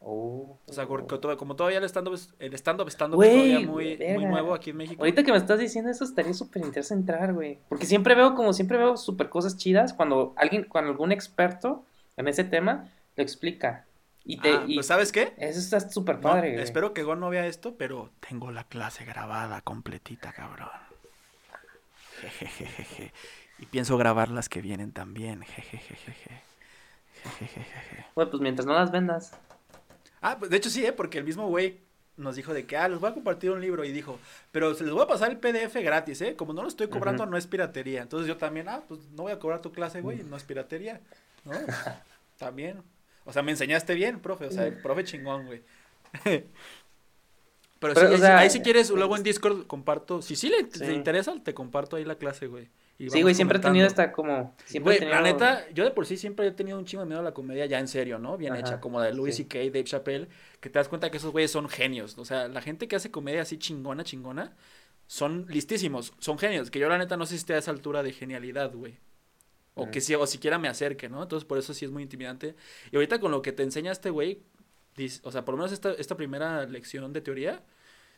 Oh. 0.00 0.58
O 0.66 0.72
sea, 0.72 0.86
porque 0.86 1.36
como 1.36 1.56
todavía 1.56 1.78
el 1.78 1.84
stand-up 1.84 2.18
el 2.38 2.54
stand-up 2.54 2.86
Güey, 3.14 3.28
es 3.28 3.34
todavía 3.34 3.60
muy, 3.60 3.96
muy 3.96 4.24
nuevo 4.26 4.54
aquí 4.54 4.70
en 4.70 4.76
México. 4.76 5.02
Ahorita 5.02 5.22
que 5.22 5.32
me 5.32 5.38
estás 5.38 5.58
diciendo 5.58 5.90
eso, 5.90 6.04
estaría 6.04 6.34
súper 6.34 6.64
interesante 6.64 7.12
entrar, 7.12 7.32
güey. 7.32 7.58
Porque 7.68 7.86
siempre 7.86 8.14
veo, 8.14 8.34
como 8.34 8.52
siempre 8.52 8.78
veo 8.78 8.96
súper 8.96 9.28
cosas 9.28 9.56
chidas 9.56 9.94
cuando 9.94 10.34
alguien, 10.36 10.64
cuando 10.64 10.90
algún 10.90 11.12
experto 11.12 11.84
en 12.16 12.28
ese 12.28 12.44
tema 12.44 12.88
lo 13.16 13.22
explica. 13.22 13.84
Y 14.24 14.38
te, 14.38 14.50
Ah, 14.50 14.64
y 14.66 14.74
pues, 14.74 14.86
¿sabes 14.86 15.12
qué? 15.12 15.34
eso 15.38 15.60
está 15.60 15.80
súper 15.80 16.20
padre, 16.20 16.60
espero 16.60 16.92
que 16.92 17.04
Gon 17.04 17.20
no 17.20 17.30
vea 17.30 17.46
esto, 17.46 17.76
pero 17.76 18.10
tengo 18.28 18.50
la 18.50 18.64
clase 18.64 19.04
grabada 19.04 19.60
completita, 19.60 20.32
cabrón. 20.32 20.68
Jejejeje. 22.20 23.12
Y 23.58 23.66
pienso 23.66 23.96
grabar 23.96 24.30
las 24.30 24.48
que 24.48 24.60
vienen 24.60 24.92
también. 24.92 25.42
Jejejeje. 25.42 26.12
Jejejeje. 27.22 28.06
Güey, 28.14 28.30
pues 28.30 28.40
mientras 28.42 28.66
no 28.66 28.74
las 28.74 28.90
vendas. 28.90 29.32
Ah, 30.20 30.36
pues 30.38 30.50
de 30.50 30.56
hecho 30.56 30.70
sí, 30.70 30.84
¿eh? 30.84 30.92
Porque 30.92 31.18
el 31.18 31.24
mismo 31.24 31.48
güey 31.48 31.80
nos 32.16 32.36
dijo 32.36 32.54
de 32.54 32.66
que, 32.66 32.76
ah, 32.76 32.88
les 32.88 32.98
voy 32.98 33.10
a 33.10 33.14
compartir 33.14 33.50
un 33.50 33.60
libro 33.60 33.84
y 33.84 33.92
dijo, 33.92 34.18
pero 34.50 34.74
se 34.74 34.84
les 34.84 34.92
voy 34.92 35.02
a 35.02 35.06
pasar 35.06 35.30
el 35.30 35.38
PDF 35.38 35.76
gratis, 35.82 36.20
¿eh? 36.22 36.34
Como 36.36 36.52
no 36.52 36.62
lo 36.62 36.68
estoy 36.68 36.88
cobrando, 36.88 37.26
no 37.26 37.36
es 37.36 37.46
piratería. 37.46 38.02
Entonces 38.02 38.26
yo 38.26 38.36
también, 38.36 38.68
ah, 38.68 38.82
pues 38.88 39.00
no 39.10 39.24
voy 39.24 39.32
a 39.32 39.38
cobrar 39.38 39.60
tu 39.60 39.72
clase, 39.72 40.00
güey, 40.00 40.22
no 40.22 40.36
es 40.36 40.44
piratería, 40.44 41.00
¿no? 41.46 41.52
también. 42.38 42.82
O 43.24 43.32
sea, 43.32 43.42
me 43.42 43.50
enseñaste 43.50 43.94
bien, 43.94 44.20
profe, 44.20 44.46
o 44.46 44.50
sea, 44.50 44.66
el 44.66 44.80
profe 44.80 45.04
chingón, 45.04 45.46
güey. 45.46 45.62
pero, 47.80 47.94
sí, 48.16 48.22
ahí, 48.22 48.50
si 48.50 48.60
quieres, 48.60 48.90
luego 48.90 49.16
en 49.16 49.22
Discord 49.22 49.66
comparto, 49.66 50.22
si 50.22 50.36
sí 50.36 50.48
le 50.48 50.64
te 50.64 50.92
interesa, 50.92 51.34
te 51.42 51.54
comparto 51.54 51.96
ahí 51.96 52.04
la 52.04 52.16
clase, 52.16 52.46
güey. 52.46 52.68
Sí, 52.98 53.20
güey, 53.20 53.34
siempre 53.34 53.58
he 53.58 53.60
tenido 53.60 53.86
esta 53.86 54.10
como... 54.10 54.54
Siempre 54.64 55.00
La 55.00 55.20
neta, 55.20 55.68
yo 55.74 55.84
de 55.84 55.90
por 55.90 56.06
sí 56.06 56.16
siempre 56.16 56.46
he 56.46 56.50
tenido 56.50 56.78
un 56.78 56.86
chingo 56.86 57.02
de 57.02 57.08
miedo 57.08 57.20
a 57.20 57.24
la 57.24 57.34
comedia 57.34 57.66
ya 57.66 57.78
en 57.78 57.88
serio, 57.88 58.18
¿no? 58.18 58.38
Bien 58.38 58.56
hecha, 58.56 58.80
como 58.80 59.00
de 59.00 59.12
Louis 59.12 59.36
C.K., 59.36 59.58
Dave 59.58 59.84
Chappelle, 59.84 60.28
que 60.60 60.70
te 60.70 60.78
das 60.78 60.88
cuenta 60.88 61.10
que 61.10 61.18
esos 61.18 61.30
güeyes 61.30 61.50
son 61.50 61.68
genios. 61.68 62.16
O 62.16 62.24
sea, 62.24 62.48
la 62.48 62.62
gente 62.62 62.88
que 62.88 62.96
hace 62.96 63.10
comedia 63.10 63.42
así 63.42 63.58
chingona, 63.58 64.02
chingona, 64.02 64.56
son 65.06 65.44
listísimos, 65.48 66.14
son 66.18 66.38
genios. 66.38 66.70
Que 66.70 66.78
yo 66.78 66.88
la 66.88 66.96
neta 66.96 67.18
no 67.18 67.26
sé 67.26 67.32
si 67.32 67.36
esté 67.36 67.54
a 67.54 67.58
esa 67.58 67.70
altura 67.70 68.02
de 68.02 68.12
genialidad, 68.12 68.72
güey. 68.72 68.98
O 69.78 69.90
que 69.90 70.00
si, 70.00 70.14
o 70.14 70.26
siquiera 70.26 70.58
me 70.58 70.68
acerque, 70.68 71.08
¿no? 71.08 71.22
Entonces 71.22 71.46
por 71.46 71.58
eso 71.58 71.74
sí 71.74 71.84
es 71.84 71.90
muy 71.90 72.02
intimidante. 72.02 72.56
Y 72.90 72.96
ahorita 72.96 73.20
con 73.20 73.30
lo 73.30 73.42
que 73.42 73.52
te 73.52 73.62
enseña 73.62 73.92
este 73.92 74.08
güey, 74.10 74.40
o 75.22 75.30
sea, 75.30 75.44
por 75.44 75.52
lo 75.54 75.58
menos 75.58 75.72
esta, 75.72 75.92
esta 75.92 76.16
primera 76.16 76.64
lección 76.64 77.12
de 77.12 77.20
teoría, 77.20 77.62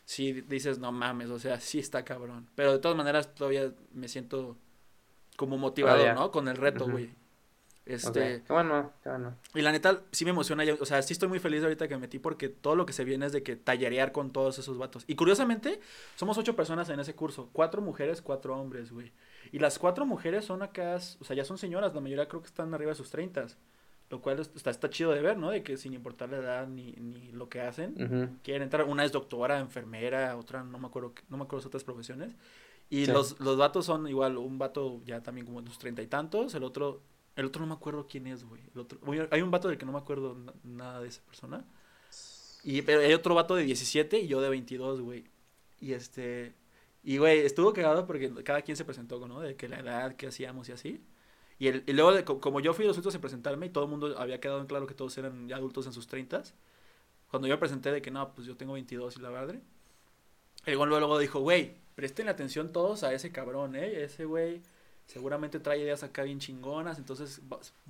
sí 0.05 0.41
dices, 0.41 0.79
no 0.79 0.91
mames, 0.93 1.29
o 1.29 1.37
sea, 1.37 1.59
sí 1.59 1.77
está 1.79 2.05
cabrón. 2.05 2.49
Pero 2.55 2.71
de 2.71 2.79
todas 2.79 2.95
maneras 2.97 3.35
todavía 3.35 3.73
me 3.93 4.07
siento 4.07 4.57
como 5.35 5.57
motivado, 5.57 6.13
¿no? 6.13 6.31
Con 6.31 6.47
el 6.47 6.55
reto, 6.55 6.87
güey. 6.89 7.09
Este. 7.89 8.43
Qué 8.45 8.53
bueno, 8.53 8.93
qué 9.03 9.09
bueno. 9.09 9.35
Y 9.55 9.61
la 9.61 9.71
neta, 9.71 10.01
sí 10.11 10.23
me 10.23 10.31
emociona. 10.31 10.63
O 10.79 10.85
sea, 10.85 11.01
sí 11.01 11.13
estoy 11.13 11.27
muy 11.27 11.39
feliz 11.39 11.63
ahorita 11.63 11.87
que 11.87 11.95
me 11.95 12.01
metí 12.01 12.19
porque 12.19 12.47
todo 12.47 12.75
lo 12.75 12.85
que 12.85 12.93
se 12.93 13.03
viene 13.03 13.25
es 13.25 13.31
de 13.31 13.43
que 13.43 13.55
tallerear 13.55 14.11
con 14.11 14.31
todos 14.31 14.59
esos 14.59 14.77
vatos. 14.77 15.03
Y 15.07 15.15
curiosamente, 15.15 15.79
somos 16.15 16.37
ocho 16.37 16.55
personas 16.55 16.89
en 16.89 16.99
ese 16.99 17.15
curso. 17.15 17.49
Cuatro 17.51 17.81
mujeres, 17.81 18.21
cuatro 18.21 18.57
hombres, 18.57 18.91
güey. 18.91 19.11
Y 19.51 19.59
las 19.59 19.79
cuatro 19.79 20.05
mujeres 20.05 20.45
son 20.45 20.61
acá, 20.61 20.97
o 21.19 21.25
sea, 21.25 21.35
ya 21.35 21.43
son 21.43 21.57
señoras. 21.57 21.93
La 21.93 22.01
mayoría 22.01 22.27
creo 22.27 22.41
que 22.41 22.47
están 22.47 22.73
arriba 22.73 22.91
de 22.91 22.95
sus 22.95 23.09
treintas. 23.09 23.57
Lo 24.09 24.21
cual 24.21 24.39
está, 24.39 24.71
está 24.71 24.89
chido 24.89 25.11
de 25.11 25.21
ver, 25.21 25.37
¿no? 25.37 25.51
De 25.51 25.61
que 25.61 25.77
sin 25.77 25.93
importar 25.93 26.29
la 26.29 26.37
edad 26.37 26.67
ni, 26.67 26.93
ni 26.93 27.31
lo 27.31 27.47
que 27.47 27.61
hacen, 27.61 28.39
quieren 28.43 28.63
entrar. 28.63 28.85
Una 28.87 29.05
es 29.05 29.11
doctora, 29.11 29.59
enfermera, 29.59 30.35
otra 30.35 30.63
no 30.63 30.79
me 30.79 30.87
acuerdo, 30.87 31.13
no 31.29 31.37
me 31.37 31.43
acuerdo 31.43 31.67
otras 31.67 31.83
profesiones. 31.83 32.35
Y 32.89 33.05
los, 33.05 33.39
los 33.39 33.55
vatos 33.55 33.85
son 33.85 34.07
igual, 34.07 34.37
un 34.37 34.57
vato 34.57 34.99
ya 35.05 35.21
también 35.21 35.45
como 35.45 35.61
de 35.61 35.67
sus 35.67 35.77
treinta 35.77 36.01
y 36.01 36.07
tantos, 36.07 36.55
el 36.55 36.63
otro, 36.63 37.03
el 37.39 37.45
otro 37.45 37.61
no 37.61 37.67
me 37.67 37.73
acuerdo 37.73 38.07
quién 38.09 38.27
es, 38.27 38.43
güey. 38.43 38.61
El 38.73 38.81
otro, 38.81 38.99
hay 39.31 39.41
un 39.41 39.51
vato 39.51 39.69
del 39.69 39.77
que 39.77 39.85
no 39.85 39.91
me 39.91 39.97
acuerdo 39.97 40.37
nada 40.63 41.01
de 41.01 41.07
esa 41.07 41.21
persona. 41.21 41.65
Y 42.63 42.81
pero 42.81 43.01
hay 43.01 43.13
otro 43.13 43.33
vato 43.35 43.55
de 43.55 43.63
17 43.63 44.19
y 44.19 44.27
yo 44.27 44.41
de 44.41 44.49
22, 44.49 45.01
güey. 45.01 45.25
Y 45.79 45.93
este, 45.93 46.53
y 47.03 47.17
güey, 47.17 47.39
estuvo 47.39 47.73
cagado 47.73 48.05
porque 48.05 48.31
cada 48.43 48.61
quien 48.61 48.75
se 48.75 48.85
presentó, 48.85 49.25
¿no? 49.27 49.39
De 49.39 49.55
que 49.55 49.69
la 49.69 49.79
edad 49.79 50.15
que 50.15 50.27
hacíamos 50.27 50.67
y 50.69 50.73
así. 50.73 51.01
Y, 51.57 51.67
el, 51.67 51.83
y 51.87 51.93
luego, 51.93 52.13
de, 52.13 52.25
como 52.25 52.59
yo 52.59 52.73
fui 52.73 52.85
los 52.85 52.97
últimos 52.97 53.15
a 53.15 53.21
presentarme 53.21 53.67
y 53.67 53.69
todo 53.69 53.85
el 53.85 53.89
mundo 53.89 54.17
había 54.17 54.39
quedado 54.39 54.61
en 54.61 54.67
claro 54.67 54.87
que 54.87 54.93
todos 54.93 55.17
eran 55.17 55.47
ya 55.47 55.57
adultos 55.57 55.85
en 55.87 55.93
sus 55.93 56.07
30 56.07 56.43
cuando 57.29 57.47
yo 57.47 57.59
presenté 57.59 57.91
de 57.91 58.01
que 58.01 58.11
no, 58.11 58.33
pues 58.33 58.47
yo 58.47 58.57
tengo 58.57 58.73
22 58.73 59.17
y 59.17 59.21
la 59.21 59.29
verdad. 59.29 59.55
El 60.65 60.75
luego 60.75 61.19
dijo, 61.19 61.39
güey, 61.39 61.75
presten 61.95 62.27
atención 62.27 62.71
todos 62.71 63.03
a 63.03 63.13
ese 63.13 63.31
cabrón, 63.31 63.75
¿eh? 63.75 64.03
Ese 64.03 64.25
güey 64.25 64.61
seguramente 65.09 65.59
trae 65.59 65.79
ideas 65.79 66.03
acá 66.03 66.21
bien 66.21 66.37
chingonas, 66.37 66.99
entonces 66.99 67.41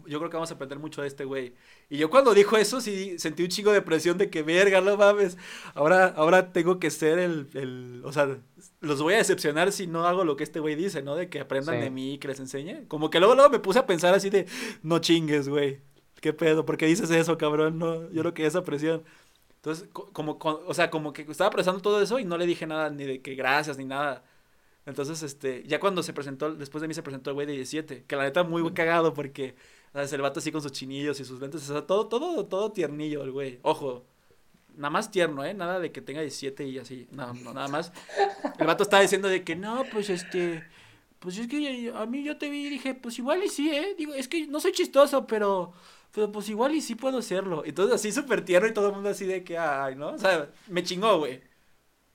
yo 0.05 0.19
creo 0.19 0.29
que 0.29 0.37
vamos 0.37 0.51
a 0.51 0.53
aprender 0.53 0.79
mucho 0.79 1.01
de 1.01 1.09
este 1.09 1.25
güey. 1.25 1.53
Y 1.89 1.97
yo 1.97 2.09
cuando 2.09 2.33
dijo 2.33 2.55
eso 2.55 2.79
sí 2.79 3.19
sentí 3.19 3.43
un 3.43 3.49
chingo 3.49 3.73
de 3.73 3.81
presión 3.81 4.17
de 4.17 4.29
que 4.29 4.41
verga, 4.41 4.79
no 4.79 4.95
mames, 4.95 5.37
ahora, 5.73 6.07
ahora 6.15 6.53
tengo 6.53 6.79
que 6.79 6.89
ser 6.89 7.19
el, 7.19 7.49
el, 7.55 8.01
o 8.05 8.13
sea, 8.13 8.37
los 8.79 9.01
voy 9.01 9.15
a 9.15 9.17
decepcionar 9.17 9.73
si 9.73 9.85
no 9.85 10.07
hago 10.07 10.23
lo 10.23 10.37
que 10.37 10.45
este 10.45 10.61
güey 10.61 10.75
dice, 10.75 11.01
¿no? 11.01 11.15
De 11.15 11.27
que 11.27 11.41
aprendan 11.41 11.81
de 11.81 11.89
mí 11.89 12.19
que 12.19 12.29
les 12.29 12.39
enseñe. 12.39 12.87
Como 12.87 13.09
que 13.09 13.19
luego, 13.19 13.35
luego 13.35 13.49
me 13.49 13.59
puse 13.59 13.79
a 13.79 13.85
pensar 13.85 14.13
así 14.13 14.29
de, 14.29 14.45
no 14.81 14.99
chingues, 14.99 15.49
güey, 15.49 15.81
¿qué 16.21 16.31
pedo? 16.31 16.65
¿Por 16.65 16.77
qué 16.77 16.85
dices 16.85 17.11
eso, 17.11 17.37
cabrón? 17.37 17.79
No, 17.79 18.09
yo 18.11 18.23
no 18.23 18.33
que 18.33 18.45
esa 18.45 18.63
presión. 18.63 19.03
Entonces, 19.57 19.89
como, 19.91 20.39
o 20.41 20.73
sea, 20.73 20.89
como 20.89 21.11
que 21.11 21.23
estaba 21.23 21.49
presando 21.49 21.81
todo 21.81 22.01
eso 22.01 22.17
y 22.17 22.23
no 22.23 22.37
le 22.37 22.45
dije 22.45 22.65
nada 22.65 22.89
ni 22.89 23.03
de 23.03 23.21
que 23.21 23.35
gracias 23.35 23.77
ni 23.77 23.83
nada. 23.83 24.23
Entonces, 24.89 25.23
este, 25.23 25.63
ya 25.65 25.79
cuando 25.79 26.03
se 26.03 26.13
presentó, 26.13 26.53
después 26.53 26.81
de 26.81 26.87
mí 26.87 26.93
se 26.93 27.03
presentó 27.03 27.29
el 27.29 27.35
güey 27.35 27.47
de 27.47 27.53
17, 27.53 28.05
que 28.05 28.15
la 28.15 28.23
neta 28.23 28.43
muy 28.43 28.69
cagado 28.73 29.13
porque, 29.13 29.55
¿sabes? 29.93 30.11
El 30.13 30.21
vato 30.21 30.39
así 30.39 30.51
con 30.51 30.61
sus 30.61 30.71
chinillos 30.71 31.19
y 31.19 31.25
sus 31.25 31.39
lentes, 31.39 31.69
o 31.69 31.73
sea, 31.73 31.87
todo, 31.87 32.07
todo, 32.07 32.45
todo 32.45 32.71
tiernillo 32.71 33.23
el 33.23 33.31
güey. 33.31 33.59
Ojo, 33.61 34.05
nada 34.75 34.89
más 34.89 35.11
tierno, 35.11 35.45
¿eh? 35.45 35.53
Nada 35.53 35.79
de 35.79 35.91
que 35.91 36.01
tenga 36.01 36.21
17 36.21 36.67
y 36.67 36.77
así, 36.79 37.07
no, 37.11 37.33
no, 37.33 37.53
nada 37.53 37.67
más. 37.67 37.91
El 38.57 38.67
vato 38.67 38.83
estaba 38.83 39.01
diciendo 39.01 39.27
de 39.27 39.43
que, 39.43 39.55
no, 39.55 39.85
pues, 39.91 40.09
este, 40.09 40.63
pues 41.19 41.37
es 41.37 41.47
que 41.47 41.91
a 41.95 42.05
mí 42.05 42.23
yo 42.23 42.37
te 42.37 42.49
vi 42.49 42.67
y 42.67 42.69
dije, 42.69 42.95
pues 42.95 43.17
igual 43.19 43.43
y 43.43 43.49
sí, 43.49 43.69
¿eh? 43.69 43.95
Digo, 43.97 44.13
es 44.13 44.27
que 44.27 44.47
no 44.47 44.59
soy 44.59 44.71
chistoso, 44.71 45.25
pero 45.27 45.73
pero 46.11 46.31
pues 46.31 46.49
igual 46.49 46.73
y 46.73 46.81
sí 46.81 46.95
puedo 46.95 47.19
hacerlo. 47.19 47.63
Entonces 47.65 47.95
así 47.95 48.11
súper 48.11 48.43
tierno 48.43 48.67
y 48.67 48.73
todo 48.73 48.87
el 48.87 48.95
mundo 48.95 49.09
así 49.09 49.25
de 49.25 49.43
que, 49.43 49.57
ay, 49.57 49.95
¿no? 49.95 50.09
O 50.09 50.17
sea, 50.17 50.49
me 50.67 50.83
chingó, 50.83 51.19
güey. 51.19 51.41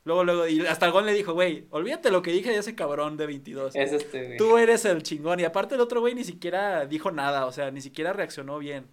Luego, 0.04 0.24
luego, 0.24 0.46
y 0.46 0.60
hasta 0.66 0.86
el 0.86 0.92
gol 0.92 1.06
le 1.06 1.14
dijo, 1.14 1.32
güey, 1.32 1.66
olvídate 1.70 2.10
lo 2.10 2.20
que 2.20 2.30
dije 2.30 2.50
de 2.50 2.58
ese 2.58 2.74
cabrón 2.74 3.16
de 3.16 3.26
22. 3.26 3.74
Es 3.74 3.92
este, 3.92 4.26
güey. 4.26 4.36
Tú 4.36 4.58
eres 4.58 4.84
el 4.84 5.02
chingón. 5.02 5.40
Y 5.40 5.44
aparte 5.44 5.76
el 5.76 5.80
otro 5.80 6.00
güey 6.00 6.14
ni 6.14 6.24
siquiera 6.24 6.84
dijo 6.86 7.10
nada, 7.10 7.46
o 7.46 7.52
sea, 7.52 7.70
ni 7.70 7.80
siquiera 7.80 8.12
reaccionó 8.12 8.58
bien. 8.58 8.86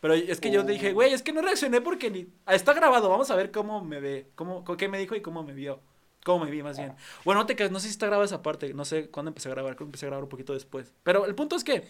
Pero 0.00 0.14
es 0.14 0.40
que 0.40 0.50
yo 0.50 0.62
dije, 0.62 0.92
güey, 0.92 1.12
es 1.12 1.22
que 1.22 1.32
no 1.32 1.42
reaccioné 1.42 1.80
porque 1.80 2.10
ni... 2.10 2.26
Ah, 2.46 2.54
está 2.54 2.72
grabado, 2.72 3.08
vamos 3.08 3.30
a 3.30 3.36
ver 3.36 3.50
cómo 3.50 3.84
me 3.84 4.00
ve, 4.00 4.30
cómo, 4.34 4.64
qué 4.64 4.88
me 4.88 4.98
dijo 4.98 5.14
y 5.14 5.20
cómo 5.20 5.42
me 5.42 5.52
vio. 5.52 5.80
Cómo 6.24 6.44
me 6.44 6.50
vi 6.50 6.62
más 6.62 6.78
bien. 6.78 6.94
Bueno, 7.24 7.40
no 7.40 7.46
te 7.46 7.70
no 7.70 7.80
sé 7.80 7.86
si 7.86 7.92
está 7.92 8.06
grabada 8.06 8.26
esa 8.26 8.42
parte, 8.42 8.74
no 8.74 8.84
sé 8.84 9.08
cuándo 9.08 9.30
empecé 9.30 9.48
a 9.48 9.52
grabar, 9.52 9.76
creo 9.76 9.86
que 9.86 9.90
empecé 9.90 10.06
a 10.06 10.08
grabar 10.08 10.24
un 10.24 10.28
poquito 10.30 10.52
después. 10.52 10.92
Pero 11.02 11.26
el 11.26 11.34
punto 11.34 11.56
es 11.56 11.64
que 11.64 11.84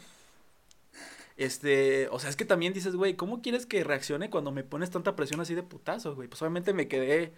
este, 1.36 2.06
o 2.08 2.18
sea, 2.18 2.28
es 2.28 2.36
que 2.36 2.44
también 2.44 2.74
dices, 2.74 2.94
güey, 2.94 3.16
¿cómo 3.16 3.40
quieres 3.40 3.64
que 3.64 3.82
reaccione 3.82 4.28
cuando 4.28 4.52
me 4.52 4.62
pones 4.62 4.90
tanta 4.90 5.16
presión 5.16 5.40
así 5.40 5.54
de 5.54 5.62
putazo, 5.62 6.14
güey? 6.14 6.28
Pues 6.28 6.42
obviamente 6.42 6.74
me 6.74 6.86
quedé 6.86 7.32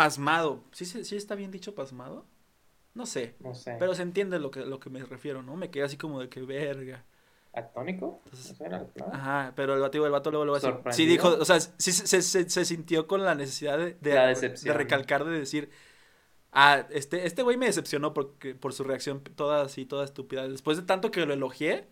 pasmado. 0.00 0.64
¿Sí, 0.72 0.86
sí 0.86 1.16
está 1.16 1.34
bien 1.34 1.50
dicho 1.50 1.74
pasmado? 1.74 2.24
No 2.94 3.04
sé. 3.04 3.34
No 3.40 3.54
sé. 3.54 3.76
Pero 3.78 3.94
se 3.94 4.02
entiende 4.02 4.38
lo 4.38 4.50
que, 4.50 4.60
lo 4.60 4.80
que 4.80 4.88
me 4.88 5.04
refiero, 5.04 5.42
¿no? 5.42 5.56
Me 5.56 5.70
quedé 5.70 5.84
así 5.84 5.98
como 5.98 6.20
de 6.20 6.30
que 6.30 6.40
verga. 6.40 7.04
¿Atónico? 7.52 8.22
Ajá, 9.12 9.52
pero 9.54 9.74
el 9.74 9.80
vato, 9.80 10.06
el 10.06 10.12
vato 10.12 10.30
luego 10.30 10.46
lo 10.46 10.52
va 10.52 10.58
a 10.58 10.60
decir. 10.60 10.80
Sí 10.92 11.06
dijo, 11.06 11.28
o 11.28 11.44
sea, 11.44 11.60
sí 11.60 11.92
se, 11.92 12.22
se, 12.22 12.48
se, 12.48 12.64
sintió 12.64 13.06
con 13.06 13.24
la 13.24 13.34
necesidad 13.34 13.76
de, 13.76 13.94
de, 14.00 14.58
de 14.62 14.72
recalcar, 14.72 15.24
de 15.24 15.38
decir, 15.38 15.68
ah, 16.52 16.86
este, 16.90 17.26
este 17.26 17.42
güey 17.42 17.58
me 17.58 17.66
decepcionó 17.66 18.14
porque, 18.14 18.54
por 18.54 18.72
su 18.72 18.84
reacción 18.84 19.20
toda 19.20 19.62
así, 19.62 19.84
toda 19.84 20.04
estúpida. 20.04 20.48
Después 20.48 20.78
de 20.78 20.84
tanto 20.84 21.10
que 21.10 21.26
lo 21.26 21.34
elogié, 21.34 21.88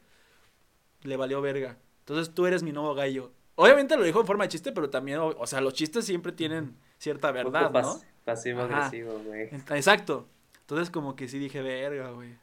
le 1.03 1.16
valió 1.16 1.42
verga. 1.42 1.77
Entonces 2.01 2.33
tú 2.35 2.47
eres 2.47 2.62
mi 2.62 2.73
nuevo 2.73 2.94
gallo. 2.94 3.33
Obviamente 3.57 3.97
lo 3.97 4.05
dijo 4.05 4.21
en 4.21 4.27
forma 4.27 4.44
de 4.44 4.51
chiste, 4.51 4.73
pero 4.73 4.88
también, 4.88 5.18
o, 5.21 5.47
sea, 5.47 5.61
los 5.61 5.75
chistes 5.75 6.07
siempre 6.07 6.33
tienen 6.33 6.77
cierta 6.98 7.32
verdad, 7.32 7.70
¿no? 7.70 8.00
Pasivo 8.24 8.62
agresivo, 8.62 9.18
güey. 9.24 9.48
Exacto. 9.70 10.28
Entonces 10.61 10.90
como 10.90 11.16
que 11.16 11.28
sí 11.28 11.38
dije, 11.38 11.62
verga, 11.62 12.11
güey. 12.11 12.37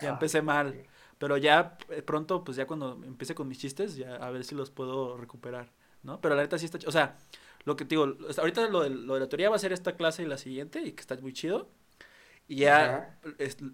Ya 0.00 0.10
empecé 0.10 0.42
mal. 0.42 0.84
Pero 1.18 1.36
ya 1.36 1.78
eh, 1.88 2.02
pronto, 2.02 2.44
pues 2.44 2.56
ya 2.56 2.66
cuando 2.66 3.00
empiece 3.04 3.34
con 3.34 3.48
mis 3.48 3.58
chistes, 3.58 3.96
ya 3.96 4.16
a 4.16 4.30
ver 4.30 4.44
si 4.44 4.54
los 4.54 4.70
puedo 4.70 5.16
recuperar, 5.16 5.72
¿no? 6.02 6.20
Pero 6.20 6.34
la 6.34 6.42
neta 6.42 6.58
sí 6.58 6.66
está, 6.66 6.78
o 6.86 6.92
sea, 6.92 7.16
lo 7.64 7.74
que 7.76 7.84
te 7.84 7.90
digo, 7.90 8.14
ahorita 8.36 8.68
lo 8.68 8.82
de, 8.82 8.90
lo 8.90 9.14
de 9.14 9.20
la 9.20 9.28
teoría 9.28 9.48
va 9.48 9.56
a 9.56 9.58
ser 9.58 9.72
esta 9.72 9.96
clase 9.96 10.22
y 10.22 10.26
la 10.26 10.36
siguiente, 10.36 10.80
y 10.82 10.92
que 10.92 11.00
está 11.00 11.16
muy 11.16 11.32
chido. 11.32 11.70
Y 12.48 12.56
ya, 12.56 13.18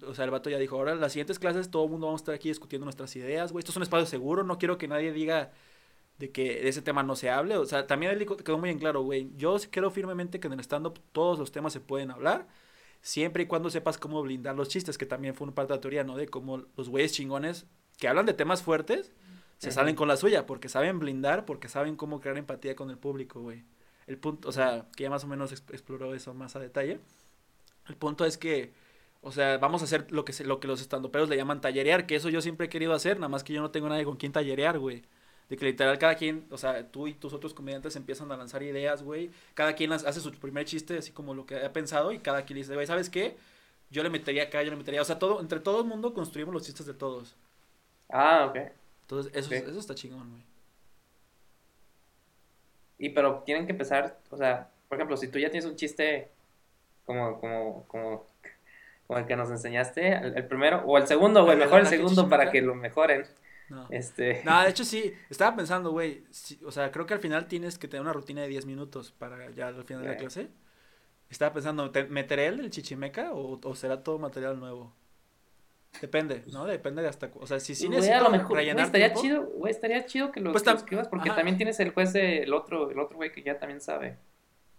o 0.06 0.14
sea, 0.14 0.24
el 0.24 0.30
vato 0.30 0.48
ya 0.48 0.58
dijo, 0.58 0.76
ahora 0.76 0.92
en 0.92 1.00
las 1.00 1.12
siguientes 1.12 1.38
clases 1.38 1.70
todo 1.70 1.84
el 1.84 1.90
mundo 1.90 2.06
vamos 2.06 2.20
a 2.20 2.22
estar 2.22 2.34
aquí 2.34 2.48
discutiendo 2.48 2.84
nuestras 2.84 3.14
ideas, 3.16 3.52
güey, 3.52 3.60
esto 3.60 3.72
es 3.72 3.76
un 3.76 3.82
espacio 3.82 4.06
seguro, 4.06 4.44
no 4.44 4.58
quiero 4.58 4.78
que 4.78 4.88
nadie 4.88 5.12
diga 5.12 5.50
de 6.22 6.30
que 6.30 6.60
de 6.60 6.68
ese 6.68 6.82
tema 6.82 7.02
no 7.02 7.16
se 7.16 7.30
hable, 7.30 7.56
o 7.56 7.66
sea, 7.66 7.88
también 7.88 8.12
él 8.12 8.24
quedó 8.44 8.56
muy 8.56 8.70
en 8.70 8.78
claro, 8.78 9.02
güey, 9.02 9.28
yo 9.36 9.56
creo 9.72 9.90
firmemente 9.90 10.38
que 10.38 10.46
en 10.46 10.52
el 10.52 10.60
stand-up 10.60 11.00
todos 11.10 11.36
los 11.36 11.50
temas 11.50 11.72
se 11.72 11.80
pueden 11.80 12.12
hablar, 12.12 12.46
siempre 13.00 13.42
y 13.42 13.46
cuando 13.46 13.70
sepas 13.70 13.98
cómo 13.98 14.22
blindar 14.22 14.54
los 14.54 14.68
chistes, 14.68 14.98
que 14.98 15.04
también 15.04 15.34
fue 15.34 15.46
una 15.46 15.54
parte 15.54 15.72
de 15.72 15.78
la 15.78 15.80
teoría, 15.80 16.04
¿no? 16.04 16.16
De 16.16 16.28
cómo 16.28 16.62
los 16.76 16.88
güeyes 16.88 17.12
chingones 17.12 17.66
que 17.98 18.06
hablan 18.06 18.24
de 18.24 18.34
temas 18.34 18.62
fuertes 18.62 19.12
se 19.58 19.72
salen 19.72 19.96
con 19.96 20.06
la 20.06 20.16
suya, 20.16 20.46
porque 20.46 20.68
saben 20.68 21.00
blindar, 21.00 21.44
porque 21.44 21.68
saben 21.68 21.96
cómo 21.96 22.20
crear 22.20 22.38
empatía 22.38 22.76
con 22.76 22.90
el 22.90 22.98
público, 22.98 23.40
güey. 23.40 23.64
El 24.06 24.16
punto, 24.16 24.48
o 24.48 24.52
sea, 24.52 24.86
que 24.96 25.04
ya 25.04 25.10
más 25.10 25.24
o 25.24 25.26
menos 25.26 25.50
exploró 25.50 26.14
eso 26.14 26.34
más 26.34 26.54
a 26.54 26.60
detalle. 26.60 27.00
El 27.88 27.96
punto 27.96 28.24
es 28.24 28.38
que, 28.38 28.72
o 29.22 29.32
sea, 29.32 29.58
vamos 29.58 29.82
a 29.82 29.84
hacer 29.86 30.10
lo 30.12 30.24
que, 30.24 30.32
lo 30.44 30.60
que 30.60 30.68
los 30.68 30.80
estandoperos 30.80 31.28
le 31.28 31.36
llaman 31.36 31.60
tallerear, 31.60 32.06
que 32.06 32.14
eso 32.14 32.28
yo 32.28 32.40
siempre 32.40 32.66
he 32.66 32.68
querido 32.68 32.92
hacer, 32.92 33.18
nada 33.18 33.28
más 33.28 33.42
que 33.42 33.52
yo 33.52 33.60
no 33.60 33.70
tengo 33.72 33.88
nadie 33.88 34.04
con 34.04 34.16
quien 34.16 34.32
tallerear, 34.32 34.78
güey. 34.78 35.02
De 35.52 35.58
que 35.58 35.66
literal 35.66 35.98
cada 35.98 36.14
quien, 36.14 36.46
o 36.50 36.56
sea, 36.56 36.86
tú 36.90 37.06
y 37.06 37.12
tus 37.12 37.34
otros 37.34 37.52
comediantes 37.52 37.94
empiezan 37.96 38.32
a 38.32 38.38
lanzar 38.38 38.62
ideas, 38.62 39.02
güey. 39.02 39.30
Cada 39.52 39.74
quien 39.74 39.92
hace 39.92 40.18
su 40.18 40.32
primer 40.32 40.64
chiste, 40.64 40.96
así 40.96 41.12
como 41.12 41.34
lo 41.34 41.44
que 41.44 41.56
ha 41.56 41.70
pensado, 41.74 42.10
y 42.10 42.20
cada 42.20 42.46
quien 42.46 42.56
dice, 42.56 42.72
güey, 42.72 42.86
¿sabes 42.86 43.10
qué? 43.10 43.36
Yo 43.90 44.02
le 44.02 44.08
metería 44.08 44.44
acá, 44.44 44.62
yo 44.62 44.70
le 44.70 44.78
metería. 44.78 45.02
O 45.02 45.04
sea, 45.04 45.18
todo, 45.18 45.42
entre 45.42 45.60
todo 45.60 45.82
el 45.82 45.86
mundo 45.86 46.14
construimos 46.14 46.54
los 46.54 46.64
chistes 46.64 46.86
de 46.86 46.94
todos. 46.94 47.36
Ah, 48.08 48.46
ok. 48.48 48.72
Entonces, 49.02 49.30
eso, 49.34 49.54
eso 49.54 49.78
está 49.78 49.94
chingón, 49.94 50.30
güey. 50.30 50.42
Y 52.96 53.10
pero 53.10 53.42
tienen 53.44 53.66
que 53.66 53.72
empezar, 53.72 54.18
o 54.30 54.38
sea, 54.38 54.70
por 54.88 54.96
ejemplo, 54.96 55.18
si 55.18 55.28
tú 55.28 55.38
ya 55.38 55.50
tienes 55.50 55.68
un 55.68 55.76
chiste 55.76 56.30
como, 57.04 57.38
como, 57.38 57.84
como, 57.88 58.26
como 59.06 59.18
el 59.18 59.26
que 59.26 59.36
nos 59.36 59.50
enseñaste, 59.50 60.14
el, 60.14 60.34
el 60.34 60.46
primero, 60.46 60.82
o 60.86 60.96
el 60.96 61.06
segundo, 61.06 61.44
güey, 61.44 61.56
¿El 61.56 61.58
de 61.58 61.64
mejor 61.66 61.80
el 61.80 61.88
segundo 61.88 62.30
para 62.30 62.50
que 62.50 62.62
lo 62.62 62.74
mejoren. 62.74 63.26
No. 63.72 63.86
Este, 63.90 64.42
No, 64.44 64.62
de 64.62 64.68
hecho 64.70 64.84
sí, 64.84 65.12
estaba 65.30 65.56
pensando, 65.56 65.90
güey, 65.90 66.24
sí, 66.30 66.60
o 66.64 66.70
sea, 66.70 66.92
creo 66.92 67.06
que 67.06 67.14
al 67.14 67.20
final 67.20 67.46
tienes 67.48 67.78
que 67.78 67.88
tener 67.88 68.02
una 68.02 68.12
rutina 68.12 68.42
de 68.42 68.48
10 68.48 68.66
minutos 68.66 69.12
para 69.12 69.50
ya 69.50 69.68
al 69.68 69.84
final 69.84 70.02
de 70.02 70.08
la 70.08 70.14
Sí. 70.14 70.20
clase. 70.20 70.48
Estaba 71.30 71.54
pensando, 71.54 71.90
¿te- 71.90 72.04
¿meteré 72.04 72.46
el 72.46 72.58
del 72.58 72.70
chichimeca 72.70 73.32
o, 73.32 73.58
o 73.62 73.74
será 73.74 74.02
todo 74.02 74.18
material 74.18 74.60
nuevo? 74.60 74.92
Depende, 76.00 76.42
¿no? 76.52 76.64
Depende 76.66 77.02
de 77.02 77.08
hasta, 77.08 77.30
o 77.34 77.46
sea, 77.46 77.60
si 77.60 77.74
sí 77.74 77.88
necesito 77.88 78.16
a 78.18 78.20
lo 78.22 78.30
mejor, 78.30 78.56
rellenar 78.56 78.86
estaría 78.86 79.08
tiempo, 79.12 79.22
chido, 79.22 79.42
güey, 79.58 79.70
estaría 79.72 80.04
chido 80.06 80.32
que 80.32 80.40
lo, 80.40 80.52
Pues 80.52 80.62
que 80.64 80.70
lo 80.70 80.76
escribas, 80.76 81.08
porque 81.08 81.28
ajá. 81.28 81.36
también 81.36 81.56
tienes 81.58 81.80
el 81.80 81.90
juez 81.90 82.12
de, 82.14 82.42
el 82.44 82.52
otro, 82.54 82.90
el 82.90 82.98
otro 82.98 83.16
güey 83.16 83.30
que 83.32 83.42
ya 83.42 83.58
también 83.58 83.80
sabe. 83.80 84.16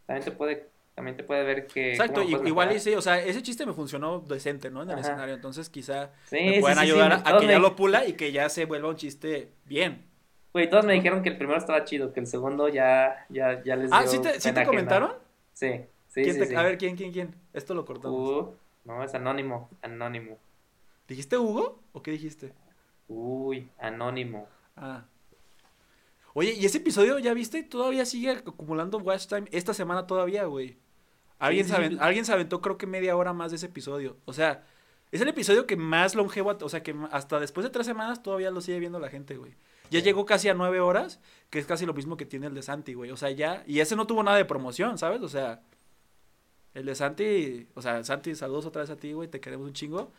También 0.07 0.25
te 0.25 0.31
puede, 0.31 0.69
también 0.95 1.17
te 1.17 1.23
puede 1.23 1.43
ver 1.43 1.67
que. 1.67 1.91
Exacto, 1.91 2.21
puedes 2.23 2.47
igual 2.47 2.71
y 2.75 2.79
sí, 2.79 2.93
o 2.95 3.01
sea, 3.01 3.19
ese 3.21 3.41
chiste 3.41 3.65
me 3.65 3.73
funcionó 3.73 4.19
decente, 4.19 4.69
¿no? 4.69 4.83
En 4.83 4.89
el 4.91 4.99
Ajá. 4.99 5.07
escenario, 5.09 5.33
entonces 5.35 5.69
quizá 5.69 6.11
Sí, 6.25 6.35
me 6.37 6.53
sí, 6.55 6.59
puedan 6.61 6.77
sí, 6.77 6.85
sí, 6.85 6.91
ayudar 6.91 7.11
a- 7.11 7.15
a, 7.15 7.23
todos 7.23 7.41
que 7.41 7.47
me- 7.47 7.53
ya 7.53 7.59
lo 7.59 7.75
pula 7.75 8.05
y 8.07 8.13
que 8.13 8.31
ya 8.31 8.49
se 8.49 8.65
vuelva 8.65 8.89
un 8.89 8.95
chiste 8.95 9.51
bien. 9.65 10.05
Güey, 10.53 10.69
todos 10.69 10.85
me 10.85 10.93
dijeron 10.93 11.23
que 11.23 11.29
el 11.29 11.37
primero 11.37 11.57
estaba 11.57 11.83
chido, 11.83 12.13
que 12.13 12.19
el 12.19 12.27
segundo 12.27 12.69
ya, 12.69 13.25
ya, 13.29 13.63
ya 13.63 13.75
les 13.75 13.89
dio 13.89 13.99
Ah, 13.99 14.05
¿sí 14.05 14.19
te, 14.21 14.39
sí 14.39 14.51
te 14.53 14.63
comentaron? 14.65 15.13
Sí, 15.51 15.81
sí, 16.09 16.21
¿Quién 16.21 16.33
sí, 16.33 16.39
te- 16.41 16.45
sí. 16.47 16.55
A 16.55 16.61
ver, 16.61 16.77
¿quién, 16.77 16.95
quién, 16.95 17.11
quién? 17.11 17.35
Esto 17.53 17.73
lo 17.73 17.85
cortamos. 17.85 18.29
Uh, 18.29 18.55
no, 18.85 19.03
es 19.03 19.13
anónimo, 19.15 19.69
anónimo. 19.81 20.37
¿Dijiste 21.07 21.37
Hugo 21.37 21.79
o 21.91 22.03
qué 22.03 22.11
dijiste? 22.11 22.53
Uy, 23.07 23.67
anónimo. 23.79 24.47
Ah. 24.77 25.05
Oye, 26.35 26.53
¿y 26.53 26.65
ese 26.65 26.77
episodio 26.79 27.19
ya 27.19 27.33
viste? 27.33 27.63
Todavía 27.63 28.05
sigue 28.05 28.31
acumulando 28.31 28.97
watch 28.99 29.27
time 29.27 29.45
esta 29.51 29.73
semana 29.73 30.07
todavía, 30.07 30.45
güey. 30.45 30.77
Alguien, 31.39 31.65
Sí, 31.65 31.71
se 31.71 31.75
sí, 31.77 31.81
aven- 31.81 31.91
sí. 31.93 31.97
alguien 32.01 32.25
se 32.25 32.33
aventó 32.33 32.61
creo 32.61 32.77
que 32.77 32.87
media 32.87 33.15
hora 33.17 33.33
más 33.33 33.51
de 33.51 33.57
ese 33.57 33.65
episodio. 33.67 34.17
O 34.25 34.33
sea, 34.33 34.63
es 35.11 35.21
el 35.21 35.27
episodio 35.27 35.67
que 35.67 35.75
más 35.75 36.15
longevo, 36.15 36.57
o 36.61 36.69
sea, 36.69 36.81
que 36.83 36.95
hasta 37.11 37.39
después 37.39 37.63
de 37.65 37.69
tres 37.69 37.85
semanas 37.85 38.23
todavía 38.23 38.49
lo 38.51 38.61
sigue 38.61 38.79
viendo 38.79 38.99
la 38.99 39.09
gente, 39.09 39.35
güey. 39.37 39.53
Ya 39.89 39.99
Sí. 39.99 40.05
llegó 40.05 40.25
casi 40.25 40.49
a 40.49 40.53
nueve 40.53 40.79
horas, 40.79 41.19
que 41.49 41.59
es 41.59 41.65
casi 41.65 41.85
lo 41.85 41.93
mismo 41.93 42.17
que 42.17 42.25
tiene 42.25 42.47
el 42.47 42.53
de 42.55 42.61
Santi, 42.63 42.93
güey. 42.93 43.11
O 43.11 43.17
sea, 43.17 43.29
ya, 43.31 43.63
y 43.67 43.79
ese 43.79 43.95
no 43.95 44.07
tuvo 44.07 44.23
nada 44.23 44.37
de 44.37 44.45
promoción, 44.45 44.97
¿sabes? 44.97 45.21
O 45.21 45.27
sea, 45.29 45.61
el 46.73 46.85
de 46.85 46.95
Santi, 46.95 47.67
o 47.75 47.81
sea, 47.81 48.03
Santi, 48.03 48.33
saludos 48.35 48.65
otra 48.65 48.81
vez 48.81 48.89
a 48.89 48.95
ti, 48.95 49.13
güey, 49.13 49.27
te 49.27 49.39
queremos 49.39 49.67
un 49.67 49.73
chingo. 49.73 50.11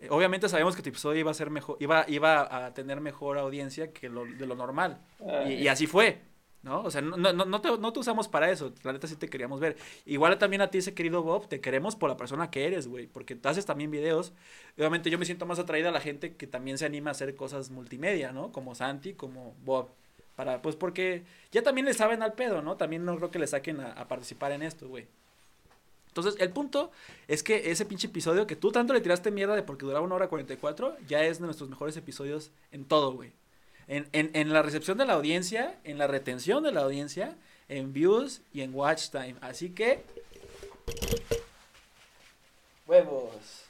Eh, 0.00 0.08
Obviamente 0.10 0.48
sabemos 0.50 0.76
que 0.76 0.82
tu 0.82 0.90
episodio 0.90 1.20
iba 1.20 1.30
a 1.30 1.34
ser 1.34 1.48
mejor, 1.48 1.78
iba, 1.80 2.04
iba 2.08 2.66
a 2.66 2.74
tener 2.74 3.00
mejor 3.00 3.38
audiencia 3.38 3.92
que 3.92 4.10
lo, 4.10 4.26
de 4.26 4.46
lo 4.46 4.54
normal. 4.54 5.00
Y, 5.20 5.30
Ay. 5.30 5.54
y 5.62 5.68
así 5.68 5.86
fue, 5.86 6.20
¿no? 6.66 6.82
O 6.82 6.90
sea, 6.90 7.00
no, 7.00 7.16
no, 7.16 7.32
no, 7.32 7.60
te, 7.60 7.78
no 7.78 7.92
te 7.92 8.00
usamos 8.00 8.26
para 8.26 8.50
eso, 8.50 8.74
la 8.82 8.92
neta 8.92 9.06
sí 9.06 9.14
te 9.14 9.28
queríamos 9.28 9.60
ver. 9.60 9.76
Igual 10.04 10.36
también 10.36 10.60
a 10.62 10.68
ti, 10.68 10.78
ese 10.78 10.94
querido 10.94 11.22
Bob, 11.22 11.48
te 11.48 11.60
queremos 11.60 11.94
por 11.94 12.10
la 12.10 12.16
persona 12.16 12.50
que 12.50 12.66
eres, 12.66 12.88
güey, 12.88 13.06
porque 13.06 13.38
haces 13.44 13.64
también 13.64 13.92
videos. 13.92 14.32
Obviamente 14.76 15.08
yo 15.08 15.18
me 15.18 15.24
siento 15.24 15.46
más 15.46 15.60
atraída 15.60 15.90
a 15.90 15.92
la 15.92 16.00
gente 16.00 16.34
que 16.34 16.48
también 16.48 16.76
se 16.76 16.84
anima 16.84 17.10
a 17.10 17.12
hacer 17.12 17.36
cosas 17.36 17.70
multimedia, 17.70 18.32
¿no? 18.32 18.50
Como 18.50 18.74
Santi, 18.74 19.14
como 19.14 19.54
Bob. 19.64 19.88
Para, 20.34 20.60
pues 20.60 20.74
porque 20.76 21.22
ya 21.52 21.62
también 21.62 21.86
le 21.86 21.94
saben 21.94 22.22
al 22.22 22.34
pedo, 22.34 22.60
¿no? 22.62 22.76
También 22.76 23.04
no 23.04 23.16
creo 23.16 23.30
que 23.30 23.38
le 23.38 23.46
saquen 23.46 23.80
a, 23.80 23.92
a 23.92 24.08
participar 24.08 24.50
en 24.52 24.62
esto, 24.62 24.88
güey. 24.88 25.06
Entonces, 26.08 26.34
el 26.40 26.50
punto 26.50 26.90
es 27.28 27.42
que 27.42 27.70
ese 27.70 27.86
pinche 27.86 28.08
episodio 28.08 28.46
que 28.46 28.56
tú 28.56 28.72
tanto 28.72 28.92
le 28.92 29.00
tiraste 29.00 29.30
mierda 29.30 29.54
de 29.54 29.62
porque 29.62 29.86
duraba 29.86 30.04
una 30.04 30.16
hora 30.16 30.28
44, 30.28 30.96
ya 31.06 31.22
es 31.22 31.38
de 31.38 31.44
nuestros 31.46 31.70
mejores 31.70 31.96
episodios 31.96 32.50
en 32.72 32.84
todo, 32.84 33.12
güey. 33.12 33.32
En, 33.88 34.08
en, 34.12 34.30
en 34.34 34.52
la 34.52 34.62
recepción 34.62 34.98
de 34.98 35.06
la 35.06 35.12
audiencia, 35.14 35.78
en 35.84 35.98
la 35.98 36.06
retención 36.06 36.62
de 36.64 36.72
la 36.72 36.80
audiencia, 36.82 37.36
en 37.68 37.92
views 37.92 38.42
y 38.52 38.62
en 38.62 38.74
watch 38.74 39.10
time. 39.10 39.36
Así 39.40 39.70
que... 39.70 40.02
Huevos. 42.86 43.64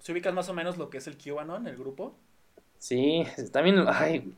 ¿Se 0.00 0.12
ubicas 0.12 0.34
más 0.34 0.48
o 0.48 0.54
menos 0.54 0.76
lo 0.76 0.90
que 0.90 0.98
es 0.98 1.06
el 1.06 1.16
QAnon, 1.16 1.66
el 1.66 1.76
grupo? 1.76 2.14
Sí, 2.78 3.24
también, 3.52 3.84
ay, 3.88 4.34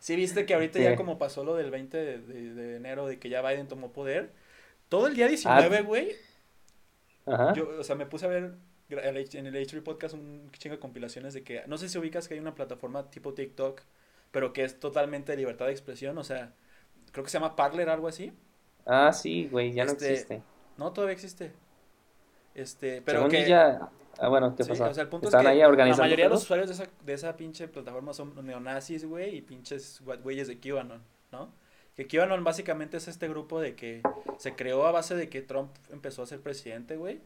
Sí, 0.00 0.16
viste 0.16 0.46
que 0.46 0.54
ahorita 0.54 0.78
Sí. 0.78 0.84
ya 0.84 0.96
como 0.96 1.18
pasó 1.18 1.44
lo 1.44 1.54
del 1.56 1.70
20 1.70 1.96
de, 1.98 2.18
de- 2.18 2.54
de 2.54 2.76
enero 2.76 3.06
de 3.06 3.18
que 3.18 3.28
ya 3.28 3.42
Biden 3.42 3.68
tomó 3.68 3.92
poder. 3.92 4.30
Todo 4.88 5.08
el 5.08 5.14
día 5.14 5.28
19, 5.28 5.82
güey, 5.82 6.12
ajá. 7.26 7.52
Yo, 7.54 7.68
o 7.78 7.84
sea, 7.84 7.94
me 7.96 8.06
puse 8.06 8.24
a 8.26 8.28
ver 8.28 8.54
en 9.00 9.46
el 9.46 9.54
H3 9.54 9.82
Podcast 9.82 10.14
un 10.14 10.50
chingo 10.52 10.76
de 10.76 10.80
compilaciones 10.80 11.34
de 11.34 11.42
que, 11.42 11.62
no 11.66 11.78
sé 11.78 11.88
si 11.88 11.98
ubicas 11.98 12.28
que 12.28 12.34
hay 12.34 12.40
una 12.40 12.54
plataforma 12.54 13.10
tipo 13.10 13.34
TikTok, 13.34 13.80
pero 14.30 14.52
que 14.52 14.64
es 14.64 14.78
totalmente 14.80 15.32
de 15.32 15.38
libertad 15.38 15.66
de 15.66 15.72
expresión, 15.72 16.16
o 16.18 16.24
sea, 16.24 16.52
creo 17.12 17.24
que 17.24 17.30
se 17.30 17.38
llama 17.38 17.56
Parler, 17.56 17.88
algo 17.88 18.08
así. 18.08 18.32
Ah, 18.86 19.12
sí, 19.12 19.48
güey, 19.50 19.72
ya 19.72 19.84
no 19.84 19.92
Este, 19.92 20.12
existe. 20.12 20.42
No, 20.76 20.92
todavía 20.92 21.14
existe. 21.14 21.52
Este, 22.54 23.02
pero 23.02 23.18
Según 23.18 23.30
que... 23.30 23.48
ya, 23.48 23.90
ah, 24.18 24.28
bueno, 24.28 24.54
¿qué 24.56 24.64
sí, 24.64 24.70
pasó? 24.70 24.84
o 24.84 24.94
sea, 24.94 25.02
el 25.04 25.08
punto 25.08 25.28
es 25.28 25.34
¿Están 25.34 25.44
que 25.44 25.62
ahí 25.62 25.76
la 25.76 25.96
mayoría 25.96 26.26
de 26.26 26.30
los 26.30 26.42
usuarios 26.42 26.68
de 26.68 26.74
esa, 26.74 26.90
de 27.04 27.12
esa 27.12 27.36
pinche 27.36 27.68
plataforma 27.68 28.12
son 28.12 28.34
neonazis, 28.44 29.04
güey, 29.04 29.36
y 29.36 29.42
pinches 29.42 30.00
güeyes 30.22 30.48
de 30.48 30.58
QAnon, 30.58 31.02
¿no? 31.30 31.52
Que 31.94 32.06
QAnon 32.06 32.42
básicamente 32.42 32.96
es 32.96 33.08
este 33.08 33.28
grupo 33.28 33.60
de 33.60 33.74
que 33.74 34.02
se 34.38 34.54
creó 34.54 34.86
a 34.86 34.92
base 34.92 35.14
de 35.14 35.28
que 35.28 35.42
Trump 35.42 35.70
empezó 35.90 36.22
a 36.22 36.26
ser 36.26 36.40
presidente, 36.40 36.96
güey. 36.96 37.20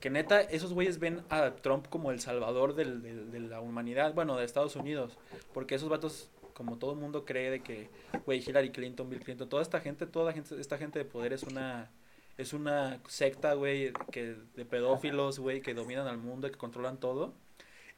Que 0.00 0.10
neta, 0.10 0.40
esos 0.42 0.72
güeyes 0.72 0.98
ven 0.98 1.22
a 1.30 1.50
Trump 1.56 1.86
como 1.88 2.10
el 2.10 2.20
salvador 2.20 2.74
del- 2.74 3.02
del- 3.02 3.30
de 3.30 3.40
la 3.40 3.60
humanidad, 3.60 4.12
bueno, 4.14 4.36
de 4.36 4.44
Estados 4.44 4.76
Unidos. 4.76 5.16
Porque 5.52 5.74
esos 5.76 5.88
vatos, 5.88 6.30
como 6.52 6.78
todo 6.78 6.92
el 6.92 6.98
mundo 6.98 7.24
cree 7.24 7.50
de 7.50 7.60
que, 7.60 7.88
güey, 8.26 8.40
Hillary 8.46 8.70
Clinton, 8.70 9.08
Bill 9.08 9.20
Clinton, 9.20 9.48
toda 9.48 9.62
esta 9.62 9.80
gente, 9.80 10.06
toda 10.06 10.32
gente, 10.32 10.60
esta 10.60 10.76
gente 10.78 10.98
de 10.98 11.04
poder 11.04 11.32
es 11.32 11.42
una, 11.44 11.90
es 12.36 12.52
una 12.52 13.00
secta, 13.08 13.54
güey, 13.54 13.92
que, 14.12 14.36
de 14.56 14.64
pedófilos, 14.64 15.38
güey, 15.38 15.60
que 15.62 15.72
dominan 15.74 16.06
al 16.06 16.18
mundo, 16.18 16.50
que 16.50 16.58
controlan 16.58 16.98
todo. 16.98 17.32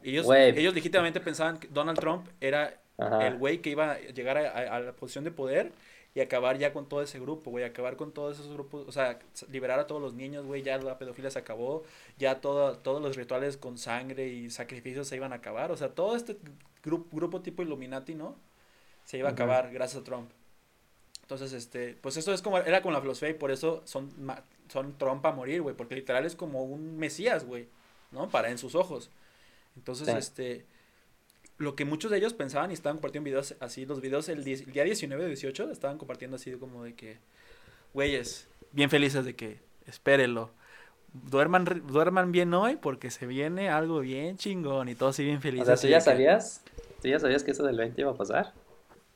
Ellos, 0.03 0.27
ellos 0.31 0.75
legítimamente 0.75 1.21
pensaban 1.21 1.59
que 1.59 1.69
Donald 1.69 1.99
Trump 1.99 2.29
era 2.41 2.81
Ajá. 2.99 3.27
el 3.27 3.37
güey 3.39 3.59
que 3.59 3.71
iba 3.71 3.93
a 3.93 3.99
llegar 3.99 4.37
a, 4.37 4.51
a- 4.51 4.77
a 4.77 4.81
la 4.81 4.93
posición 4.93 5.25
de 5.25 5.31
poder 5.33 5.73
y 6.17 6.21
acabar 6.23 6.57
ya 6.57 6.73
con 6.73 6.89
todo 6.89 7.03
ese 7.03 7.21
grupo, 7.21 7.51
güey, 7.51 7.63
acabar 7.63 7.97
con 7.97 8.11
todos 8.11 8.41
esos 8.41 8.51
grupos, 8.51 8.89
o 8.89 8.91
sea, 8.91 9.19
liberar 9.51 9.79
a 9.79 9.87
todos 9.87 10.01
los 10.01 10.15
niños, 10.15 10.47
güey, 10.47 10.63
ya 10.63 10.79
la 10.79 10.97
pedofilia 10.99 11.31
se 11.31 11.39
acabó, 11.39 11.85
ya 12.17 12.41
todo, 12.41 12.79
todos 12.79 13.03
los 13.03 13.17
rituales 13.17 13.59
con 13.59 13.77
sangre 13.77 14.27
y 14.27 14.49
sacrificios 14.49 15.07
se 15.07 15.17
iban 15.17 15.35
a 15.35 15.37
acabar, 15.37 15.71
o 15.71 15.77
sea, 15.77 15.91
todo 15.91 16.17
este 16.17 16.39
grupo, 16.83 17.15
grupo 17.15 17.43
tipo 17.43 17.63
Illuminati, 17.63 18.15
¿no? 18.15 18.35
Se 19.05 19.19
iba 19.19 19.29
a 19.29 19.33
acabar 19.33 19.71
gracias 19.71 20.01
a 20.01 20.05
Trump. 20.05 20.31
Entonces, 21.21 21.53
este, 21.53 21.99
pues 22.01 22.17
eso 22.17 22.33
es 22.33 22.41
como, 22.41 22.57
era 22.59 22.81
con 22.81 22.95
la 22.95 23.01
filosofía 23.03 23.29
y 23.29 23.35
por 23.35 23.51
eso 23.51 23.83
son, 23.85 24.11
son 24.69 24.97
Trump 24.97 25.27
a 25.27 25.33
morir, 25.33 25.61
güey, 25.61 25.77
porque 25.77 25.97
literal 25.97 26.25
es 26.25 26.35
como 26.35 26.63
un 26.63 26.97
mesías, 26.97 27.45
güey, 27.45 27.69
¿no? 28.11 28.31
Para 28.31 28.49
en 28.51 28.57
sus 28.57 28.75
ojos. 28.75 29.11
Entonces, 29.77 30.07
Sí. 30.09 30.15
este, 30.17 30.65
lo 31.59 31.75
que 31.77 31.85
muchos 31.85 32.11
de 32.11 32.19
ellos 32.19 32.35
pensaban 32.35 32.71
y 32.71 32.75
estaban 32.75 32.97
compartiendo 32.99 33.27
videos 33.27 33.57
así, 33.61 33.87
los 33.87 34.01
videos 34.01 34.29
el, 34.29 34.39
el 34.47 34.73
día 34.73 34.85
19 34.85 35.25
o 35.25 35.29
18 35.29 35.71
estaban 35.71 35.99
compartiendo 35.99 36.37
así 36.37 36.53
como 36.59 36.85
de 36.85 36.95
que, 36.95 37.19
güeyes, 37.95 38.49
bien 38.73 38.91
felices 38.91 39.25
de 39.25 39.35
que, 39.37 39.61
espérenlo, 39.87 40.51
duerman, 41.13 41.65
duerman 41.87 42.33
bien 42.33 42.55
hoy 42.55 42.77
porque 42.77 43.11
se 43.11 43.27
viene 43.27 43.71
algo 43.71 44.01
bien 44.01 44.37
chingón 44.39 44.89
y 44.89 44.95
todos 44.95 45.15
así 45.17 45.25
bien 45.25 45.41
O 45.41 45.41
felices. 45.43 45.67
sea, 45.67 45.75
así 45.75 45.89
¿tú 45.89 45.89
ya 45.89 46.01
de 46.01 46.01
sabías? 46.01 46.63
¿Tú 47.01 47.09
ya 47.09 47.19
sabías 47.19 47.45
que 47.45 47.51
eso 47.53 47.65
del 47.65 47.77
20 47.77 48.01
iba 48.01 48.11
a 48.13 48.17
pasar? 48.17 48.55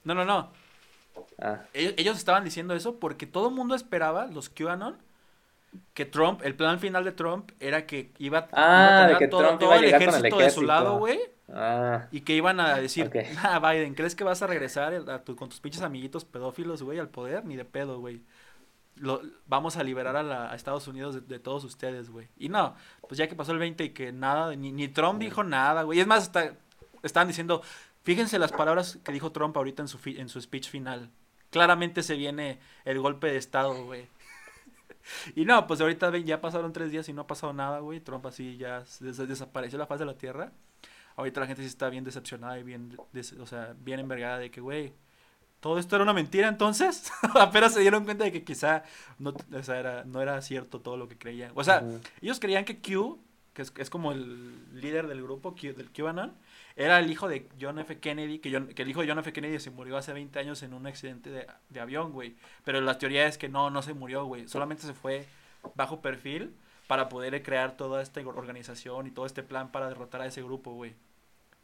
No, 0.05 0.15
no, 0.15 0.25
no, 0.25 0.51
Ah, 1.39 1.65
ellos, 1.73 1.95
ellos 1.97 2.17
estaban 2.19 2.45
diciendo 2.45 2.75
eso 2.75 2.99
porque 2.99 3.27
todo 3.27 3.49
el 3.49 3.55
mundo 3.55 3.75
esperaba, 3.75 4.27
los 4.27 4.49
QAnon, 4.51 4.97
que 5.95 6.07
Trump, 6.07 6.43
el 6.45 6.57
plan 6.57 6.81
final 6.81 7.05
de 7.05 7.13
Trump 7.13 7.53
era 7.61 7.87
que 7.87 8.13
iba, 8.19 8.49
Ah, 8.53 8.63
iba 8.75 8.91
a 8.91 8.95
de 8.97 8.97
tener 9.07 9.19
que 9.19 9.29
todo, 9.29 9.41
Trump 9.47 9.61
todo 9.61 9.71
iba 9.71 9.75
a 9.77 9.79
el 9.79 9.85
ejército 9.87 10.39
de 10.39 10.51
su 10.51 10.63
lado, 10.63 10.99
güey. 10.99 11.21
Ah, 11.53 12.07
Y 12.11 12.21
que 12.23 12.35
iban 12.35 12.61
a 12.61 12.77
decir, 12.77 13.07
Ok. 13.07 13.17
ah, 13.43 13.59
Biden, 13.59 13.95
¿crees 13.95 14.15
que 14.15 14.25
vas 14.25 14.43
a 14.43 14.47
regresar 14.47 14.93
a 15.11 15.25
tu- 15.25 15.37
con 15.37 15.49
tus 15.49 15.61
pinches 15.61 15.83
amiguitos 15.83 16.25
pedófilos, 16.25 16.83
güey, 16.83 16.99
al 16.99 17.09
poder? 17.09 17.45
Ni 17.45 17.57
de 17.57 17.65
pedo, 17.65 17.99
güey. 18.01 18.23
Lo, 18.97 19.23
vamos 19.47 19.77
a 19.77 19.83
liberar 19.83 20.17
a, 20.17 20.23
la- 20.23 20.51
a 20.53 20.55
Estados 20.55 20.87
Unidos 20.89 21.15
de, 21.15 21.21
de 21.23 21.39
todos 21.39 21.65
ustedes, 21.65 22.11
güey. 22.11 22.29
Y 22.37 22.49
no, 22.51 22.75
pues 23.09 23.19
ya 23.19 23.29
que 23.29 23.35
pasó 23.35 23.53
el 23.53 23.59
20 23.59 23.85
y 23.85 23.91
que 23.91 24.13
nada, 24.13 24.55
ni, 24.57 24.73
ni 24.73 24.89
Trump 24.89 25.21
dijo 25.21 25.43
nada, 25.45 25.83
güey. 25.85 26.01
Es 26.01 26.07
más, 26.07 26.31
estaban 27.03 27.29
diciendo, 27.29 27.63
fíjense 28.03 28.39
las 28.39 28.53
palabras 28.53 28.99
que 29.03 29.13
dijo 29.13 29.33
Trump 29.33 29.57
ahorita 29.57 29.83
en 29.83 29.89
su, 29.89 29.99
fi- 29.99 30.19
en 30.21 30.29
su 30.29 30.41
speech 30.41 30.69
final. 30.69 31.11
Claramente 31.51 32.03
se 32.03 32.15
viene 32.17 32.61
el 32.85 33.01
golpe 33.01 33.29
de 33.29 33.37
Estado, 33.39 33.85
güey. 33.85 34.07
Y 35.35 35.45
no, 35.47 35.67
pues 35.67 35.81
ahorita 35.81 36.17
ya 36.19 36.41
pasaron 36.41 36.73
tres 36.73 36.91
días 36.93 37.09
y 37.09 37.13
no 37.13 37.23
ha 37.23 37.27
pasado 37.27 37.53
nada, 37.53 37.79
güey. 37.81 38.01
Trump 38.01 38.27
así 38.27 38.57
ya 38.59 38.85
des- 39.01 39.17
desapareció 39.17 39.79
de 39.79 39.83
la 39.83 39.87
faz 39.87 39.99
de 39.99 40.05
la 40.05 40.15
tierra. 40.19 40.53
Ahorita 41.21 41.41
la 41.41 41.47
gente 41.47 41.63
sí 41.63 41.69
está 41.69 41.89
bien 41.91 42.05
decepcionada 42.05 42.59
y 42.59 42.63
bien, 42.63 42.97
o 43.41 43.47
sea, 43.47 43.75
bien 43.79 44.01
envergada 44.01 44.39
de 44.39 44.51
que, 44.51 44.61
güey, 44.61 44.93
todo 45.61 45.79
esto 45.79 45.95
era 45.97 46.03
una 46.03 46.13
mentira 46.15 46.49
entonces. 46.49 47.11
Apenas 47.35 47.75
se 47.75 47.81
dieron 47.81 48.05
cuenta 48.05 48.25
de 48.25 48.33
que 48.33 48.43
quizá 48.45 48.83
no, 49.19 49.35
o 49.53 49.63
sea, 49.63 49.79
era, 49.79 50.05
no 50.05 50.21
era 50.23 50.41
cierto 50.43 50.81
todo 50.81 50.97
lo 50.97 51.07
que 51.09 51.17
creían. 51.19 51.53
O 51.55 51.63
sea, 51.65 51.81
ellos 52.23 52.41
creían 52.41 52.65
que 52.65 52.79
Q, 52.81 53.19
que 53.23 53.31
que 53.53 53.63
es, 53.63 53.73
es 53.77 53.91
como 53.91 54.13
el 54.13 54.81
líder 54.81 55.07
del 55.09 55.23
grupo, 55.23 55.55
Q- 55.55 55.75
del 55.75 55.91
QAnon, 55.93 56.33
era 56.77 56.99
el 56.99 57.11
hijo 57.11 57.29
de 57.29 57.49
John 57.61 57.79
F. 57.81 57.99
Kennedy, 57.99 58.39
que, 58.39 58.51
John- 58.53 58.69
que 58.69 58.83
el 58.83 58.89
hijo 58.89 59.03
de 59.03 59.09
John 59.09 59.19
F. 59.19 59.33
Kennedy 59.33 59.59
se 59.59 59.71
murió 59.71 59.97
hace 59.99 60.13
20 60.13 60.39
años 60.39 60.63
en 60.63 60.73
un 60.73 60.87
accidente 60.87 61.29
de, 61.31 61.47
de 61.69 61.81
avión, 61.81 62.13
güey. 62.13 62.37
Pero 62.65 62.81
la 62.81 62.97
teoría 62.97 63.27
es 63.27 63.37
que 63.39 63.49
no, 63.49 63.69
no 63.69 63.83
se 63.83 63.93
murió, 63.93 64.25
güey. 64.25 64.49
Solamente 64.49 64.85
se 64.87 64.95
fue 64.95 65.27
bajo 65.75 66.01
perfil 66.01 66.55
para 66.87 67.09
poder 67.09 67.43
crear 67.43 67.77
toda 67.77 68.01
esta 68.03 68.21
organización 68.21 69.07
y 69.07 69.11
todo 69.11 69.27
este 69.27 69.43
plan 69.43 69.71
para 69.73 69.89
derrotar 69.89 70.23
a 70.23 70.27
ese 70.27 70.43
grupo, 70.43 70.73
güey. 70.73 70.95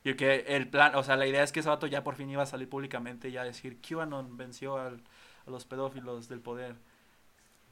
Y 0.09 0.15
que 0.15 0.45
el 0.47 0.69
plan, 0.69 0.95
o 0.95 1.03
sea, 1.03 1.17
la 1.17 1.27
idea 1.27 1.43
es 1.43 1.51
que 1.51 1.59
ese 1.61 1.69
vato 1.69 1.89
ya 1.89 2.05
por 2.05 2.15
fin 2.15 2.31
iba 2.31 2.43
a 2.45 2.47
salir 2.47 2.69
públicamente 2.69 3.29
y 3.29 3.33
ya 3.33 3.43
decir, 3.43 3.81
QAnon 3.81 4.37
venció 4.37 4.77
al- 4.79 5.03
a 5.47 5.51
los 5.51 5.65
pedófilos 5.65 6.29
del 6.29 6.41
poder. 6.41 6.77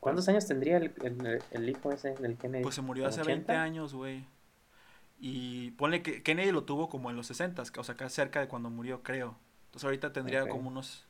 ¿Cuántos 0.00 0.28
años 0.28 0.44
tendría 0.44 0.78
el, 0.78 0.92
el, 1.02 1.42
el 1.52 1.68
hijo 1.68 1.92
ese 1.92 2.14
del 2.16 2.36
Kennedy? 2.36 2.64
Pues 2.64 2.74
se 2.74 2.82
murió 2.82 3.06
hace 3.06 3.20
¿Como 3.20 3.28
20 3.28 3.52
80? 3.52 3.62
años, 3.62 3.94
güey. 3.94 4.24
Y 5.20 5.70
ponle 5.72 6.02
que 6.02 6.24
Kennedy 6.24 6.50
lo 6.50 6.64
tuvo 6.64 6.88
como 6.88 7.08
en 7.08 7.14
los 7.16 7.28
60, 7.28 7.62
o 7.62 7.84
sea, 7.84 8.08
cerca 8.08 8.40
de 8.40 8.48
cuando 8.48 8.68
murió, 8.68 9.04
creo. 9.04 9.36
Entonces 9.66 9.84
ahorita 9.84 10.12
tendría 10.12 10.48
como 10.48 10.68
unos 10.68 11.06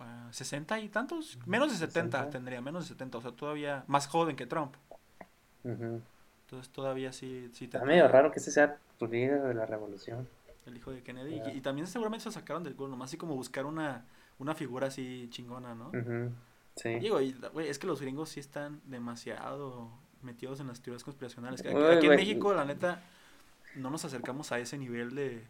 ah, 0.00 0.28
60 0.32 0.80
y 0.80 0.90
tantos, 0.90 1.38
menos 1.46 1.70
de 1.70 1.78
70 1.78 2.18
60. 2.18 2.30
tendría, 2.30 2.60
menos 2.60 2.84
de 2.84 2.88
70, 2.88 3.18
o 3.18 3.22
sea, 3.22 3.32
todavía 3.32 3.84
más 3.86 4.06
joven 4.06 4.36
que 4.36 4.44
Trump. 4.46 4.74
Ujú. 5.64 6.02
Entonces 6.50 6.72
todavía 6.72 7.12
sí, 7.12 7.48
sí 7.52 7.66
Está 7.66 7.84
medio 7.84 8.08
raro 8.08 8.32
que 8.32 8.40
ese 8.40 8.50
sea 8.50 8.76
tu 8.98 9.06
líder 9.06 9.40
de 9.40 9.54
la 9.54 9.66
revolución. 9.66 10.26
el 10.66 10.76
hijo 10.76 10.90
de 10.90 11.00
Kennedy. 11.00 11.40
Y, 11.46 11.58
y 11.58 11.60
también 11.60 11.86
seguramente 11.86 12.24
se 12.24 12.32
sacaron 12.32 12.64
del 12.64 12.74
culo, 12.74 12.88
nomás 12.88 13.10
así 13.10 13.16
como 13.16 13.36
buscar 13.36 13.66
una, 13.66 14.04
una 14.40 14.56
figura 14.56 14.88
así 14.88 15.28
chingona, 15.30 15.76
¿no? 15.76 15.90
Ujú. 15.90 16.32
Sí. 16.74 16.98
Digo, 16.98 17.20
y, 17.20 17.36
es 17.58 17.78
que 17.78 17.86
los 17.86 18.00
gringos 18.00 18.30
sí 18.30 18.40
están 18.40 18.80
demasiado 18.84 19.92
metidos 20.22 20.58
en 20.58 20.66
las 20.66 20.80
teorías 20.80 21.04
conspiracionales. 21.04 21.60
Aquí, 21.60 21.72
Uy, 21.72 21.84
aquí 21.84 22.06
en. 22.06 22.16
México, 22.16 22.52
la 22.52 22.64
neta, 22.64 23.00
no 23.76 23.90
nos 23.90 24.04
acercamos 24.04 24.50
a 24.50 24.58
ese 24.58 24.76
nivel 24.76 25.14
de... 25.14 25.44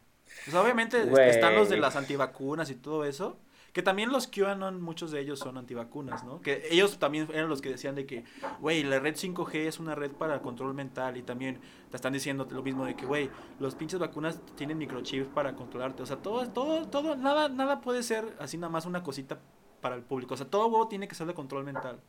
Pues 0.44 0.54
obviamente 0.54 1.00
están 1.30 1.54
los 1.54 1.70
de 1.70 1.78
las 1.78 1.96
antivacunas 1.96 2.68
y 2.68 2.74
todo 2.74 3.06
eso. 3.06 3.38
Que 3.72 3.82
también 3.82 4.10
los 4.10 4.26
QAnon, 4.26 4.80
muchos 4.82 5.12
de 5.12 5.20
ellos 5.20 5.38
son 5.38 5.56
antivacunas, 5.56 6.24
¿no? 6.24 6.40
Que 6.40 6.66
ellos 6.70 6.98
también 6.98 7.28
eran 7.32 7.48
los 7.48 7.60
que 7.60 7.68
decían 7.68 7.94
de 7.94 8.04
que, 8.04 8.24
güey, 8.60 8.82
la 8.82 8.98
red 8.98 9.14
5G 9.14 9.66
es 9.66 9.78
una 9.78 9.94
red 9.94 10.10
para 10.10 10.42
control 10.42 10.74
mental 10.74 11.16
y 11.16 11.22
también 11.22 11.60
te 11.90 11.96
están 11.96 12.12
diciendo 12.12 12.48
lo 12.50 12.62
mismo 12.62 12.84
de 12.84 12.96
que, 12.96 13.06
güey, 13.06 13.30
los 13.60 13.76
pinches 13.76 14.00
vacunas 14.00 14.40
tienen 14.56 14.78
microchips 14.78 15.28
para 15.28 15.54
controlarte. 15.54 16.02
O 16.02 16.06
sea, 16.06 16.16
todo, 16.16 16.48
todo, 16.50 16.88
todo, 16.88 17.14
nada, 17.16 17.48
nada 17.48 17.80
puede 17.80 18.02
ser 18.02 18.36
así 18.40 18.58
nada 18.58 18.70
más 18.70 18.86
una 18.86 19.02
cosita 19.02 19.40
para 19.80 19.94
el 19.94 20.02
público. 20.02 20.34
O 20.34 20.36
sea, 20.36 20.46
todo 20.46 20.66
huevo 20.66 20.88
tiene 20.88 21.06
que 21.06 21.14
ser 21.14 21.26
de 21.26 21.34
control 21.34 21.64
mental. 21.64 22.00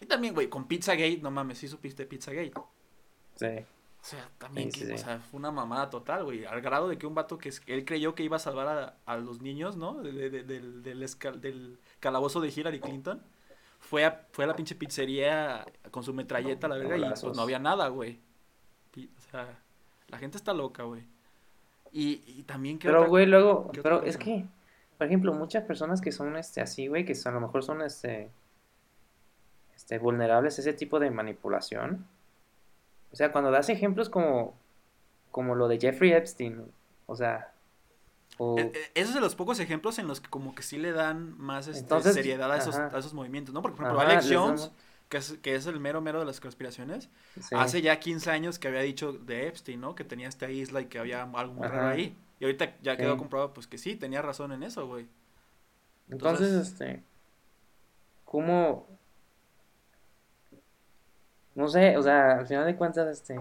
Y 0.00 0.06
también, 0.06 0.34
güey, 0.34 0.48
con 0.48 0.66
Pizzagate, 0.66 1.20
no 1.22 1.30
mames, 1.30 1.58
sí 1.58 1.68
supiste 1.68 2.04
Pizzagate. 2.04 2.52
Sí. 3.36 3.64
O 4.06 4.08
sea, 4.08 4.30
también, 4.38 4.70
Sí, 4.70 4.80
que, 4.82 4.86
sí, 4.86 4.92
o 4.92 4.98
sea, 4.98 5.18
fue 5.18 5.38
una 5.40 5.50
mamada 5.50 5.90
total, 5.90 6.22
güey. 6.22 6.44
Al 6.44 6.60
grado 6.60 6.88
de 6.88 6.96
que 6.96 7.08
un 7.08 7.16
vato 7.16 7.38
que 7.38 7.50
él 7.66 7.84
creyó 7.84 8.14
que 8.14 8.22
iba 8.22 8.36
a 8.36 8.38
salvar 8.38 8.68
a, 8.68 8.94
a 9.04 9.16
los 9.16 9.40
niños, 9.40 9.76
¿no? 9.76 9.94
De- 9.94 10.12
de- 10.12 10.30
de- 10.30 10.42
del, 10.44 10.84
del, 10.84 11.02
escal- 11.02 11.40
del 11.40 11.76
calabozo 11.98 12.40
de 12.40 12.52
Hillary 12.54 12.78
Clinton. 12.78 13.20
Fue 13.80 14.04
a, 14.04 14.26
fue 14.30 14.44
a 14.44 14.46
la 14.46 14.54
pinche 14.54 14.76
pizzería 14.76 15.66
con 15.90 16.04
su 16.04 16.14
metralleta, 16.14 16.68
la 16.68 16.76
verga, 16.76 16.96
y 16.96 17.00
pues 17.20 17.36
no 17.36 17.42
había 17.42 17.58
nada, 17.58 17.88
güey. 17.88 18.20
O 18.96 19.20
sea, 19.32 19.58
la 20.06 20.18
gente 20.18 20.36
está 20.36 20.54
loca, 20.54 20.84
güey. 20.84 21.02
Y, 21.90 22.22
y 22.28 22.44
también 22.44 22.78
que 22.78 22.86
Pero, 22.86 23.08
güey, 23.08 23.26
luego, 23.26 23.72
pero 23.82 24.04
es 24.04 24.16
que, 24.16 24.44
por 24.98 25.08
ejemplo, 25.08 25.32
muchas 25.34 25.64
personas 25.64 26.00
que 26.00 26.12
son 26.12 26.36
este 26.36 26.60
así, 26.60 26.86
güey, 26.86 27.04
que 27.04 27.16
son- 27.16 27.32
a 27.32 27.40
lo 27.40 27.46
mejor 27.46 27.64
son 27.64 27.82
este, 27.82 28.30
este 29.74 29.98
vulnerables 29.98 30.58
a 30.58 30.60
ese 30.60 30.72
tipo 30.74 31.00
de 31.00 31.10
manipulación. 31.10 32.06
O 33.12 33.16
sea, 33.16 33.32
cuando 33.32 33.50
das 33.50 33.68
ejemplos 33.68 34.08
como, 34.10 34.54
como 35.30 35.54
lo 35.54 35.68
de 35.68 35.78
Jeffrey 35.78 36.12
Epstein, 36.12 36.62
o 37.06 37.16
sea, 37.16 37.52
o, 38.38 38.58
Eh, 38.58 38.70
eh, 38.74 38.90
Esos 38.94 39.14
de 39.14 39.20
los 39.20 39.34
pocos 39.34 39.58
ejemplos 39.60 39.98
en 39.98 40.06
los 40.08 40.20
que 40.20 40.28
como 40.28 40.54
que 40.54 40.62
sí 40.62 40.76
le 40.78 40.92
dan 40.92 41.38
más 41.38 41.68
este, 41.68 41.80
Entonces, 41.80 42.14
seriedad 42.14 42.50
a 42.52 42.56
esos, 42.58 42.74
a 42.76 42.98
esos 42.98 43.14
movimientos, 43.14 43.54
¿no? 43.54 43.62
Porque, 43.62 43.76
por 43.76 43.86
ejemplo, 43.86 44.02
ajá, 44.02 44.10
Alex 44.12 44.30
Jones, 44.30 44.60
damos- 44.62 44.72
que 45.08 45.16
es, 45.18 45.32
que 45.40 45.54
es 45.54 45.66
el 45.66 45.78
mero 45.80 46.00
mero 46.00 46.18
de 46.18 46.26
las 46.26 46.40
conspiraciones, 46.40 47.08
sí. 47.40 47.54
hace 47.56 47.80
ya 47.80 47.98
15 48.00 48.30
años 48.30 48.58
que 48.58 48.66
había 48.68 48.80
dicho 48.80 49.12
de 49.12 49.46
Epstein, 49.46 49.80
¿no? 49.80 49.94
Que 49.94 50.02
tenía 50.04 50.28
esta 50.28 50.50
isla 50.50 50.80
y 50.80 50.86
que 50.86 50.98
había 50.98 51.22
algo 51.22 51.54
muy 51.54 51.68
raro 51.68 51.86
ahí. 51.88 52.16
Y 52.40 52.44
ahorita 52.44 52.76
ya 52.82 52.96
quedó 52.96 53.12
Sí. 53.12 53.18
comprobado, 53.20 53.54
pues 53.54 53.66
que 53.68 53.78
sí, 53.78 53.94
tenía 53.96 54.20
razón 54.20 54.52
en 54.52 54.64
eso, 54.64 54.86
güey. 54.86 55.06
Entonces, 56.10 56.48
Entonces- 56.48 56.72
este, 56.72 57.02
¿cómo? 58.24 58.86
No 61.56 61.68
sé, 61.68 61.96
o 61.96 62.02
sea, 62.02 62.38
al 62.38 62.46
final 62.46 62.66
de 62.66 62.76
cuentas, 62.76 63.08
este, 63.08 63.40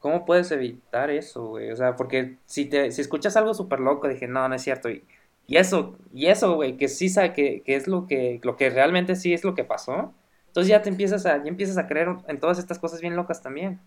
¿cómo 0.00 0.24
puedes 0.24 0.50
evitar 0.50 1.10
eso, 1.10 1.46
güey? 1.50 1.70
O 1.70 1.76
sea, 1.76 1.94
porque 1.96 2.38
si 2.46 2.64
te, 2.66 2.90
si 2.90 3.00
escuchas 3.00 3.36
algo 3.36 3.54
súper 3.54 3.78
loco, 3.80 4.08
dije, 4.08 4.26
no, 4.26 4.48
no 4.48 4.54
es 4.56 4.62
cierto, 4.62 4.90
y, 4.90 5.04
y 5.46 5.58
eso, 5.58 5.96
y 6.12 6.26
eso, 6.26 6.54
güey, 6.56 6.76
que 6.76 6.88
sí 6.88 7.08
sabe 7.08 7.32
que, 7.32 7.62
que 7.62 7.76
es 7.76 7.86
lo 7.86 8.06
que, 8.08 8.40
lo 8.42 8.56
que 8.56 8.70
realmente 8.70 9.14
sí 9.16 9.32
es 9.34 9.44
lo 9.44 9.54
que 9.54 9.64
pasó, 9.64 10.12
entonces 10.56 10.70
ya 10.70 10.80
te 10.80 10.88
empiezas 10.88 11.26
a, 11.26 11.36
empiezas 11.36 11.76
a 11.76 11.86
creer 11.86 12.16
en 12.28 12.40
todas 12.40 12.58
estas 12.58 12.78
cosas 12.78 13.02
bien 13.02 13.14
locas 13.14 13.42
también. 13.42 13.78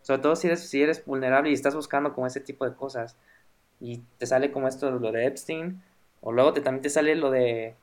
Sobre 0.00 0.22
todo 0.22 0.36
si 0.36 0.46
eres, 0.46 0.68
si 0.68 0.82
eres 0.82 1.04
vulnerable 1.04 1.50
y 1.50 1.52
estás 1.52 1.74
buscando 1.74 2.14
como 2.14 2.26
ese 2.26 2.40
tipo 2.40 2.64
de 2.64 2.74
cosas. 2.74 3.16
Y 3.78 3.98
te 4.16 4.26
sale 4.26 4.52
como 4.52 4.68
esto, 4.68 4.90
lo 4.90 5.12
de 5.12 5.26
Epstein. 5.26 5.82
O 6.22 6.32
luego 6.32 6.54
te, 6.54 6.62
también 6.62 6.82
te 6.82 6.88
sale 6.88 7.14
lo 7.14 7.30
de... 7.30 7.76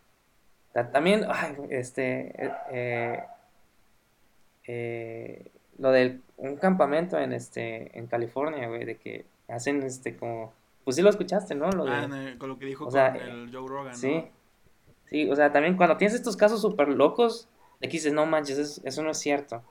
ta- 0.84 0.92
También, 0.92 1.26
ay, 1.28 1.56
este... 1.70 2.46
eh, 2.46 2.52
eh, 2.72 3.24
eh, 4.68 5.52
lo 5.80 5.92
de 5.92 6.20
un 6.38 6.58
campamento 6.58 7.18
en 7.20 7.34
este 7.34 7.98
en 7.98 8.08
California, 8.08 8.68
güey, 8.68 8.86
de 8.86 8.98
que 8.98 9.26
hacen 9.48 9.82
este 9.84 10.16
como... 10.16 10.54
Pues 10.84 10.96
sí 10.96 11.02
lo 11.02 11.10
escuchaste, 11.10 11.56
¿no? 11.56 11.70
Lo 11.72 11.86
de... 11.86 11.92
Ah, 11.92 12.04
el- 12.12 12.38
con 12.38 12.50
lo 12.50 12.58
que 12.60 12.66
dijo 12.66 12.84
o 12.84 12.88
con 12.88 12.94
sea, 12.94 13.08
el 13.16 13.50
Joe 13.52 13.68
Rogan, 13.68 13.92
¿no? 13.94 13.98
Sí. 13.98 14.26
Sí, 15.10 15.30
o 15.30 15.36
sea, 15.36 15.52
también 15.52 15.78
cuando 15.78 15.98
tienes 15.98 16.16
estos 16.16 16.36
casos 16.36 16.62
súper 16.62 16.90
locos, 16.90 17.48
de 17.80 17.88
que 17.88 17.94
dices, 17.94 18.14
no 18.14 18.26
manches, 18.26 18.58
es- 18.58 18.82
eso 18.84 19.04
no 19.04 19.12
es 19.12 19.18
cierto. 19.18 19.64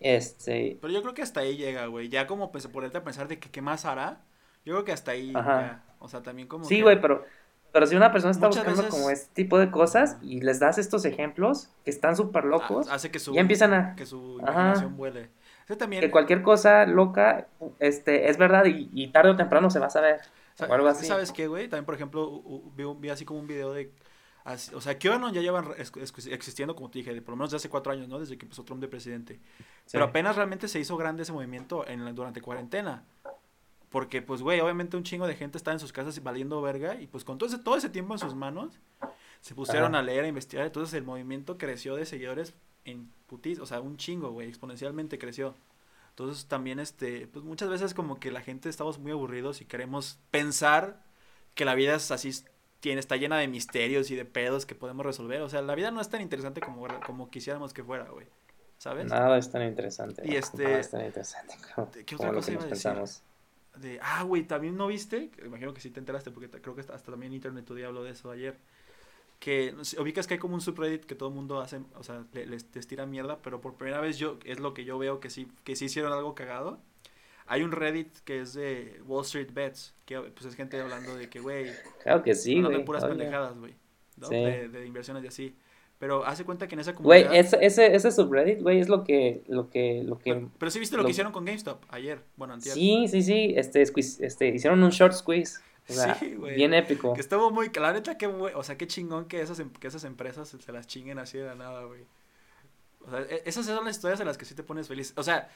Este, 0.00 0.76
Pero 0.80 0.92
yo 0.92 1.02
creo 1.02 1.14
que 1.14 1.22
hasta 1.22 1.40
ahí 1.40 1.56
llega, 1.56 1.86
güey. 1.86 2.08
Ya 2.08 2.26
como 2.26 2.50
pues, 2.52 2.66
ponerte 2.66 2.98
a 2.98 3.04
pensar 3.04 3.28
de 3.28 3.38
que 3.38 3.50
qué 3.50 3.62
más 3.62 3.84
hará, 3.84 4.20
yo 4.64 4.74
creo 4.74 4.84
que 4.84 4.92
hasta 4.92 5.12
ahí 5.12 5.32
ya. 5.32 5.82
O 5.98 6.08
sea, 6.08 6.22
también 6.22 6.48
como 6.48 6.64
sí, 6.64 6.76
que- 6.76 6.82
güey, 6.82 7.00
pero, 7.00 7.24
pero 7.74 7.86
si 7.88 7.96
una 7.96 8.12
persona 8.12 8.30
está 8.30 8.46
Muchas 8.46 8.62
buscando 8.64 8.82
veces- 8.84 8.94
como 8.94 9.10
este 9.10 9.34
tipo 9.34 9.58
de 9.58 9.68
cosas 9.72 10.16
y 10.22 10.40
les 10.40 10.60
das 10.60 10.78
estos 10.78 11.04
ejemplos 11.04 11.68
que 11.84 11.90
están 11.90 12.14
súper 12.16 12.44
locos, 12.44 12.88
hace 12.88 13.10
que 13.10 13.18
su, 13.18 13.34
ya 13.34 13.40
empiezan 13.40 13.74
a... 13.74 13.96
que 13.96 14.06
su 14.06 14.38
Ajá. 14.42 14.52
imaginación 14.52 14.96
vuele. 14.96 15.28
Eso 15.66 15.76
también... 15.76 16.00
Que 16.00 16.10
cualquier 16.12 16.42
cosa 16.42 16.86
loca 16.86 17.48
este, 17.80 18.30
es 18.30 18.38
verdad 18.38 18.64
y, 18.66 18.88
y 18.94 19.08
tarde 19.08 19.30
o 19.30 19.36
temprano 19.36 19.70
se 19.70 19.80
va 19.80 19.86
a 19.86 19.90
saber. 19.90 20.20
Sa- 20.54 20.66
o 20.66 20.72
algo 20.72 20.86
así. 20.86 21.04
¿Sabes 21.04 21.32
qué, 21.32 21.48
güey? 21.48 21.66
También, 21.68 21.84
por 21.84 21.96
ejemplo, 21.96 22.42
vi, 23.00 23.08
así 23.08 23.24
como 23.24 23.40
un 23.40 23.48
video 23.48 23.72
de... 23.72 23.90
así- 24.44 24.72
o 24.72 24.80
sea, 24.80 24.96
QAnon 24.96 25.32
ya 25.32 25.40
llevan 25.40 25.66
existiendo, 25.76 26.76
como 26.76 26.90
te 26.90 27.00
dije, 27.00 27.12
de 27.12 27.22
por 27.22 27.32
lo 27.32 27.38
menos 27.38 27.50
de 27.50 27.56
hace 27.56 27.68
cuatro 27.68 27.92
años, 27.92 28.06
¿no? 28.06 28.20
Desde 28.20 28.38
que 28.38 28.44
empezó 28.46 28.62
Trump 28.62 28.80
de 28.80 28.86
presidente. 28.86 29.40
Pero 29.90 30.04
apenas 30.04 30.36
realmente 30.36 30.68
se 30.68 30.78
hizo 30.78 30.96
grande 30.96 31.24
ese 31.24 31.32
movimiento 31.32 31.84
en 31.88 32.04
la- 32.04 32.12
durante 32.12 32.40
cuarentena. 32.40 33.02
Porque, 33.94 34.22
pues, 34.22 34.42
güey, 34.42 34.58
obviamente 34.58 34.96
un 34.96 35.04
chingo 35.04 35.24
de 35.28 35.36
gente 35.36 35.56
está 35.56 35.70
en 35.70 35.78
sus 35.78 35.92
casas 35.92 36.20
valiendo 36.20 36.60
verga. 36.60 37.00
Y, 37.00 37.06
pues, 37.06 37.22
con 37.22 37.38
todo 37.38 37.48
ese, 37.48 37.60
todo 37.60 37.76
ese 37.76 37.88
tiempo 37.88 38.12
en 38.12 38.18
sus 38.18 38.34
manos, 38.34 38.80
se 39.40 39.54
pusieron 39.54 39.94
Ajá. 39.94 40.00
a 40.00 40.02
leer, 40.02 40.24
a 40.24 40.26
investigar. 40.26 40.66
Entonces, 40.66 40.92
el 40.94 41.04
movimiento 41.04 41.58
creció 41.58 41.94
de 41.94 42.04
seguidores 42.04 42.54
en 42.84 43.08
putis. 43.28 43.60
O 43.60 43.66
sea, 43.66 43.80
un 43.80 43.96
chingo, 43.96 44.32
güey. 44.32 44.48
Exponencialmente 44.48 45.16
creció. 45.16 45.54
Entonces, 46.10 46.46
también, 46.46 46.80
este, 46.80 47.28
pues, 47.28 47.44
muchas 47.44 47.68
veces 47.68 47.94
como 47.94 48.18
que 48.18 48.32
la 48.32 48.40
gente 48.40 48.68
estamos 48.68 48.98
muy 48.98 49.12
aburridos 49.12 49.60
y 49.60 49.64
queremos 49.64 50.18
pensar 50.32 51.00
que 51.54 51.64
la 51.64 51.76
vida 51.76 51.94
es 51.94 52.10
así, 52.10 52.32
tiene, 52.80 52.98
está 52.98 53.14
llena 53.14 53.38
de 53.38 53.46
misterios 53.46 54.10
y 54.10 54.16
de 54.16 54.24
pedos 54.24 54.66
que 54.66 54.74
podemos 54.74 55.06
resolver. 55.06 55.40
O 55.42 55.48
sea, 55.48 55.62
la 55.62 55.76
vida 55.76 55.92
no 55.92 56.00
es 56.00 56.08
tan 56.08 56.20
interesante 56.20 56.60
como, 56.60 56.84
como 57.06 57.30
quisiéramos 57.30 57.72
que 57.72 57.84
fuera, 57.84 58.10
güey. 58.10 58.26
¿Sabes? 58.78 59.06
Nada 59.06 59.38
es 59.38 59.52
tan 59.52 59.62
interesante. 59.62 60.22
Y 60.26 60.34
este- 60.34 60.64
Nada 60.64 60.80
es 60.80 60.90
tan 60.90 61.04
interesante 61.06 61.54
como, 61.76 61.90
¿Qué 61.92 62.14
otra 62.16 62.32
cosa 62.32 62.50
iba 62.50 62.60
a 62.60 62.66
decir? 62.66 62.90
pensamos. 62.90 63.22
De, 63.76 63.98
ah, 64.02 64.22
güey, 64.22 64.44
también 64.44 64.76
no 64.76 64.86
viste, 64.86 65.30
imagino 65.44 65.74
que 65.74 65.80
sí 65.80 65.90
te 65.90 65.98
enteraste 66.00 66.30
porque 66.30 66.48
creo 66.48 66.74
que 66.74 66.80
hasta, 66.82 66.96
también 66.98 67.32
Internet 67.32 67.64
Today 67.64 67.82
habló 67.84 68.04
de 68.04 68.10
eso 68.12 68.30
ayer, 68.30 68.56
que 69.40 69.74
ubicas 69.98 70.26
que 70.26 70.34
hay 70.34 70.40
como 70.40 70.54
un 70.54 70.60
subreddit 70.60 71.04
que 71.04 71.14
todo 71.14 71.28
el 71.28 71.34
mundo 71.34 71.60
hace, 71.60 71.80
o 71.96 72.02
sea, 72.04 72.24
le- 72.32 72.46
les, 72.46 72.66
les 72.74 72.86
tira 72.86 73.04
mierda, 73.04 73.42
pero 73.42 73.60
por 73.60 73.74
primera 73.74 74.00
vez 74.00 74.16
yo, 74.18 74.38
es 74.44 74.60
lo 74.60 74.74
que 74.74 74.84
yo 74.84 74.96
veo 74.98 75.18
que 75.20 75.28
sí, 75.28 75.48
que 75.64 75.76
sí 75.76 75.86
hicieron 75.86 76.12
algo 76.12 76.34
cagado. 76.34 76.80
Hay 77.46 77.62
un 77.62 77.72
Reddit 77.72 78.16
que 78.20 78.40
es 78.40 78.54
de 78.54 79.02
Wall 79.06 79.24
Street 79.24 79.50
Bets, 79.52 79.94
que 80.06 80.18
pues 80.20 80.46
es 80.46 80.54
gente 80.54 80.80
hablando 80.80 81.14
de 81.16 81.28
que, 81.28 81.40
güey, 81.40 81.70
Claro 82.02 82.22
que 82.22 82.34
sí, 82.34 82.62
güey. 82.62 82.78
de 82.78 82.84
puras 82.84 83.04
pendejadas, 83.04 83.58
güey, 83.58 83.74
¿no? 84.16 84.28
Sí. 84.28 84.36
De, 84.36 84.68
de 84.68 84.86
inversiones 84.86 85.24
y 85.24 85.26
así. 85.26 85.56
Pero 86.04 86.22
hace 86.26 86.44
cuenta 86.44 86.68
que 86.68 86.74
en 86.74 86.80
esa 86.80 86.92
Güey, 86.92 87.22
comunidad... 87.22 87.46
ese, 87.46 87.64
ese, 87.64 87.94
ese 87.96 88.12
subreddit, 88.12 88.60
güey, 88.60 88.78
es 88.78 88.90
lo 88.90 89.04
que, 89.04 89.42
lo 89.48 89.70
que, 89.70 90.02
lo 90.04 90.18
que... 90.18 90.34
pero, 90.34 90.50
pero 90.58 90.70
sí 90.70 90.78
viste 90.78 90.96
lo, 90.96 91.02
lo- 91.02 91.06
que 91.06 91.12
hicieron 91.12 91.32
con 91.32 91.46
GameStop 91.46 91.82
ayer, 91.88 92.20
bueno, 92.36 92.52
antier. 92.52 92.74
Sí, 92.74 93.06
sí, 93.08 93.22
sí, 93.22 93.54
este, 93.56 93.82
squeeze- 93.86 94.22
este, 94.22 94.48
hicieron 94.48 94.82
un 94.82 94.90
short 94.90 95.14
squeeze. 95.14 95.60
O 95.88 95.92
sea, 95.94 96.14
Sí, 96.16 96.34
güey. 96.34 96.56
bien 96.56 96.74
épico. 96.74 97.14
Que 97.14 97.22
estuvo 97.22 97.50
muy, 97.50 97.70
la 97.74 97.94
neta, 97.94 98.18
qué, 98.18 98.28
bue- 98.28 98.52
o 98.54 98.62
sea, 98.62 98.76
qué 98.76 98.86
chingón 98.86 99.24
que 99.24 99.40
esas, 99.40 99.58
em- 99.60 99.70
que 99.72 99.86
esas 99.86 100.04
empresas 100.04 100.46
se 100.50 100.72
las 100.72 100.86
chinguen 100.86 101.18
así 101.18 101.38
de 101.38 101.46
la 101.46 101.54
nada, 101.54 101.84
güey. 101.84 102.02
O 103.06 103.10
sea, 103.10 103.20
e- 103.22 103.42
esas 103.46 103.64
son 103.64 103.82
las 103.86 103.96
historias 103.96 104.20
en 104.20 104.26
las 104.26 104.36
que 104.36 104.44
sí 104.44 104.54
te 104.54 104.62
pones 104.62 104.88
feliz. 104.88 105.14
O 105.16 105.22
sea, 105.22 105.48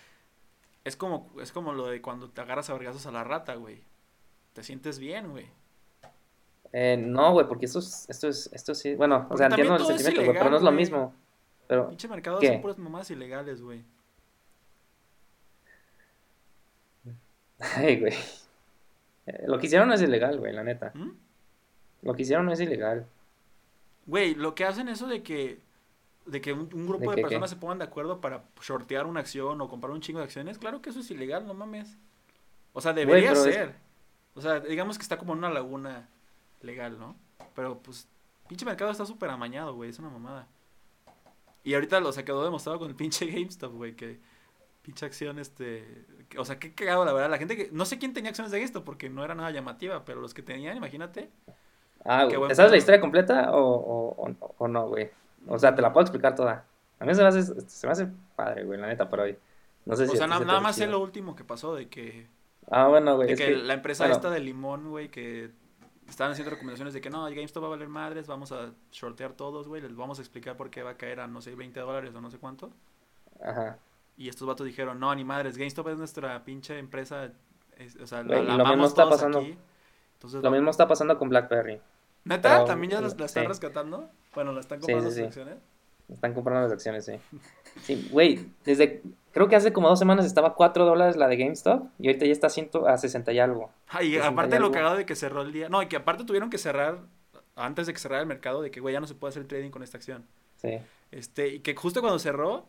es 0.84 0.96
como, 0.96 1.30
es 1.42 1.52
como 1.52 1.74
lo 1.74 1.88
de 1.88 2.00
cuando 2.00 2.30
te 2.30 2.40
agarras 2.40 2.70
a 2.70 2.72
vergazos 2.72 3.04
a 3.04 3.10
la 3.10 3.22
rata, 3.22 3.54
güey. 3.56 3.82
Te 4.54 4.62
sientes 4.62 4.98
bien, 4.98 5.28
güey. 5.30 5.44
Eh, 6.72 6.96
no, 6.98 7.32
güey, 7.32 7.46
porque 7.48 7.64
esto 7.66 7.78
es, 7.78 8.08
esto 8.10 8.28
es, 8.28 8.50
esto 8.52 8.74
sí, 8.74 8.94
bueno, 8.94 9.26
o 9.30 9.36
sea, 9.36 9.46
entiendo 9.46 9.76
el 9.76 9.84
sentimiento, 9.86 10.22
güey, 10.24 10.36
pero 10.36 10.50
no 10.50 10.56
es 10.56 10.62
lo 10.62 10.72
mismo. 10.72 11.14
Pero, 11.66 11.88
Pinche 11.88 12.08
mercado 12.08 12.38
¿Qué? 12.40 12.48
son 12.48 12.60
puras 12.62 12.78
mamás 12.78 13.10
ilegales, 13.10 13.60
güey. 13.62 13.82
ay, 17.58 18.00
güey. 18.00 18.14
Lo 19.46 19.58
que 19.58 19.66
hicieron 19.66 19.88
no 19.88 19.94
es 19.94 20.02
ilegal, 20.02 20.38
güey, 20.38 20.52
la 20.52 20.62
neta. 20.64 20.92
¿Mm? 20.94 21.10
Lo 22.02 22.14
que 22.14 22.22
hicieron 22.22 22.46
no 22.46 22.52
es 22.52 22.60
ilegal. 22.60 23.06
Güey, 24.06 24.34
lo 24.34 24.54
que 24.54 24.64
hacen 24.64 24.88
eso 24.88 25.06
de 25.06 25.22
que 25.22 25.60
de 26.24 26.42
que 26.42 26.52
un, 26.52 26.68
un 26.74 26.86
grupo 26.86 27.10
¿De 27.14 27.22
personas 27.22 27.48
qué? 27.50 27.56
se 27.56 27.60
pongan 27.60 27.78
de 27.78 27.84
acuerdo 27.86 28.20
para 28.20 28.42
shortear 28.60 29.06
una 29.06 29.20
acción 29.20 29.58
o 29.62 29.68
comprar 29.68 29.92
un 29.92 30.02
chingo 30.02 30.18
de 30.18 30.26
acciones, 30.26 30.58
claro 30.58 30.82
que 30.82 30.90
eso 30.90 31.00
es 31.00 31.10
ilegal, 31.10 31.46
no 31.46 31.54
mames. 31.54 31.96
O 32.74 32.80
sea, 32.82 32.92
debería 32.92 33.32
es- 33.32 33.42
ser. 33.42 33.74
O 34.34 34.40
sea, 34.42 34.60
digamos 34.60 34.98
que 34.98 35.02
está 35.02 35.16
como 35.18 35.32
en 35.32 35.38
una 35.38 35.50
laguna 35.50 36.06
legal, 36.62 36.98
¿no? 36.98 37.16
Pero 37.54 37.78
pues 37.80 38.08
pinche 38.48 38.64
mercado 38.64 38.90
está 38.90 39.06
súper 39.06 39.30
amañado, 39.30 39.74
güey, 39.74 39.90
es 39.90 39.98
una 39.98 40.10
mamada. 40.10 40.46
Y 41.64 41.74
ahorita 41.74 42.00
lo 42.00 42.12
se 42.12 42.24
quedó 42.24 42.44
demostrado 42.44 42.78
con 42.78 42.88
el 42.88 42.94
pinche 42.94 43.26
GameStop, 43.30 43.72
güey, 43.74 43.94
que 43.94 44.20
pinche 44.82 45.04
acción 45.04 45.38
este, 45.38 46.06
o 46.38 46.44
sea, 46.44 46.58
qué 46.58 46.72
cagado 46.74 47.04
la 47.04 47.12
verdad, 47.12 47.28
la 47.30 47.36
gente 47.38 47.56
que 47.56 47.68
no 47.72 47.84
sé 47.84 47.98
quién 47.98 48.14
tenía 48.14 48.30
acciones 48.30 48.50
de 48.52 48.58
GameStop 48.58 48.84
porque 48.84 49.10
no 49.10 49.22
era 49.24 49.34
nada 49.34 49.50
llamativa, 49.50 50.04
pero 50.04 50.20
los 50.20 50.32
que 50.34 50.42
tenían, 50.42 50.76
imagínate. 50.76 51.30
Ah, 52.04 52.24
güey, 52.24 52.36
buen 52.36 52.48
¿te 52.48 52.54
sabes 52.54 52.70
la 52.72 52.78
historia 52.78 53.00
completa 53.00 53.50
o, 53.52 53.60
o, 53.60 54.30
o, 54.30 54.54
o 54.58 54.68
no, 54.68 54.88
güey? 54.88 55.10
O 55.46 55.58
sea, 55.58 55.74
te 55.74 55.82
la 55.82 55.92
puedo 55.92 56.04
explicar 56.04 56.34
toda. 56.34 56.64
A 57.00 57.04
mí 57.04 57.14
se 57.14 57.22
me 57.22 57.28
hace, 57.28 57.42
se 57.42 57.86
me 57.86 57.92
hace 57.92 58.08
padre, 58.36 58.64
güey, 58.64 58.80
la 58.80 58.86
neta, 58.86 59.08
pero 59.10 59.24
hoy. 59.24 59.36
No 59.84 59.96
sé 59.96 60.06
si 60.08 60.14
O 60.14 60.16
sea, 60.16 60.26
na- 60.26 60.38
se 60.38 60.44
nada 60.44 60.60
más 60.60 60.76
sé 60.76 60.82
chido. 60.82 60.92
lo 60.92 61.00
último 61.00 61.34
que 61.36 61.44
pasó 61.44 61.74
de 61.74 61.88
que 61.88 62.28
Ah, 62.70 62.86
bueno, 62.88 63.16
güey, 63.16 63.28
De 63.28 63.34
es 63.34 63.36
que, 63.36 63.46
que, 63.46 63.56
la 63.56 63.74
empresa 63.74 64.04
bueno, 64.04 64.16
esta 64.16 64.30
de 64.30 64.40
limón, 64.40 64.90
güey, 64.90 65.10
que 65.10 65.50
estaban 66.08 66.32
haciendo 66.32 66.50
recomendaciones 66.50 66.94
de 66.94 67.00
que 67.00 67.10
no, 67.10 67.26
el 67.28 67.34
GameStop 67.34 67.62
va 67.62 67.66
a 67.68 67.70
valer 67.70 67.88
madres, 67.88 68.26
vamos 68.26 68.50
a 68.52 68.72
shortear 68.90 69.32
todos, 69.34 69.68
güey, 69.68 69.82
les 69.82 69.94
vamos 69.94 70.18
a 70.18 70.22
explicar 70.22 70.56
por 70.56 70.70
qué 70.70 70.82
va 70.82 70.90
a 70.90 70.96
caer 70.96 71.20
a, 71.20 71.26
no 71.26 71.40
sé, 71.40 71.54
20 71.54 71.78
dólares 71.80 72.14
o 72.14 72.20
no 72.20 72.30
sé 72.30 72.38
cuánto. 72.38 72.70
Ajá. 73.42 73.78
Y 74.16 74.28
estos 74.28 74.48
vatos 74.48 74.66
dijeron, 74.66 74.98
no, 74.98 75.14
ni 75.14 75.24
madres, 75.24 75.56
GameStop 75.56 75.88
es 75.88 75.98
nuestra 75.98 76.42
pinche 76.44 76.78
empresa, 76.78 77.30
es- 77.76 77.96
o 77.96 78.06
sea, 78.06 78.22
la, 78.24 78.42
la 78.42 78.56
lo 78.56 78.66
mismo 78.66 78.86
está 78.86 79.08
pasando. 79.08 79.38
aquí. 79.40 79.56
Entonces, 80.14 80.42
Lo 80.42 80.50
mismo 80.50 80.70
está 80.70 80.88
pasando 80.88 81.16
con 81.18 81.28
BlackBerry. 81.28 81.80
¿Neta? 82.24 82.52
pero- 82.54 82.64
¿También 82.64 82.90
ya 82.92 83.00
la, 83.00 83.08
la 83.16 83.26
están 83.26 83.44
sí. 83.44 83.48
rescatando? 83.48 84.10
Bueno, 84.34 84.52
la 84.52 84.60
están 84.60 84.80
comprando 84.80 85.10
sí, 85.10 85.16
sí. 85.20 85.22
acciones. 85.22 85.56
Están 86.08 86.34
comprando 86.34 86.62
las 86.64 86.72
acciones, 86.72 87.04
sí. 87.04 87.12
Sí, 87.82 88.08
güey, 88.10 88.46
desde, 88.64 89.02
creo 89.32 89.48
que 89.48 89.56
hace 89.56 89.72
como 89.72 89.88
dos 89.88 89.98
semanas 89.98 90.26
estaba 90.26 90.48
a 90.48 90.54
4 90.54 90.84
dólares 90.84 91.16
la 91.16 91.28
de 91.28 91.36
GameStop 91.36 91.86
y 91.98 92.08
ahorita 92.08 92.26
ya 92.26 92.32
está 92.32 92.48
a, 92.48 92.50
100 92.50 92.70
a 92.86 92.96
60 92.98 93.32
y 93.32 93.38
algo. 93.38 93.70
Ah, 93.88 94.02
y 94.02 94.10
60 94.10 94.26
y 94.26 94.32
aparte 94.32 94.58
lo 94.58 94.66
algo. 94.66 94.74
cagado 94.74 94.96
de 94.96 95.06
que 95.06 95.14
cerró 95.14 95.42
el 95.42 95.52
día, 95.52 95.68
no, 95.68 95.82
y 95.82 95.86
que 95.86 95.96
aparte 95.96 96.24
tuvieron 96.24 96.50
que 96.50 96.58
cerrar, 96.58 96.98
antes 97.56 97.86
de 97.86 97.92
que 97.92 97.98
cerrara 97.98 98.22
el 98.22 98.28
mercado, 98.28 98.62
de 98.62 98.70
que, 98.70 98.80
güey, 98.80 98.92
ya 98.92 99.00
no 99.00 99.06
se 99.06 99.14
puede 99.14 99.30
hacer 99.30 99.46
trading 99.46 99.70
con 99.70 99.82
esta 99.82 99.96
acción. 99.96 100.26
Sí. 100.56 100.78
Este, 101.10 101.48
y 101.48 101.60
que 101.60 101.74
justo 101.74 102.00
cuando 102.00 102.18
cerró 102.18 102.66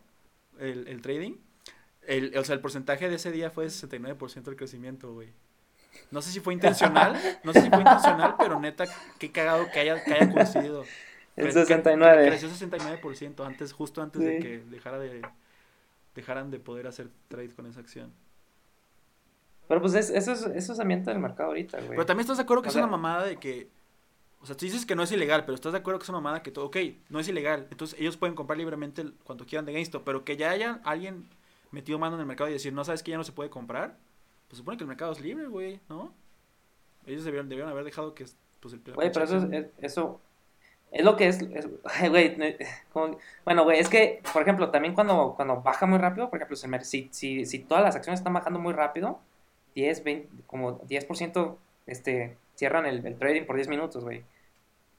el, 0.58 0.88
el 0.88 1.02
trading, 1.02 1.36
el, 2.06 2.36
o 2.36 2.44
sea, 2.44 2.54
el 2.54 2.60
porcentaje 2.60 3.08
de 3.08 3.16
ese 3.16 3.30
día 3.30 3.50
fue 3.50 3.64
de 3.64 3.70
69% 3.70 4.42
del 4.42 4.56
crecimiento, 4.56 5.12
güey. 5.12 5.28
No 6.10 6.22
sé 6.22 6.30
si 6.30 6.40
fue 6.40 6.54
intencional, 6.54 7.16
no 7.44 7.52
sé 7.52 7.62
si 7.62 7.68
fue 7.68 7.80
intencional, 7.80 8.34
pero 8.38 8.58
neta, 8.58 8.86
qué 9.18 9.30
cagado 9.30 9.70
que 9.72 9.80
haya, 9.80 10.02
que 10.02 10.14
haya 10.14 10.32
coincidido. 10.32 10.84
Que- 11.36 11.52
69. 11.52 12.24
que 12.24 12.28
Creció 12.30 12.48
69% 12.48 13.44
antes, 13.46 13.72
justo 13.72 14.02
antes 14.02 14.20
de 14.22 14.38
que 14.40 14.58
dejara 14.58 14.98
de, 14.98 15.22
dejaran 16.14 16.50
de 16.50 16.58
poder 16.60 16.86
hacer 16.86 17.08
trade 17.28 17.54
con 17.54 17.66
esa 17.66 17.80
acción. 17.80 18.12
Pero 19.68 19.80
pues 19.80 19.94
es- 19.94 20.10
eso, 20.10 20.32
es, 20.32 20.42
eso 20.42 20.72
es 20.72 20.80
ambiente 20.80 21.10
del 21.10 21.20
mercado 21.20 21.50
ahorita, 21.50 21.78
güey. 21.78 21.90
Pero 21.90 22.06
también 22.06 22.22
estás 22.22 22.38
de 22.38 22.42
acuerdo 22.42 22.62
que 22.62 22.68
O 22.68 22.70
es 22.70 22.74
sea- 22.74 22.82
una 22.84 22.90
mamada 22.90 23.24
de 23.24 23.36
que. 23.36 23.68
O 24.42 24.46
sea, 24.46 24.56
tú 24.56 24.64
dices 24.64 24.86
que 24.86 24.96
no 24.96 25.02
es 25.02 25.12
ilegal, 25.12 25.44
pero 25.44 25.54
estás 25.54 25.72
de 25.72 25.78
acuerdo 25.78 25.98
que 26.00 26.04
es 26.04 26.08
una 26.08 26.18
mamada 26.18 26.42
que 26.42 26.50
todo. 26.50 26.64
Ok, 26.66 26.76
no 27.10 27.20
es 27.20 27.28
ilegal. 27.28 27.68
Entonces 27.70 27.98
ellos 28.00 28.16
pueden 28.16 28.34
comprar 28.34 28.56
libremente 28.58 29.04
cuanto 29.24 29.44
quieran 29.46 29.66
de 29.66 29.72
GameStop. 29.72 30.02
Pero 30.02 30.24
que 30.24 30.36
ya 30.36 30.50
haya 30.50 30.80
alguien 30.84 31.28
metido 31.70 31.98
mano 31.98 32.16
en 32.16 32.20
el 32.22 32.26
mercado 32.26 32.48
y 32.48 32.54
decir, 32.54 32.72
no 32.72 32.82
sabes 32.84 33.02
que 33.02 33.10
ya 33.10 33.18
no 33.18 33.24
se 33.24 33.32
puede 33.32 33.50
comprar. 33.50 33.96
Pues 34.48 34.58
supone 34.58 34.76
que 34.78 34.84
el 34.84 34.88
mercado 34.88 35.12
es 35.12 35.20
libre, 35.20 35.46
güey, 35.46 35.78
¿no? 35.88 36.12
Ellos 37.06 37.22
debieron, 37.24 37.48
debieron 37.48 37.70
haber 37.70 37.84
dejado 37.84 38.14
que. 38.14 38.24
Pues, 38.60 38.74
el, 38.74 38.80
Güey, 38.94 39.12
pero 39.12 39.24
eso 39.24 39.36
es- 39.38 39.66
eso 39.78 40.20
es 40.92 41.04
lo 41.04 41.16
que 41.16 41.28
es, 41.28 41.40
es- 41.42 41.68
güey, 42.10 42.36
como- 42.92 43.18
bueno, 43.44 43.64
güey, 43.64 43.78
es 43.80 43.88
que, 43.88 44.20
por 44.32 44.42
ejemplo, 44.42 44.70
también 44.70 44.94
cuando, 44.94 45.34
cuando 45.36 45.60
baja 45.62 45.86
muy 45.86 45.98
rápido, 45.98 46.30
por 46.30 46.38
ejemplo, 46.38 46.56
si, 46.82 47.08
si, 47.12 47.46
si, 47.46 47.58
todas 47.60 47.84
las 47.84 47.96
acciones 47.96 48.20
están 48.20 48.34
bajando 48.34 48.58
muy 48.58 48.72
rápido, 48.72 49.20
10, 49.74 50.02
20, 50.04 50.28
como 50.46 50.80
10% 50.80 51.56
este, 51.86 52.36
cierran 52.56 52.86
el, 52.86 53.06
el 53.06 53.16
trading 53.18 53.44
por 53.44 53.56
10 53.56 53.68
minutos, 53.68 54.02
güey. 54.04 54.24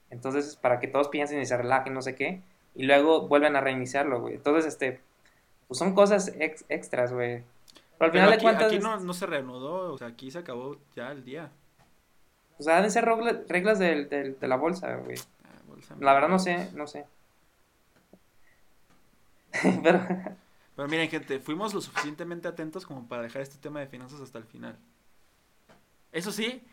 Entonces, 0.09 0.55
para 0.55 0.79
que 0.79 0.87
todos 0.87 1.07
piensen 1.09 1.39
y 1.41 1.45
se 1.45 1.57
relajen, 1.57 1.93
no 1.93 2.01
sé 2.01 2.15
qué, 2.15 2.41
y 2.75 2.83
luego 2.83 3.27
vuelven 3.27 3.55
a 3.55 3.61
reiniciarlo, 3.61 4.21
güey. 4.21 4.35
Entonces, 4.35 4.65
este, 4.73 4.99
pues 5.67 5.77
son 5.77 5.93
cosas 5.93 6.33
ex- 6.39 6.65
extras, 6.69 7.13
güey. 7.13 7.43
Pero 7.97 8.05
al 8.07 8.11
Pero 8.11 8.25
final 8.25 8.31
de 8.31 8.43
cuentas, 8.43 8.67
aquí 8.67 8.79
no, 8.79 8.99
no 8.99 9.13
se 9.13 9.25
reanudó, 9.25 9.93
o 9.93 9.97
sea, 9.97 10.07
aquí 10.07 10.31
se 10.31 10.39
acabó 10.39 10.77
ya 10.95 11.11
el 11.11 11.23
día. 11.23 11.49
o 12.57 12.63
sea, 12.63 12.75
deben 12.77 12.91
ser 12.91 13.05
regla- 13.05 13.41
reglas 13.47 13.79
del- 13.79 14.07
del- 14.09 14.39
de 14.39 14.47
la 14.47 14.55
bolsa, 14.55 14.95
güey. 14.97 15.17
La 15.99 16.13
verdad 16.13 16.29
no 16.29 16.39
sé, 16.39 16.69
no 16.73 16.87
sé. 16.87 17.05
Pero, 19.83 20.07
Pero 20.75 20.87
miren, 20.87 21.09
gente, 21.09 21.39
fuimos 21.39 21.73
lo 21.73 21.81
suficientemente 21.81 22.47
atentos 22.47 22.85
como 22.85 23.07
para 23.07 23.23
dejar 23.23 23.41
este 23.41 23.57
tema 23.57 23.79
de 23.79 23.87
finanzas 23.87 24.21
hasta 24.21 24.37
el 24.37 24.45
final. 24.45 24.77
Eso 26.11 26.31
sí, 26.31 26.63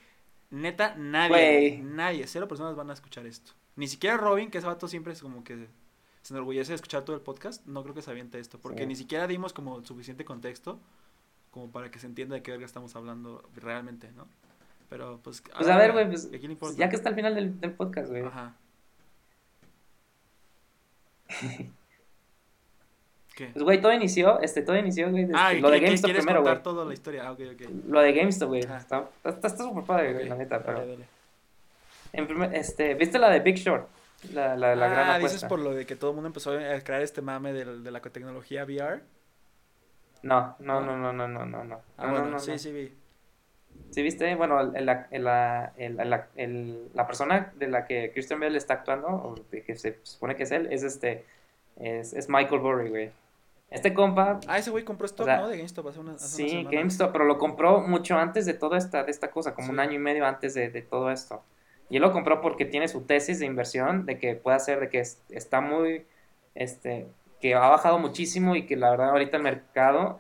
neta, 0.51 0.95
nadie, 0.97 1.81
nadie, 1.83 2.27
cero 2.27 2.49
personas 2.49 2.77
van 2.77 2.91
a 2.91 2.95
escuchar 2.95 3.27
esto. 3.27 3.53
Ni 3.77 3.87
siquiera 3.87 4.17
Robin, 4.17 4.51
que 4.51 4.59
ese 4.59 4.67
vato 4.67 4.89
siempre 4.89 5.13
es 5.13 5.21
como 5.23 5.45
que 5.45 5.69
se 6.23 6.35
enorgullece 6.35 6.73
de 6.73 6.77
escuchar 6.77 7.05
todo 7.05 7.15
el 7.17 7.23
podcast, 7.23 7.65
no 7.67 7.83
creo 7.83 7.95
que 7.95 8.03
se 8.03 8.11
aviente 8.11 8.39
esto, 8.39 8.59
porque 8.59 8.83
Sí. 8.83 8.87
ni 8.87 8.97
siquiera 8.97 9.27
dimos 9.27 9.53
como 9.53 9.85
suficiente 9.85 10.25
contexto 10.25 10.81
como 11.51 11.71
para 11.71 11.91
que 11.91 11.99
se 11.99 12.07
entienda 12.07 12.35
de 12.35 12.43
qué 12.43 12.51
verga 12.51 12.67
estamos 12.67 12.95
hablando 12.97 13.43
realmente, 13.55 14.11
¿no? 14.13 14.27
Pero 14.91 15.21
pues... 15.23 15.41
pues 15.43 15.69
a 15.69 15.77
ver, 15.77 15.93
güey, 15.93 16.09
pues, 16.57 16.77
ya 16.77 16.89
que 16.89 16.97
está 16.97 17.11
al 17.11 17.15
final 17.15 17.35
del, 17.35 17.61
del 17.61 17.73
podcast, 17.73 18.11
güey. 18.11 18.23
Ajá. 18.23 18.55
¿Qué? 23.37 23.51
Pues, 23.53 23.63
güey, 23.63 23.81
todo 23.81 23.93
inició, 23.93 24.41
este, 24.41 24.63
todo 24.63 24.77
inició, 24.77 25.11
güey, 25.11 25.25
desde- 25.25 25.39
Ah, 25.39 25.55
¿y 25.55 25.61
lo 25.61 25.71
de 25.71 25.81
GameStop 25.81 26.11
primero, 26.13 26.43
güey. 26.43 26.63
toda 26.63 26.85
la 26.85 26.93
historia? 26.93 27.23
Ah, 27.29 27.33
ok, 27.33 27.41
ok. 27.55 27.63
Lo 27.89 28.01
de 28.01 28.13
GameStop, 28.13 28.49
güey. 28.49 28.65
Ajá. 28.65 28.79
Está, 28.79 29.09
está, 29.25 29.47
está 29.49 29.65
súper 29.65 29.85
padre, 29.85 30.13
güey, 30.13 30.25
Ok, 30.25 30.31
la 30.31 30.37
neta, 30.37 30.63
pero... 30.63 30.79
dale, 30.81 30.93
dale. 30.93 31.05
En 32.13 32.27
primer, 32.27 32.55
este, 32.55 32.95
¿viste 32.95 33.19
la 33.19 33.29
de 33.31 33.41
Big 33.41 33.57
Short? 33.57 33.87
La, 34.33 34.57
la, 34.57 34.75
la 34.75 34.89
gran 34.89 35.07
ah, 35.11 35.15
apuesta. 35.17 35.35
dices 35.37 35.49
por 35.49 35.61
lo 35.61 35.73
de 35.75 35.87
que 35.87 35.95
todo 35.95 36.11
el 36.11 36.15
mundo 36.17 36.27
empezó 36.29 36.51
a 36.53 36.81
crear 36.81 37.03
este 37.03 37.23
mame 37.23 37.53
de, 37.53 37.79
de 37.81 37.91
la 37.93 38.01
tecnología 38.01 38.65
VR. 38.65 39.03
No, 40.23 40.57
no, 40.59 40.81
no, 40.81 40.97
no, 40.97 41.13
no, 41.13 41.29
no, 41.29 41.45
no, 41.47 41.65
no. 41.65 41.81
Ah, 41.97 42.07
No, 42.07 42.11
bueno, 42.11 42.25
no, 42.25 42.31
no, 42.33 42.39
sí, 42.41 42.51
no. 42.51 42.59
sí 42.59 42.73
vi. 42.73 42.93
¿Sí 43.91 44.03
viste? 44.03 44.35
Bueno, 44.35 44.61
el- 44.61 44.77
el- 44.77 44.89
el- 46.37 46.91
la, 46.95 47.07
persona 47.07 47.53
de 47.57 47.69
la 47.69 47.87
que 47.87 48.11
Christian 48.13 48.41
Bell 48.41 48.55
está 48.57 48.75
actuando, 48.75 49.09
o 49.09 49.35
de 49.51 49.63
que 49.63 49.77
se 49.77 49.99
supone 50.03 50.37
que 50.37 50.43
es 50.45 50.51
él, 50.53 50.69
es 50.71 50.83
este, 50.83 51.25
es, 51.77 52.13
es 52.13 52.29
Michael 52.29 52.61
Burry, 52.61 52.91
güey. 52.91 53.11
Este 53.71 53.93
compa, 53.93 54.41
Ah, 54.47 54.59
ese 54.59 54.71
güey 54.71 54.85
compró 54.85 55.07
stock, 55.07 55.23
O 55.23 55.25
sea, 55.27 55.39
¿no? 55.39 55.49
De 55.49 55.57
GameStop 55.59 55.87
hace, 55.89 56.01
una, 56.01 56.13
hace 56.15 56.49
sí. 56.49 56.65
GameStop, 56.71 57.13
pero 57.13 57.25
lo 57.25 57.37
compró 57.39 57.81
mucho 57.81 58.17
antes 58.17 58.47
de 58.47 58.55
toda 58.55 58.79
esta, 58.79 59.05
de 59.05 59.11
esta 59.11 59.31
cosa, 59.31 59.55
como 59.55 59.71
un 59.71 59.79
año 59.81 59.93
y 59.93 59.99
medio 59.99 60.27
antes 60.27 60.55
de, 60.55 60.71
de 60.71 60.83
todo 60.83 61.11
esto. 61.11 61.43
Y 61.91 61.97
él 61.97 62.03
lo 62.03 62.13
compró 62.13 62.41
porque 62.41 62.65
tiene 62.65 62.89
su 62.89 63.03
tesis 63.03 63.39
de 63.41 63.47
inversión, 63.47 64.07
de 64.07 64.19
que 64.19 64.35
puede 64.37 64.59
ser, 64.61 64.81
de 64.81 64.89
que 64.89 65.01
es- 65.01 65.23
está 65.31 65.61
muy, 65.61 66.07
este, 66.55 67.07
que 67.41 67.55
ha 67.55 67.69
bajado 67.69 67.99
muchísimo 67.99 68.57
y 68.57 68.65
que 68.67 68.77
la 68.77 68.91
verdad 68.91 69.11
ahorita 69.11 69.37
el 69.37 69.43
mercado, 69.43 70.19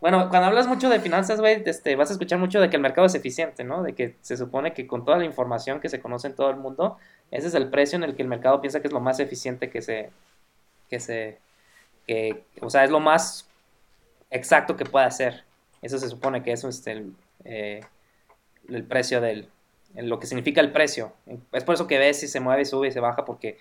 bueno, 0.00 0.28
cuando 0.28 0.48
hablas 0.48 0.66
mucho 0.66 0.88
de 0.90 1.00
finanzas, 1.00 1.40
güey, 1.40 1.62
este, 1.64 1.96
vas 1.96 2.10
a 2.10 2.12
escuchar 2.12 2.38
mucho 2.38 2.60
de 2.60 2.68
que 2.70 2.76
el 2.76 2.82
mercado 2.82 3.06
es 3.06 3.14
eficiente, 3.14 3.64
¿no? 3.64 3.82
De 3.82 3.94
que 3.94 4.16
se 4.20 4.36
supone 4.36 4.74
que 4.74 4.86
con 4.86 5.04
toda 5.04 5.16
la 5.18 5.24
información 5.24 5.80
que 5.80 5.88
se 5.88 6.00
conoce 6.00 6.28
en 6.28 6.34
todo 6.34 6.50
el 6.50 6.56
mundo, 6.56 6.98
ese 7.30 7.48
es 7.48 7.54
el 7.54 7.70
precio 7.70 7.96
en 7.96 8.04
el 8.04 8.14
que 8.14 8.22
el 8.22 8.28
mercado 8.28 8.60
piensa 8.60 8.80
que 8.80 8.88
es 8.88 8.92
lo 8.92 9.00
más 9.00 9.20
eficiente 9.20 9.70
que 9.70 9.80
se, 9.82 10.10
que 10.90 11.00
se, 11.00 11.38
que, 12.06 12.44
o 12.62 12.70
sea, 12.70 12.84
es 12.84 12.90
lo 12.90 13.00
más 13.00 13.48
exacto 14.30 14.76
que 14.76 14.84
puede 14.86 15.06
hacer. 15.06 15.44
Eso 15.82 15.98
se 15.98 16.08
supone 16.10 16.42
que 16.42 16.52
es 16.52 16.64
este, 16.64 16.92
el, 16.92 17.14
eh, 17.44 17.80
el 18.68 18.84
precio 18.84 19.20
del, 19.20 19.48
el- 19.94 20.08
lo 20.08 20.18
que 20.18 20.26
significa 20.26 20.60
el 20.60 20.72
precio. 20.72 21.12
Es 21.52 21.64
por 21.64 21.74
eso 21.74 21.86
que 21.86 21.98
ves 21.98 22.20
si 22.20 22.28
se 22.28 22.40
mueve, 22.40 22.64
sube 22.64 22.88
y 22.88 22.92
se 22.92 23.00
baja, 23.00 23.24
porque 23.24 23.58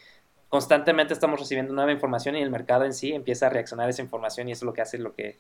constantemente 0.50 1.14
estamos 1.14 1.40
recibiendo 1.40 1.74
nueva 1.74 1.92
información 1.92 2.36
y 2.36 2.42
el 2.42 2.52
mercado 2.52 2.86
en 2.86 2.94
sí 2.94 3.14
empieza 3.14 3.48
a 3.48 3.50
reaccionar 3.50 3.88
a 3.88 3.90
esa 3.90 4.02
información 4.02 4.48
y 4.50 4.52
eso 4.54 4.66
es 4.66 4.68
lo 4.68 4.74
que 4.74 4.82
hace 4.82 4.98
lo 5.00 5.16
que, 5.16 5.38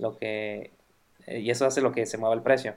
lo 0.00 0.16
que, 0.16 0.72
eh, 1.26 1.40
y 1.40 1.50
eso 1.50 1.66
hace 1.66 1.80
lo 1.80 1.92
que 1.92 2.06
se 2.06 2.18
mueva 2.18 2.34
el 2.34 2.42
precio. 2.42 2.74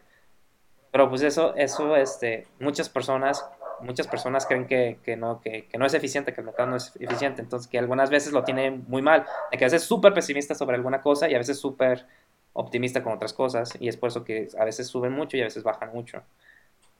Pero 0.92 1.10
pues 1.10 1.24
eso, 1.24 1.56
eso, 1.56 1.96
este, 1.96 2.48
muchas 2.60 2.90
personas 2.90 3.44
muchas 3.82 4.08
personas 4.08 4.46
creen 4.46 4.66
que, 4.66 4.98
que 5.04 5.16
no, 5.16 5.42
que, 5.42 5.66
que, 5.66 5.78
no 5.78 5.86
es 5.86 5.94
eficiente, 5.94 6.34
que 6.34 6.42
el 6.42 6.46
mercado 6.46 6.70
no 6.70 6.78
es 6.78 6.96
eficiente. 7.00 7.42
Entonces, 7.42 7.68
que 7.68 7.78
algunas 7.78 8.10
veces 8.10 8.32
lo 8.32 8.44
tiene 8.44 8.72
muy 8.72 9.02
mal. 9.02 9.26
De 9.52 9.58
que 9.58 9.66
a 9.66 9.68
veces 9.68 9.82
es 9.82 9.88
súper 9.88 10.14
pesimista 10.14 10.56
sobre 10.56 10.76
alguna 10.76 11.02
cosa 11.02 11.30
y 11.30 11.36
a 11.36 11.38
veces 11.38 11.60
súper 11.60 12.06
optimista 12.54 13.04
con 13.04 13.14
otras 13.14 13.34
cosas. 13.34 13.74
Y 13.80 13.88
es 13.88 13.98
por 13.98 14.10
eso 14.10 14.24
que 14.24 14.48
a 14.58 14.66
veces 14.66 14.88
suben 14.88 15.12
mucho 15.12 15.38
y 15.38 15.42
a 15.42 15.46
veces 15.46 15.64
bajan 15.64 15.92
mucho. 15.94 16.24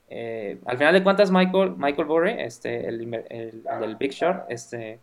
Eh, 0.08 0.58
al 0.66 0.76
final 0.76 0.92
de 0.92 1.02
cuentas, 1.02 1.30
Michael, 1.30 1.74
Michael 1.76 2.06
Burry, 2.06 2.34
este, 2.38 2.86
el, 2.86 3.14
el, 3.30 3.64
el, 3.82 3.96
Big 3.96 4.12
Short, 4.12 4.44
este, 4.50 5.00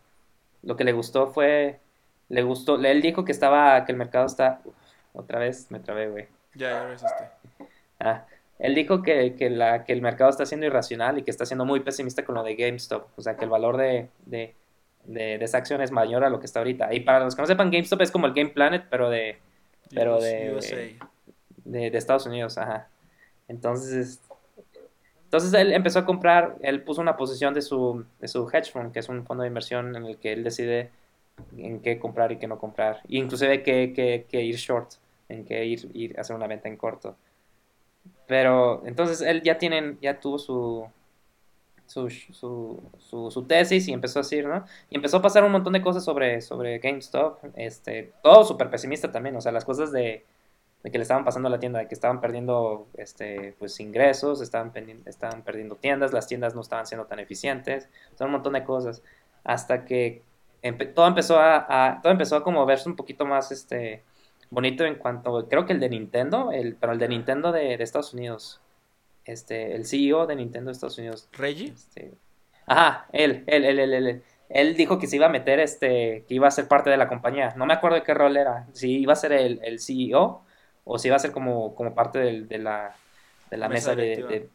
lo 0.62 0.76
que 0.76 0.84
le 0.84 0.92
gustó 0.92 1.26
fue, 1.26 1.80
le 2.28 2.42
gustó, 2.42 2.76
él 2.76 3.02
dijo 3.02 3.24
que 3.24 3.32
estaba, 3.32 3.84
que 3.84 3.92
el 3.92 3.98
mercado 3.98 4.26
está, 4.26 4.60
otra 5.12 5.38
vez 5.38 5.70
me 5.70 5.80
trabé, 5.80 6.08
güey. 6.08 6.28
Ya, 6.54 6.70
ya 6.70 6.86
resiste. 6.86 7.24
Ah, 8.00 8.26
él 8.58 8.74
dijo 8.74 9.02
que, 9.02 9.34
que, 9.34 9.50
la, 9.50 9.84
que 9.84 9.92
el 9.92 10.02
mercado 10.02 10.30
está 10.30 10.46
siendo 10.46 10.66
irracional 10.66 11.18
y 11.18 11.22
que 11.22 11.30
está 11.30 11.44
siendo 11.46 11.64
muy 11.64 11.80
pesimista 11.80 12.24
con 12.24 12.36
lo 12.36 12.42
de 12.42 12.54
GameStop. 12.54 13.08
O 13.16 13.22
sea, 13.22 13.36
que 13.36 13.44
el 13.44 13.50
valor 13.50 13.76
de, 13.76 14.08
de, 14.26 14.54
de, 15.04 15.34
esa 15.42 15.58
acción 15.58 15.82
es 15.82 15.90
mayor 15.90 16.24
a 16.24 16.30
lo 16.30 16.38
que 16.38 16.46
está 16.46 16.60
ahorita. 16.60 16.94
Y 16.94 17.00
para 17.00 17.20
los 17.20 17.34
que 17.34 17.42
no 17.42 17.46
sepan, 17.46 17.70
GameStop 17.70 18.00
es 18.02 18.10
como 18.10 18.26
el 18.26 18.34
Game 18.34 18.50
Planet, 18.50 18.84
pero 18.88 19.10
de... 19.10 19.38
Pero 19.94 20.20
de, 20.20 20.98
de, 21.64 21.90
de, 21.90 21.98
Estados 21.98 22.24
Unidos, 22.24 22.56
ajá. 22.56 22.88
Entonces, 23.46 24.22
entonces 25.24 25.52
él 25.54 25.72
empezó 25.72 25.98
a 25.98 26.06
comprar, 26.06 26.56
él 26.62 26.82
puso 26.82 27.02
una 27.02 27.16
posición 27.16 27.52
de 27.52 27.62
su, 27.62 28.06
de 28.20 28.28
su 28.28 28.48
hedge 28.48 28.70
fund, 28.70 28.92
que 28.92 29.00
es 29.00 29.08
un 29.08 29.26
fondo 29.26 29.42
de 29.42 29.48
inversión 29.48 29.94
en 29.96 30.06
el 30.06 30.18
que 30.18 30.32
él 30.32 30.44
decide 30.44 30.90
en 31.56 31.80
qué 31.80 31.98
comprar 31.98 32.32
y 32.32 32.38
qué 32.38 32.46
no 32.46 32.58
comprar. 32.58 33.00
E 33.08 33.16
inclusive 33.16 33.62
qué, 33.62 33.92
qué, 33.94 34.26
qué 34.30 34.42
ir 34.42 34.56
short, 34.56 34.92
en 35.28 35.44
qué 35.44 35.64
ir, 35.64 35.90
ir 35.94 36.18
a 36.18 36.22
hacer 36.22 36.36
una 36.36 36.46
venta 36.46 36.68
en 36.68 36.76
corto. 36.76 37.16
Pero 38.26 38.82
entonces 38.86 39.20
él 39.20 39.42
ya 39.42 39.58
tienen, 39.58 39.98
ya 40.00 40.20
tuvo 40.20 40.38
su, 40.38 40.88
su, 41.86 42.08
su, 42.10 43.30
su, 43.30 43.42
tesis 43.44 43.86
y 43.88 43.92
empezó 43.92 44.20
a 44.20 44.22
decir, 44.22 44.46
¿no? 44.46 44.64
Y 44.90 44.96
empezó 44.96 45.18
a 45.18 45.22
pasar 45.22 45.44
un 45.44 45.52
montón 45.52 45.72
de 45.74 45.82
cosas 45.82 46.04
sobre, 46.04 46.40
sobre 46.40 46.78
GameStop, 46.78 47.38
este, 47.56 48.12
todo 48.22 48.44
súper 48.44 48.70
pesimista 48.70 49.12
también, 49.12 49.36
o 49.36 49.40
sea, 49.40 49.52
las 49.52 49.64
cosas 49.64 49.92
de, 49.92 50.24
que 50.82 50.98
le 50.98 51.02
estaban 51.02 51.24
pasando 51.24 51.48
a 51.48 51.50
la 51.50 51.60
tienda, 51.60 51.80
de 51.80 51.88
que 51.88 51.94
estaban 51.94 52.20
perdiendo, 52.20 52.86
este, 52.96 53.54
pues, 53.58 53.78
ingresos, 53.80 54.40
estaban, 54.40 54.72
estaban 55.06 55.42
perdiendo 55.42 55.76
tiendas, 55.76 56.12
las 56.12 56.26
tiendas 56.26 56.54
no 56.54 56.62
estaban 56.62 56.86
siendo 56.86 57.06
tan 57.06 57.18
eficientes, 57.18 57.88
son 58.16 58.28
un 58.28 58.32
montón 58.32 58.54
de 58.54 58.64
cosas, 58.64 59.02
hasta 59.44 59.84
que 59.84 60.22
todo 60.94 61.06
empezó 61.06 61.38
a, 61.38 61.66
a, 61.68 62.00
todo 62.00 62.12
empezó 62.12 62.36
a 62.36 62.44
como 62.44 62.64
verse 62.64 62.88
un 62.88 62.96
poquito 62.96 63.26
más, 63.26 63.52
este, 63.52 64.02
bonito 64.52 64.84
en 64.84 64.96
cuanto, 64.96 65.48
creo 65.48 65.64
que 65.64 65.72
el 65.72 65.80
de 65.80 65.88
Nintendo, 65.88 66.52
el, 66.52 66.76
pero 66.76 66.92
el 66.92 66.98
de 66.98 67.08
Nintendo 67.08 67.52
de, 67.52 67.74
Estados 67.74 68.12
Unidos, 68.12 68.60
este, 69.24 69.74
el 69.74 69.86
CEO 69.86 70.26
de 70.26 70.36
Nintendo 70.36 70.68
de 70.68 70.72
Estados 70.72 70.98
Unidos. 70.98 71.26
¿Reggie? 71.32 71.72
Este, 71.72 72.12
ajá, 72.66 73.06
él, 73.12 73.44
él, 73.46 73.64
él, 73.64 73.78
él, 73.78 73.94
él, 73.94 74.22
él. 74.50 74.76
dijo 74.76 74.98
que 74.98 75.06
se 75.06 75.16
iba 75.16 75.26
a 75.26 75.30
meter, 75.30 75.58
este, 75.58 76.26
que 76.28 76.34
iba 76.34 76.48
a 76.48 76.50
ser 76.50 76.68
parte 76.68 76.90
de 76.90 76.98
la 76.98 77.08
compañía. 77.08 77.54
No 77.56 77.64
me 77.64 77.72
acuerdo 77.72 77.96
de 77.96 78.02
qué 78.02 78.12
rol 78.12 78.36
era, 78.36 78.66
si 78.72 78.98
iba 78.98 79.14
a 79.14 79.16
ser 79.16 79.32
el, 79.32 79.58
el 79.64 79.80
CEO 79.80 80.42
o 80.84 80.98
si 80.98 81.08
iba 81.08 81.16
a 81.16 81.20
ser 81.20 81.32
como, 81.32 81.74
como 81.74 81.94
parte 81.94 82.18
de 82.18 82.58
la, 82.58 82.94
de 83.50 83.56
la 83.56 83.70
mesa, 83.70 83.94
de, 83.94 84.50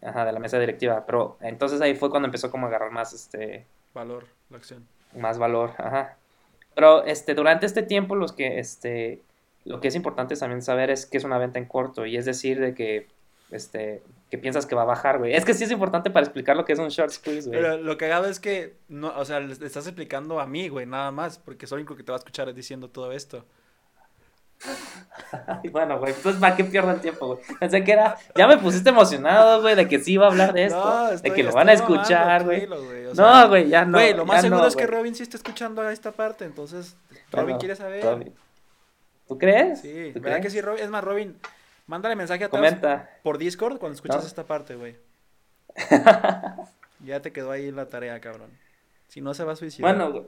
ajá, 0.00 0.24
de 0.26 0.32
la 0.32 0.38
mesa 0.38 0.60
directiva. 0.60 1.04
Pero 1.04 1.38
entonces 1.40 1.80
ahí 1.80 1.96
fue 1.96 2.10
cuando 2.10 2.28
empezó 2.28 2.52
como 2.52 2.66
a 2.66 2.68
agarrar 2.68 2.92
más, 2.92 3.12
este... 3.12 3.66
Valor, 3.94 4.28
la 4.48 4.58
acción. 4.58 4.86
Más 5.16 5.38
valor, 5.38 5.72
ajá. 5.76 6.16
Pero 6.76 7.04
este, 7.04 7.34
durante 7.34 7.66
este 7.66 7.82
tiempo 7.82 8.14
los 8.14 8.32
que, 8.32 8.60
este, 8.60 9.22
lo 9.64 9.80
que 9.80 9.88
es 9.88 9.94
importante 9.94 10.36
también 10.36 10.62
saber 10.62 10.90
es 10.90 11.06
que 11.06 11.18
es 11.18 11.24
una 11.24 11.38
venta 11.38 11.58
en 11.58 11.66
corto 11.66 12.06
y 12.06 12.16
es 12.16 12.24
decir 12.24 12.60
de 12.60 12.74
que 12.74 13.08
este 13.50 14.02
que 14.30 14.38
piensas 14.38 14.64
que 14.64 14.76
va 14.76 14.82
a 14.82 14.86
bajar, 14.86 15.18
güey. 15.18 15.34
Es 15.34 15.44
que 15.44 15.54
sí 15.54 15.64
es 15.64 15.72
importante 15.72 16.08
para 16.08 16.24
explicar 16.24 16.56
lo 16.56 16.64
que 16.64 16.72
es 16.72 16.78
un 16.78 16.88
short 16.88 17.10
squeeze, 17.10 17.48
güey. 17.48 17.60
Pero 17.60 17.78
lo 17.78 17.96
que 17.98 18.12
hago 18.12 18.26
es 18.26 18.38
que 18.38 18.76
no, 18.88 19.12
o 19.16 19.24
sea, 19.24 19.40
le 19.40 19.52
estás 19.52 19.86
explicando 19.86 20.38
a 20.38 20.46
mí, 20.46 20.68
güey, 20.68 20.86
nada 20.86 21.10
más, 21.10 21.38
porque 21.38 21.66
soy 21.66 21.78
el 21.78 21.80
único 21.80 21.96
que 21.96 22.04
te 22.04 22.12
va 22.12 22.16
a 22.16 22.20
escuchar 22.20 22.52
diciendo 22.54 22.88
todo 22.88 23.10
esto. 23.10 23.44
bueno, 25.72 25.98
güey, 25.98 26.12
entonces 26.12 26.40
¿para 26.40 26.54
qué 26.54 26.62
pierdo 26.64 26.92
el 26.92 27.00
tiempo, 27.00 27.26
güey? 27.26 27.40
Pensé 27.58 27.82
que 27.82 27.92
era, 27.92 28.16
ya 28.36 28.46
me 28.46 28.58
pusiste 28.58 28.90
emocionado, 28.90 29.62
güey, 29.62 29.74
de 29.74 29.88
que 29.88 29.98
sí 29.98 30.12
iba 30.12 30.26
a 30.26 30.30
hablar 30.30 30.52
de 30.52 30.66
esto, 30.66 31.10
de 31.10 31.32
que 31.32 31.42
lo 31.42 31.52
van 31.52 31.68
a 31.70 31.72
escuchar, 31.72 32.44
güey. 32.44 32.68
no, 32.68 33.48
güey, 33.48 33.68
ya 33.68 33.84
no. 33.84 33.98
Güey, 33.98 34.14
lo 34.14 34.24
más 34.24 34.42
seguro 34.42 34.66
es 34.66 34.76
que 34.76 34.86
Robin 34.86 35.14
sí 35.14 35.24
está 35.24 35.36
escuchando 35.36 35.82
a 35.82 35.92
esta 35.92 36.12
parte, 36.12 36.44
entonces 36.44 36.96
Robin 37.32 37.56
quiere 37.56 37.74
saber. 37.74 38.04
Robin. 38.04 38.32
¿Tú 39.30 39.38
crees? 39.38 39.80
Sí, 39.80 40.10
¿verdad 40.16 40.42
que 40.42 40.50
sí, 40.50 40.60
Robin? 40.60 40.82
Es 40.82 40.90
más, 40.90 41.04
Robin, 41.04 41.36
mándale 41.86 42.16
mensaje 42.16 42.42
a 42.42 42.48
todos 42.48 42.74
por 43.22 43.38
Discord 43.38 43.78
cuando 43.78 43.94
escuchas 43.94 44.26
esta 44.26 44.42
parte, 44.42 44.74
güey. 44.74 44.96
ya 47.04 47.22
te 47.22 47.32
quedó 47.32 47.52
ahí 47.52 47.70
la 47.70 47.88
tarea, 47.88 48.20
cabrón. 48.20 48.50
Si 49.06 49.20
no, 49.20 49.32
se 49.32 49.44
va 49.44 49.52
a 49.52 49.56
suicidar. 49.56 49.96
Bueno, 49.96 50.26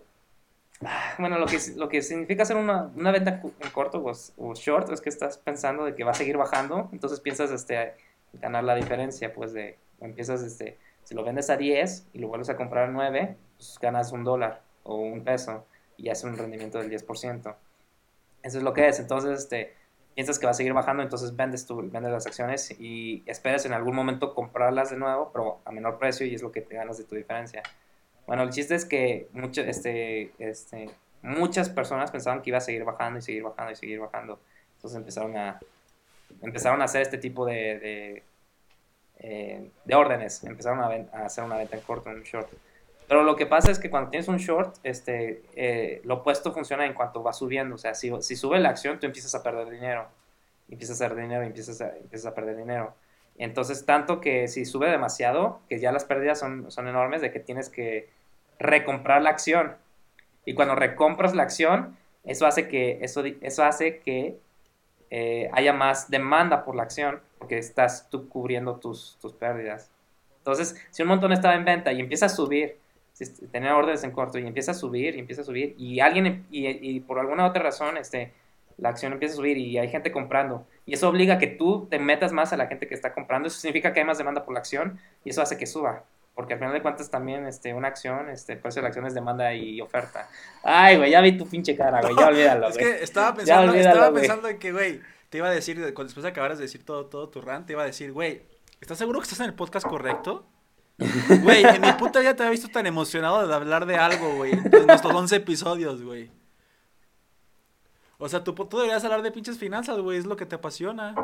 bueno 1.18 1.36
lo, 1.36 1.46
que, 1.46 1.59
lo 1.74 1.88
que 1.88 2.00
significa 2.00 2.44
hacer 2.44 2.57
una, 2.57 2.92
una 2.94 3.11
venta 3.11 3.42
en 3.42 3.70
corto 3.70 4.05
o, 4.36 4.55
short 4.55 4.92
es 4.92 5.00
que 5.00 5.09
estás 5.09 5.36
pensando 5.36 5.84
de 5.84 5.96
que 5.96 6.05
va 6.05 6.12
a 6.12 6.14
seguir 6.14 6.36
bajando, 6.36 6.88
entonces 6.92 7.18
piensas 7.18 7.50
este, 7.50 7.94
ganar 8.34 8.62
la 8.62 8.76
diferencia, 8.76 9.34
pues 9.34 9.53
de, 9.53 9.78
empiezas, 10.00 10.42
este, 10.42 10.78
si 11.03 11.16
lo 11.16 11.24
vendes 11.24 11.50
a 11.50 11.57
10 11.57 12.07
y 12.12 12.20
lo 12.20 12.28
vuelves 12.28 12.50
a 12.50 12.57
comprar 12.57 12.88
a 12.88 12.92
9, 12.92 13.36
pues 13.57 13.80
ganas 13.82 14.12
un 14.12 14.22
dólar 14.22 14.62
o 14.84 14.94
un 14.94 15.24
peso 15.24 15.66
y 15.96 16.09
hace 16.09 16.28
un 16.28 16.36
rendimiento 16.36 16.78
del 16.78 16.88
10%. 16.88 17.53
Eso 18.43 18.59
es 18.59 18.64
lo 18.64 18.72
que 18.72 18.88
es. 18.88 18.99
Entonces, 18.99 19.38
este, 19.38 19.74
piensas 20.14 20.38
que 20.38 20.47
va 20.47 20.53
a 20.53 20.55
seguir 20.55 20.72
bajando, 20.72 21.03
entonces 21.03 21.34
vendes, 21.34 21.66
tu, 21.66 21.76
vendes 21.76 22.12
las 22.12 22.26
acciones 22.26 22.74
y 22.78 23.22
esperas 23.26 23.64
en 23.66 23.72
algún 23.72 23.95
momento 23.95 24.34
comprarlas 24.34 24.90
de 24.90 24.97
nuevo, 24.97 25.30
pero 25.32 25.61
a 25.64 25.72
menor 25.72 25.99
precio 25.99 26.26
y 26.26 26.34
es 26.34 26.43
lo 26.43 26.53
que 26.53 26.61
te 26.61 26.74
ganas 26.74 26.99
de 26.99 27.05
tu 27.05 27.14
diferencia. 27.14 27.62
Bueno, 28.26 28.43
el 28.43 28.51
chiste 28.51 28.74
es 28.74 28.84
que 28.84 29.28
mucho, 29.32 29.62
este, 29.62 30.32
este, 30.38 30.90
muchas 31.22 31.68
personas 31.70 32.11
pensaban 32.11 32.43
que 32.43 32.51
iba 32.51 32.59
a 32.59 32.61
seguir 32.61 32.84
bajando 32.84 33.18
y 33.18 33.22
seguir 33.22 33.43
bajando 33.43 33.72
y 33.72 33.76
seguir 33.76 34.01
bajando. 34.01 34.38
Entonces 34.76 34.99
empezaron 34.99 35.36
a, 35.36 35.61
empezaron 36.40 36.82
a 36.82 36.84
hacer 36.84 37.03
este 37.03 37.18
tipo 37.18 37.47
de, 37.47 37.78
de, 37.78 38.22
eh, 39.18 39.70
de 39.84 39.95
órdenes. 39.95 40.45
Empezaron 40.45 40.80
a, 40.80 41.16
a, 41.16 41.26
hacer 41.26 41.45
una 41.45 41.57
venta 41.57 41.76
en 41.76 41.82
corto, 41.82 42.11
en 42.11 42.22
short. 42.22 42.49
Pero 43.09 43.24
lo 43.24 43.36
que 43.36 43.46
pasa 43.46 43.70
es 43.70 43.78
que 43.78 43.90
cuando 43.90 44.11
tienes 44.11 44.28
un 44.28 44.38
short, 44.38 44.76
este, 44.82 45.42
eh, 45.55 46.00
lo 46.05 46.14
opuesto 46.14 46.53
funciona 46.53 46.86
en 46.86 46.94
cuanto 46.94 47.22
va 47.22 47.32
subiendo. 47.32 47.74
O 47.74 47.78
sea, 47.78 47.94
si, 47.94 48.11
sube 48.36 48.59
la 48.61 48.70
acción, 48.70 48.98
tú 48.98 49.07
empiezas 49.07 49.34
a 49.34 49.42
perder 49.42 49.68
dinero. 49.70 50.07
Empiezas 50.70 51.00
a 51.00 51.09
perder 51.09 51.24
dinero, 51.24 51.42
empiezas 51.42 51.80
a, 51.80 51.96
empiezas 51.96 52.32
a 52.32 52.34
perder 52.34 52.57
dinero. 52.57 52.94
Entonces, 53.36 53.84
tanto 53.84 54.20
que 54.20 54.48
si 54.48 54.64
sube 54.64 54.90
demasiado, 54.90 55.61
que 55.68 55.78
ya 55.78 55.92
las 55.92 56.05
pérdidas 56.05 56.38
son, 56.38 56.70
son 56.70 56.88
enormes, 56.88 57.20
de 57.20 57.32
que 57.32 57.40
tienes 57.40 57.68
que 57.68 58.09
recomprar 58.59 59.22
la 59.22 59.30
acción. 59.30 59.76
Y 60.44 60.55
cuando 60.55 60.74
recompras 60.74 61.34
la 61.34 61.42
acción, 61.42 61.96
eso 62.24 62.46
hace 62.46 62.68
que, 62.68 62.98
eso, 63.03 63.24
eso 63.40 63.64
hace 63.64 63.98
que 64.00 64.38
eh, 65.11 65.50
haya 65.53 65.72
más 65.72 66.11
demanda 66.11 66.64
por 66.64 66.74
la 66.74 66.84
acción, 66.84 67.20
porque 67.38 67.59
estás 67.59 68.09
tú 68.11 68.28
cubriendo 68.28 68.76
tus, 68.76 69.18
tus 69.20 69.32
pérdidas. 69.32 69.90
Entonces, 70.38 70.76
si 70.90 71.03
un 71.03 71.09
montón 71.09 71.32
estaba 71.32 71.55
en 71.55 71.64
venta 71.64 71.92
y 71.92 72.00
empieza 72.00 72.26
a 72.26 72.28
subir, 72.28 72.78
tener 73.51 73.73
órdenes 73.73 74.05
en 74.05 74.11
corto 74.11 74.39
y 74.39 74.47
empieza 74.47 74.73
a 74.73 74.75
subir 74.75 75.16
y 75.16 75.20
empieza 75.20 75.43
a 75.43 75.45
subir 75.45 75.75
y 75.79 76.01
alguien 76.01 76.47
y, 76.51 77.01
por 77.01 77.18
alguna 77.18 77.47
otra 77.47 77.62
razón 77.62 77.97
este 77.97 78.33
la 78.79 78.89
acción 78.89 79.12
empieza 79.12 79.35
a 79.35 79.37
subir 79.37 79.59
y 79.59 79.79
hay 79.79 79.89
gente 79.89 80.11
comprando 80.11 80.66
y 80.87 80.95
eso 80.95 81.09
obliga 81.09 81.35
a 81.35 81.39
que 81.39 81.47
tú 81.47 81.87
te 81.91 81.99
metas 81.99 82.33
más 82.33 82.53
a 82.53 82.57
la 82.57 82.66
gente 82.66 82.87
que 82.89 82.95
está 82.95 83.12
comprando 83.12 83.49
eso 83.49 83.59
significa 83.59 83.93
que 83.93 84.01
hay 84.01 84.07
más 84.07 84.18
demanda 84.18 84.45
por 84.45 84.55
la 84.55 84.61
acción 84.61 84.99
y 85.25 85.31
eso 85.31 85.43
hace 85.43 85.57
que 85.57 85.66
suba 85.66 86.05
porque 86.35 86.55
al 86.55 86.59
final 86.59 86.73
de 86.73 86.83
cuentas 86.83 87.11
también 87.11 87.47
este 87.47 87.75
una 87.75 87.89
acción 87.89 88.31
este 88.31 88.57
precio 88.57 88.81
de 88.81 88.85
la 88.85 88.89
acción 88.89 89.07
es 89.07 89.14
demanda 89.14 89.53
y 89.55 89.81
oferta. 89.81 90.29
Ay 90.62 90.97
güey 90.97 91.11
ya 91.11 91.20
vi 91.20 91.37
tu 91.37 91.47
pinche 91.47 91.77
cara 91.77 92.01
güey 92.01 92.14
ya 92.16 92.29
olvídalo 92.29 92.68
es 92.68 92.79
que 92.79 93.03
estaba 93.03 93.35
pensando 93.35 93.75
estaba 93.75 94.12
pensando 94.12 94.49
en 94.49 94.59
que 94.59 94.73
güey 94.73 95.01
te 95.29 95.39
iba 95.39 95.49
a 95.49 95.53
decir 95.53 95.79
después 95.79 96.23
de 96.23 96.29
acabaras 96.29 96.59
de 96.59 96.64
decir 96.64 96.85
todo 96.85 97.07
todo 97.07 97.29
tu 97.29 97.41
rant 97.41 97.66
te 97.66 97.75
iba 97.75 97.83
a 97.83 97.87
decir 97.87 98.12
güey 98.12 98.43
¿estás 98.81 98.99
seguro 98.99 99.20
que 99.20 99.25
estás 99.25 99.41
en 99.41 99.47
el 99.47 99.55
podcast 99.55 99.87
correcto? 99.87 100.47
Güey, 100.99 101.64
en 101.64 101.80
mi 101.80 101.93
puta 101.93 102.20
vida 102.20 102.36
te 102.36 102.43
había 102.43 102.53
visto 102.53 102.68
tan 102.68 102.86
emocionado 102.86 103.47
de 103.47 103.55
hablar 103.55 103.86
de 103.86 103.97
algo, 103.97 104.36
güey. 104.36 104.53
En 104.53 104.86
nuestros 104.86 105.14
11 105.14 105.36
episodios, 105.36 106.03
güey. 106.03 106.30
O 108.18 108.28
sea, 108.28 108.45
tú, 108.45 108.55
tú, 108.55 108.76
deberías 108.76 109.05
hablar 109.05 109.22
de 109.22 109.32
pinches 109.32 109.59
finanzas, 109.59 109.99
güey. 109.99 110.18
Es 110.18 110.26
lo 110.26 110.36
que 110.36 110.47
te 110.47 110.55
apasiona. 110.55 111.14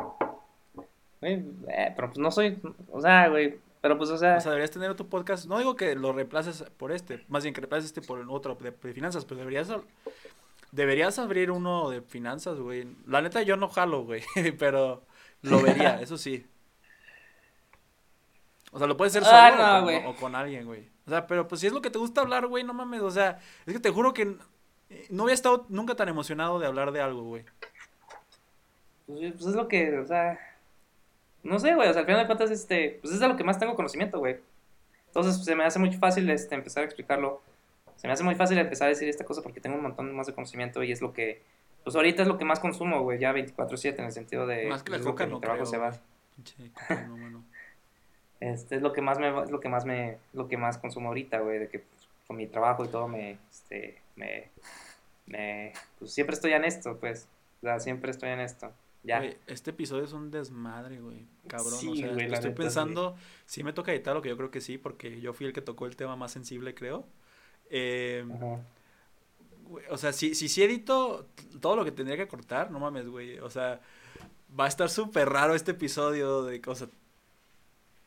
Güey, 1.21 1.45
eh, 1.69 1.93
pero 1.95 2.09
pues 2.09 2.19
no 2.19 2.29
soy. 2.29 2.59
O 2.91 2.99
sea, 2.99 3.29
güey. 3.29 3.59
Pero 3.81 3.97
pues, 3.97 4.09
o 4.09 4.17
sea. 4.17 4.37
O 4.37 4.41
sea, 4.41 4.51
deberías 4.51 4.71
tener 4.71 4.89
otro 4.89 5.07
podcast. 5.07 5.45
No 5.45 5.57
digo 5.59 5.75
que 5.75 5.95
lo 5.95 6.11
reemplaces 6.11 6.65
por 6.75 6.91
este. 6.91 7.23
Más 7.29 7.43
bien 7.43 7.53
que 7.53 7.61
reemplaces 7.61 7.85
este 7.85 8.01
por 8.01 8.19
otro 8.29 8.55
de, 8.55 8.71
de 8.71 8.93
finanzas. 8.93 9.23
Pero 9.23 9.39
deberías. 9.39 9.69
Deberías 10.71 11.17
abrir 11.19 11.51
uno 11.51 11.89
de 11.89 12.01
finanzas, 12.01 12.59
güey. 12.59 12.87
La 13.07 13.21
neta, 13.21 13.41
yo 13.43 13.55
no 13.55 13.69
jalo, 13.69 14.03
güey. 14.03 14.23
Pero 14.59 15.03
lo 15.41 15.61
vería, 15.61 16.01
eso 16.01 16.17
sí. 16.17 16.45
O 18.71 18.77
sea, 18.77 18.87
lo 18.87 18.97
puedes 18.97 19.15
hacer 19.15 19.27
ah, 19.31 19.81
solo 19.81 20.09
o, 20.09 20.15
con, 20.15 20.35
alguien, 20.35 20.65
güey. 20.65 20.87
O 21.05 21.09
sea, 21.09 21.25
pero 21.25 21.47
pues 21.47 21.61
si 21.61 21.67
es 21.67 21.73
lo 21.73 21.81
que 21.81 21.89
te 21.89 21.97
gusta 21.97 22.21
hablar, 22.21 22.45
güey, 22.47 22.63
no 22.63 22.73
mames. 22.73 23.01
O 23.01 23.11
sea, 23.11 23.39
es 23.65 23.73
que 23.73 23.79
te 23.79 23.89
juro 23.89 24.13
que 24.13 24.35
no 25.09 25.23
había 25.23 25.33
estado 25.33 25.65
nunca 25.69 25.95
tan 25.95 26.09
emocionado 26.09 26.59
de 26.59 26.67
hablar 26.67 26.91
de 26.91 27.01
algo, 27.01 27.23
güey. 27.23 27.45
Pues, 29.07 29.33
pues 29.33 29.45
es 29.47 29.55
lo 29.55 29.67
que, 29.67 29.97
o 29.97 30.05
sea. 30.05 30.39
No 31.41 31.57
sé, 31.57 31.73
güey. 31.73 31.89
O 31.89 31.93
sea, 31.93 32.01
al 32.01 32.05
final 32.05 32.21
de 32.21 32.27
cuentas, 32.27 32.51
este. 32.51 32.99
Pues 33.01 33.13
es 33.13 33.19
de 33.19 33.27
lo 33.27 33.37
que 33.37 33.43
más 33.43 33.57
tengo 33.57 33.75
conocimiento, 33.75 34.19
güey. 34.19 34.37
Entonces 35.07 35.43
se 35.43 35.55
me 35.55 35.63
hace 35.63 35.79
muy 35.79 35.91
fácil 35.93 36.29
este, 36.29 36.55
empezar 36.55 36.83
a 36.83 36.85
explicarlo. 36.85 37.41
Se 37.95 38.07
me 38.07 38.13
hace 38.13 38.23
muy 38.23 38.35
fácil 38.35 38.57
empezar 38.57 38.85
a 38.85 38.89
decir 38.89 39.09
esta 39.09 39.25
cosa 39.25 39.41
porque 39.41 39.59
tengo 39.59 39.75
un 39.75 39.81
montón 39.81 40.15
más 40.15 40.27
de 40.27 40.33
conocimiento 40.33 40.83
y 40.83 40.91
es 40.91 41.01
lo 41.01 41.13
que, 41.13 41.41
pues 41.83 41.95
ahorita 41.95 42.21
es 42.21 42.27
lo 42.27 42.37
que 42.37 42.45
más 42.45 42.59
consumo, 42.59 43.01
güey, 43.01 43.19
ya 43.19 43.33
24/7 43.33 43.99
en 43.99 44.05
el 44.05 44.11
sentido 44.11 44.47
de... 44.47 44.67
Más 44.67 44.83
que 44.83 44.91
la 44.91 44.99
coca 44.99 45.25
mi 45.25 45.33
no 45.33 45.39
trabajo 45.39 45.63
creo, 45.63 45.71
se 45.71 45.77
va. 45.77 45.99
Pinche 46.35 46.71
coca, 46.71 47.07
no, 47.07 47.17
bueno. 47.17 47.43
Este 48.39 48.75
es 48.75 48.81
lo 48.81 48.93
que 48.93 49.01
más 49.01 49.19
me 49.19 49.43
es 49.43 49.51
lo 49.51 49.59
que 49.59 49.69
más 49.69 49.85
me 49.85 50.17
lo 50.33 50.47
que 50.47 50.57
más 50.57 50.77
consumo 50.77 51.09
ahorita, 51.09 51.39
güey, 51.39 51.59
de 51.59 51.67
que 51.67 51.79
pues, 51.79 52.07
con 52.27 52.37
mi 52.37 52.47
trabajo 52.47 52.85
y 52.85 52.87
todo 52.87 53.07
me 53.07 53.37
este 53.51 54.01
me 54.15 54.49
me 55.25 55.73
pues 55.97 56.11
siempre 56.11 56.35
estoy 56.35 56.53
en 56.53 56.65
esto, 56.65 56.97
pues. 56.97 57.27
O 57.61 57.65
sea, 57.65 57.79
siempre 57.79 58.11
estoy 58.11 58.29
en 58.29 58.39
esto. 58.39 58.71
Ya. 59.03 59.19
Güey, 59.19 59.37
este 59.47 59.71
episodio 59.71 60.03
es 60.03 60.13
un 60.13 60.31
desmadre, 60.31 60.99
güey. 60.99 61.25
Cabrón, 61.47 61.71
Sí, 61.79 61.89
o 61.89 61.95
sea, 61.95 62.13
güey, 62.13 62.33
estoy 62.33 62.51
pensando, 62.51 63.15
sí. 63.45 63.63
me 63.63 63.73
toca 63.73 63.91
editar, 63.91 64.15
lo 64.15 64.21
que 64.21 64.29
yo 64.29 64.37
creo 64.37 64.51
que 64.51 64.61
sí, 64.61 64.77
porque 64.77 65.21
yo 65.21 65.33
fui 65.33 65.45
el 65.45 65.53
que 65.53 65.61
tocó 65.61 65.85
el 65.85 65.95
tema 65.95 66.15
más 66.15 66.31
sensible, 66.31 66.75
creo. 66.75 67.05
Eh, 67.69 68.25
güey, 69.67 69.85
o 69.89 69.97
sea, 69.97 70.11
si, 70.11 70.35
si 70.35 70.49
sí 70.49 70.63
edito 70.63 71.27
todo 71.61 71.75
lo 71.75 71.85
que 71.85 71.91
tendría 71.91 72.17
que 72.17 72.27
cortar, 72.27 72.71
no 72.71 72.79
mames, 72.79 73.07
güey. 73.07 73.39
O 73.39 73.49
sea, 73.49 73.79
va 74.57 74.65
a 74.65 74.67
estar 74.67 74.89
súper 74.89 75.29
raro 75.29 75.55
este 75.55 75.71
episodio 75.71 76.43
de 76.43 76.59
cosas. 76.61 76.89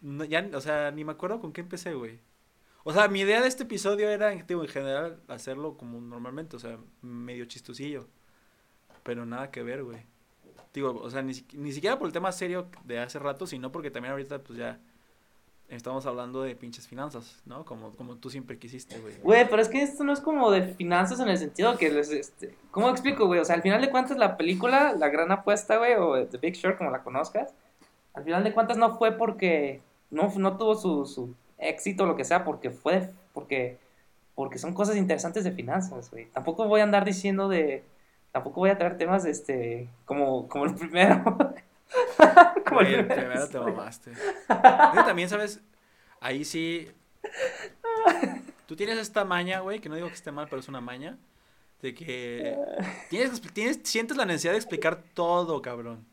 No, 0.03 0.25
ya, 0.25 0.49
o 0.53 0.61
sea, 0.61 0.91
ni 0.91 1.05
me 1.05 1.13
acuerdo 1.13 1.41
con 1.41 1.53
qué 1.53 1.61
empecé, 1.63 1.95
güey. 1.95 2.19
O 2.85 2.93
sea, 2.93 3.09
mi 3.09 3.21
idea 3.21 3.41
de 3.41 3.49
este 3.49 3.63
episodio 3.63 4.11
era, 4.11 4.31
digo, 4.31 4.63
en 4.63 4.69
general, 4.69 5.21
hacerlo 5.29 5.77
como 5.77 6.01
normalmente, 6.01 6.57
o 6.57 6.59
sea, 6.59 6.79
medio 7.01 7.45
chistosillo. 7.45 8.09
Pero 9.05 9.25
nada 9.25 9.51
que 9.51 9.63
ver, 9.63 9.85
güey. 9.85 10.05
Digo, 10.75 11.01
o 11.01 11.11
sea, 11.11 11.23
ni, 11.23 11.33
ni 11.55 11.73
siquiera 11.73 11.99
por 11.99 12.09
el 12.09 12.13
tema 12.13 12.33
serio 12.33 12.69
de 12.85 12.99
hace 12.99 13.19
rato, 13.19 13.47
sino 13.47 13.71
porque 13.71 13.91
también 13.91 14.13
ahorita, 14.13 14.43
pues 14.43 14.59
ya 14.59 14.81
estamos 15.69 16.05
hablando 16.07 16.43
de 16.43 16.55
pinches 16.57 16.87
finanzas, 16.89 17.41
¿no? 17.47 17.65
Como, 17.65 17.93
como 17.93 18.17
tú 18.17 18.31
siempre 18.31 18.59
quisiste, 18.59 18.99
güey. 18.99 19.15
Güey, 19.23 19.49
pero 19.49 19.63
es 19.63 19.69
que 19.69 19.83
esto 19.83 20.05
no 20.05 20.13
es 20.13 20.21
como 20.21 20.51
de 20.51 20.75
finanzas 20.75 21.21
en 21.21 21.29
el 21.29 21.39
sentido 21.39 21.79
que 21.79 21.91
les, 21.91 22.11
este, 22.11 22.57
¿cómo 22.71 22.91
explico, 22.91 23.27
güey? 23.27 23.41
O 23.41 23.45
sea, 23.45 23.55
al 23.55 23.63
final 23.63 23.81
de 23.81 23.91
cuentas 23.91 24.19
la 24.19 24.37
película, 24.37 24.95
La 24.99 25.09
Gran 25.09 25.31
Apuesta, 25.33 25.79
güey, 25.79 25.95
o 25.95 26.27
The 26.27 26.39
Big 26.39 26.55
Short, 26.55 26.77
como 26.77 26.91
la 26.91 27.03
conozcas, 27.03 27.55
al 28.15 28.25
final 28.25 28.45
de 28.45 28.53
cuentas 28.53 28.77
no 28.77 28.99
fue 28.99 29.13
porque 29.13 29.81
no, 30.13 30.33
no 30.37 30.57
tuvo 30.57 30.77
su, 30.77 31.07
su 31.07 31.35
éxito 31.59 32.05
o 32.05 32.07
lo 32.07 32.17
que 32.17 32.25
sea, 32.25 32.45
porque 32.45 32.71
fue, 32.71 33.11
porque, 33.33 33.79
porque 34.35 34.59
son 34.59 34.75
cosas 34.75 34.97
interesantes 34.97 35.43
de 35.43 35.53
finanzas, 35.53 36.11
güey. 36.11 36.27
Tampoco 36.27 36.69
voy 36.69 36.81
a 36.81 36.85
andar 36.85 37.05
diciendo 37.05 37.49
de, 37.49 37.83
tampoco 38.31 38.61
voy 38.61 38.71
a 38.71 38.79
traer 38.79 38.99
temas, 38.99 39.25
este, 39.25 39.89
como, 40.05 40.49
como 40.49 40.67
el 40.67 40.75
primero. 40.75 41.25
como 42.69 42.81
el 42.83 43.07
primero 43.07 43.49
te 43.49 43.59
mamaste. 43.59 44.13
También, 44.47 45.29
¿sabes? 45.29 45.61
Ahí 46.21 46.45
sí. 46.45 46.89
Tú 48.67 48.77
tienes 48.77 48.99
esta 48.99 49.25
maña, 49.25 49.61
güey, 49.61 49.81
que 49.81 49.89
no 49.89 49.97
digo 49.97 50.09
que 50.09 50.15
esté 50.15 50.31
mal, 50.31 50.47
pero 50.49 50.61
es 50.61 50.69
una 50.69 50.81
maña. 50.81 51.19
De 51.81 51.95
que 51.95 52.57
tienes, 53.11 53.41
tienes, 53.53 53.81
sientes 53.83 54.17
la 54.17 54.25
necesidad 54.25 54.53
de 54.53 54.59
explicar 54.59 55.03
todo, 55.15 55.61
cabrón. 55.63 56.07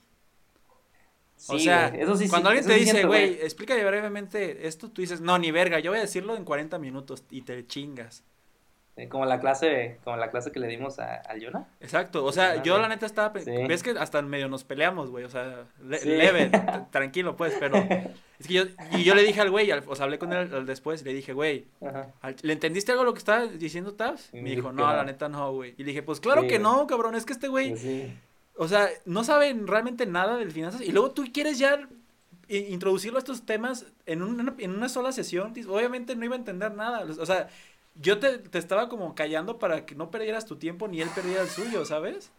O 1.47 1.57
sea, 1.59 1.89
güey, 1.89 2.01
eso 2.01 2.15
sí, 2.17 2.25
sí, 2.25 2.29
cuando 2.29 2.49
alguien 2.49 2.65
te 2.67 2.73
dice, 2.73 2.91
siento, 2.91 3.07
güey, 3.07 3.33
explícame 3.41 3.83
brevemente 3.85 4.67
esto, 4.67 4.89
tú 4.89 5.01
dices, 5.01 5.21
no, 5.21 5.37
ni 5.39 5.51
verga, 5.51 5.79
yo 5.79 5.91
voy 5.91 5.99
a 5.99 6.01
decirlo 6.01 6.35
en 6.35 6.43
40 6.43 6.77
minutos 6.79 7.23
y 7.29 7.41
te 7.43 7.65
chingas. 7.65 8.23
Eh, 8.97 9.07
Como 9.07 9.25
la 9.25 9.39
clase, 9.39 9.97
como 10.03 10.17
la 10.17 10.29
clase 10.29 10.51
que 10.51 10.59
le 10.59 10.67
dimos 10.67 10.99
a, 10.99 11.15
al 11.15 11.39
Yuna. 11.39 11.65
Exacto, 11.79 12.25
o 12.25 12.33
sea, 12.33 12.61
yo 12.63 12.77
la 12.79 12.89
neta 12.89 13.05
estaba, 13.05 13.29
ves 13.29 13.81
que 13.81 13.91
hasta 13.91 14.21
medio 14.21 14.49
nos 14.49 14.65
peleamos, 14.65 15.09
güey, 15.09 15.23
o 15.23 15.29
sea, 15.29 15.63
le- 15.81 16.03
leve, 16.03 16.51
tranquilo, 16.91 17.37
pues, 17.37 17.55
pero 17.57 17.77
es 17.77 18.45
que 18.47 18.53
yo, 18.53 18.63
y 18.91 19.05
yo 19.05 19.15
le 19.15 19.23
dije 19.23 19.39
al 19.39 19.51
güey, 19.51 19.71
al- 19.71 19.85
o 19.87 19.95
sea, 19.95 20.03
hablé 20.03 20.19
con 20.19 20.33
él 20.33 20.53
al 20.53 20.65
después 20.65 21.01
le 21.05 21.13
dije, 21.13 21.31
güey, 21.31 21.67
al- 22.21 22.35
¿le 22.41 22.51
entendiste 22.51 22.91
algo 22.91 23.05
lo 23.05 23.13
que 23.13 23.19
estaba 23.19 23.45
diciendo 23.45 23.93
Tabs? 23.93 24.33
Me 24.33 24.49
dijo, 24.49 24.73
no, 24.73 24.81
la 24.97 25.05
neta 25.05 25.29
no, 25.29 25.53
güey. 25.53 25.75
Y 25.77 25.83
le 25.83 25.91
dije, 25.91 26.03
pues 26.03 26.19
claro 26.19 26.45
que 26.49 26.59
no, 26.59 26.85
cabrón, 26.85 27.15
es 27.15 27.25
que 27.25 27.31
este 27.31 27.47
güey, 27.47 27.69
Pues. 27.69 27.81
O 28.61 28.67
sea, 28.67 28.89
no 29.05 29.23
sabe 29.23 29.57
realmente 29.65 30.05
nada 30.05 30.35
de 30.35 30.49
finanzas 30.51 30.81
y 30.81 30.91
luego 30.91 31.11
tú 31.11 31.23
quieres 31.33 31.57
ya 31.59 31.87
introducirlo 32.49 33.17
a 33.17 33.19
estos 33.19 33.45
temas 33.45 33.85
en 34.05 34.21
una, 34.21 34.53
en 34.57 34.71
una 34.71 34.89
sola 34.89 35.13
sesión, 35.13 35.53
obviamente 35.69 36.13
no 36.17 36.25
iba 36.25 36.35
a 36.35 36.39
entender 36.39 36.73
nada, 36.73 37.05
o 37.05 37.25
sea, 37.25 37.47
yo 37.95 38.19
te, 38.19 38.37
te 38.37 38.57
estaba 38.57 38.89
como 38.89 39.15
callando 39.15 39.59
para 39.59 39.85
que 39.85 39.95
no 39.95 40.11
perdieras 40.11 40.45
tu 40.45 40.57
tiempo 40.57 40.89
ni 40.89 40.99
él 40.99 41.07
perdiera 41.15 41.41
el 41.41 41.47
suyo, 41.47 41.85
¿sabes? 41.85 42.31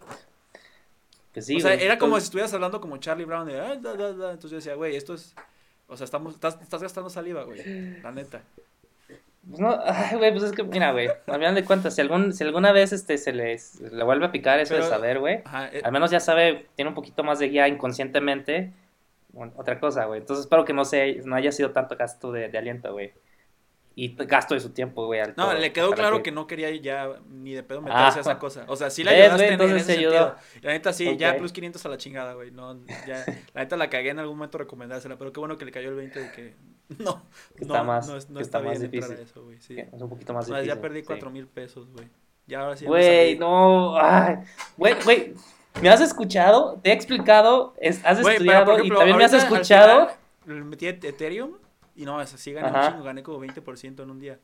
Pues 1.33 1.47
sí, 1.47 1.57
o 1.57 1.61
sea, 1.61 1.73
güey. 1.75 1.87
era 1.87 1.97
como 1.97 2.19
si 2.19 2.25
estuvieras 2.25 2.53
hablando 2.53 2.83
como 2.83 2.99
Charlie 2.99 3.25
Brown 3.25 3.47
de, 3.47 3.59
"Ay, 3.59 3.79
da, 3.81 3.95
da, 3.95 4.13
da". 4.13 4.33
entonces 4.33 4.51
yo 4.51 4.57
decía, 4.57 4.75
güey, 4.75 4.97
esto 4.97 5.15
es, 5.15 5.35
o 5.89 5.97
sea, 5.97 6.05
estamos, 6.05 6.35
estás, 6.35 6.61
estás 6.61 6.83
gastando 6.83 7.09
saliva, 7.09 7.45
güey, 7.45 8.01
la 8.03 8.13
neta. 8.13 8.43
Pues 9.51 9.61
no, 9.61 9.79
ay, 9.85 10.17
güey, 10.17 10.31
pues 10.33 10.45
es 10.45 10.53
que, 10.53 10.63
mira, 10.63 10.93
güey, 10.93 11.09
al 11.09 11.35
final 11.35 11.55
de 11.55 11.65
cuentas, 11.65 11.95
si, 11.95 12.01
algún, 12.01 12.33
si 12.33 12.45
alguna 12.45 12.73
vez 12.73 12.93
este, 12.93 13.19
se 13.19 13.33
les 13.33 13.81
le 13.81 14.03
vuelve 14.05 14.27
a 14.27 14.33
picar 14.33 14.59
eso 14.61 14.75
Pero- 14.75 14.85
de 14.85 14.91
saber, 14.91 15.19
güey, 15.19 15.43
eh, 15.73 15.83
al 15.85 15.93
menos 15.93 16.11
ya 16.11 16.21
sabe, 16.21 16.67
tiene 16.77 16.89
un 16.89 16.95
poquito 16.95 17.23
más 17.25 17.39
de 17.39 17.49
guía 17.49 17.69
inconscientemente, 17.69 18.73
bueno, 19.33 19.53
otra 19.57 19.79
cosa, 19.79 20.07
güey. 20.07 20.21
Entonces 20.21 20.45
espero 20.47 20.65
que 20.65 20.73
no, 20.73 20.85
se, 20.85 21.17
no 21.25 21.37
haya 21.37 21.53
sido 21.53 21.71
tanto 21.71 21.97
gasto 21.97 22.33
de, 22.33 22.49
de 22.49 22.59
aliento, 22.59 22.93
güey. 22.93 23.13
Y 23.97 24.15
gasto 24.17 24.55
de 24.55 24.61
su 24.61 24.71
tiempo, 24.71 25.07
güey. 25.07 25.21
No, 25.21 25.35
todo, 25.35 25.55
le 25.55 25.73
quedó 25.73 25.91
claro 25.93 26.23
que... 26.23 26.33
no 26.33 26.47
quería 26.47 26.71
ya 26.77 27.09
ni 27.29 27.53
de 27.53 27.63
pedo 27.63 27.81
meterse 27.83 28.03
Ah. 28.03 28.15
a 28.17 28.21
esa 28.21 28.39
cosa. 28.39 28.65
O 28.69 28.77
sea, 28.77 28.89
sí 28.89 29.05
la 29.05 29.11
¿Ves, 29.11 29.21
ayudaste 29.33 29.37
güey? 29.45 29.49
en- 29.49 29.55
en, 29.55 29.61
Entonces 29.67 29.83
ese 29.83 29.93
se 29.95 29.99
ayudó. 29.99 30.13
sentido. 30.39 30.61
La 30.63 30.73
neta 30.73 30.93
sí, 30.93 31.17
ya 31.17 31.37
plus 31.37 31.53
500 31.53 31.85
a 31.85 31.89
la 31.89 31.97
chingada, 31.99 32.35
güey. 32.35 32.51
No, 32.51 32.81
ya, 33.07 33.25
la 33.53 33.61
neta 33.63 33.77
la 33.77 33.91
cagué 33.91 34.11
en 34.11 34.19
algún 34.21 34.37
momento 34.39 34.59
recomendársela, 34.59 35.17
pero 35.19 35.33
qué 35.33 35.41
bueno 35.41 35.59
que 35.59 35.65
le 35.65 35.73
cayó 35.73 35.91
el 35.91 35.97
20 35.97 36.21
de 36.21 36.33
que 36.33 36.55
no, 36.99 37.23
Que 37.57 37.65
no, 37.65 37.75
está 37.75 37.83
más- 37.85 38.07
no, 38.07 38.13
no 38.15 38.19
que 38.19 38.23
está, 38.25 38.41
está 38.41 38.61
más 38.61 38.79
bien 38.79 38.91
difícil. 38.91 39.17
eso, 39.19 39.45
güey. 39.45 39.61
Sí. 39.61 39.79
Es 39.79 40.03
un 40.03 40.09
poquito 40.09 40.33
más 40.35 40.47
difícil. 40.47 40.69
ya 40.69 40.81
perdí 40.81 41.01
sí. 41.01 41.07
4 41.07 41.31
mil 41.31 41.47
pesos, 41.47 41.89
güey. 41.93 42.09
Ya 42.47 42.61
ahora 42.61 42.77
sí. 42.77 42.85
Güey, 42.87 43.39
no. 43.39 43.97
Ay, 43.97 44.37
güey, 44.77 44.95
güey. 45.05 45.35
¿Me 45.81 45.89
has 45.89 46.01
escuchado? 46.01 46.81
Te 46.83 46.91
he 46.91 46.93
explicado, 46.93 47.75
es- 47.79 48.05
has 48.05 48.19
estudiado 48.19 48.65
por 48.65 48.75
y 48.75 48.77
ejemplo, 48.79 48.99
también 48.99 49.17
me 49.19 49.25
has 49.25 49.33
escuchado. 49.33 50.11
final, 50.45 50.65
metí 50.65 50.87
Ethereum 50.89 51.53
y 51.95 52.05
no, 52.05 52.19
así 52.19 52.53
gané 52.53 52.77
un 52.77 52.91
chingo, 52.91 53.05
gané 53.05 53.23
como 53.23 53.39
20% 53.41 54.03
en 54.03 54.11
un 54.11 54.19
día. 54.19 54.39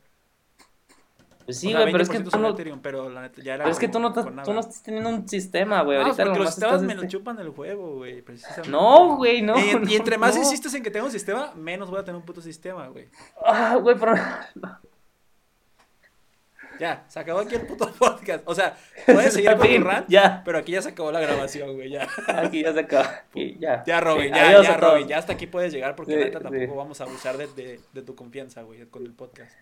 Pues 1.46 1.58
sí, 1.60 1.68
O 1.68 1.70
sea, 1.70 1.80
güey, 1.82 1.92
pero 1.92 2.02
es 2.02 2.10
que 2.10 2.18
20% 2.18 2.30
tú 2.30 2.38
no. 2.40 2.48
Ethereum, 2.50 2.80
pero 2.80 3.08
la 3.08 3.22
neta 3.22 3.40
ya 3.40 3.54
era 3.54 3.64
Pero 3.64 3.72
es 3.72 3.78
que 3.78 3.86
tú 3.88 3.98
no, 4.00 4.08
estás- 4.08 4.26
tú 4.44 4.52
no 4.52 4.60
estás 4.60 4.82
teniendo 4.82 5.08
un 5.10 5.28
sistema, 5.28 5.82
güey. 5.82 5.96
Ah, 5.96 6.02
Ahorita 6.02 6.24
porque 6.24 6.38
los 6.40 6.50
sistemas 6.50 6.82
me 6.82 6.94
lo 6.94 7.02
este- 7.02 7.12
chupan 7.16 7.38
el 7.38 7.50
juego, 7.50 7.94
güey, 7.96 8.20
precisamente. 8.22 8.68
No, 8.68 9.16
güey, 9.16 9.42
no. 9.42 9.56
y, 9.56 9.70
y 9.70 9.74
no, 9.74 9.90
entre 9.92 10.18
más 10.18 10.34
no. 10.34 10.42
insistes 10.42 10.74
en 10.74 10.82
que 10.82 10.90
tenga 10.90 11.06
un 11.06 11.12
sistema, 11.12 11.52
menos 11.54 11.88
voy 11.88 12.00
a 12.00 12.04
tener 12.04 12.16
un 12.18 12.26
puto 12.26 12.40
sistema, 12.42 12.88
güey. 12.88 13.08
Ah, 13.44 13.76
güey, 13.80 13.96
pero. 13.96 14.14
Ya, 16.78 17.04
se 17.08 17.18
acabó 17.20 17.40
aquí 17.40 17.54
el 17.54 17.62
puto 17.66 17.90
podcast. 17.98 18.42
O 18.46 18.54
sea, 18.54 18.76
puedes 19.06 19.32
seguir 19.32 19.50
con 19.56 19.66
tu 19.66 19.80
rant, 19.84 20.08
Ya, 20.08 20.42
pero 20.44 20.58
aquí 20.58 20.72
ya 20.72 20.82
se 20.82 20.90
acabó 20.90 21.10
la 21.10 21.20
grabación, 21.20 21.74
güey, 21.74 21.90
ya. 21.90 22.06
aquí 22.26 22.62
ya 22.62 22.72
se. 22.74 22.80
Aquí, 22.80 23.56
ya. 23.58 23.82
Ya, 23.86 24.00
Robin, 24.00 24.34
ya, 24.34 24.48
adiós 24.48 24.66
ya. 24.66 24.76
Robin, 24.76 25.08
ya 25.08 25.18
hasta 25.18 25.32
aquí 25.32 25.46
puedes 25.46 25.72
llegar 25.72 25.96
porque 25.96 26.12
Sí, 26.12 26.18
la 26.18 26.24
neta 26.26 26.40
tampoco 26.40 26.64
sí. 26.64 26.76
vamos 26.76 27.00
a 27.00 27.04
abusar 27.04 27.36
de, 27.38 27.46
de, 27.46 27.80
de 27.94 28.02
tu 28.02 28.14
confianza, 28.14 28.62
güey, 28.62 28.84
con 28.86 29.06
el 29.06 29.12
podcast. 29.14 29.52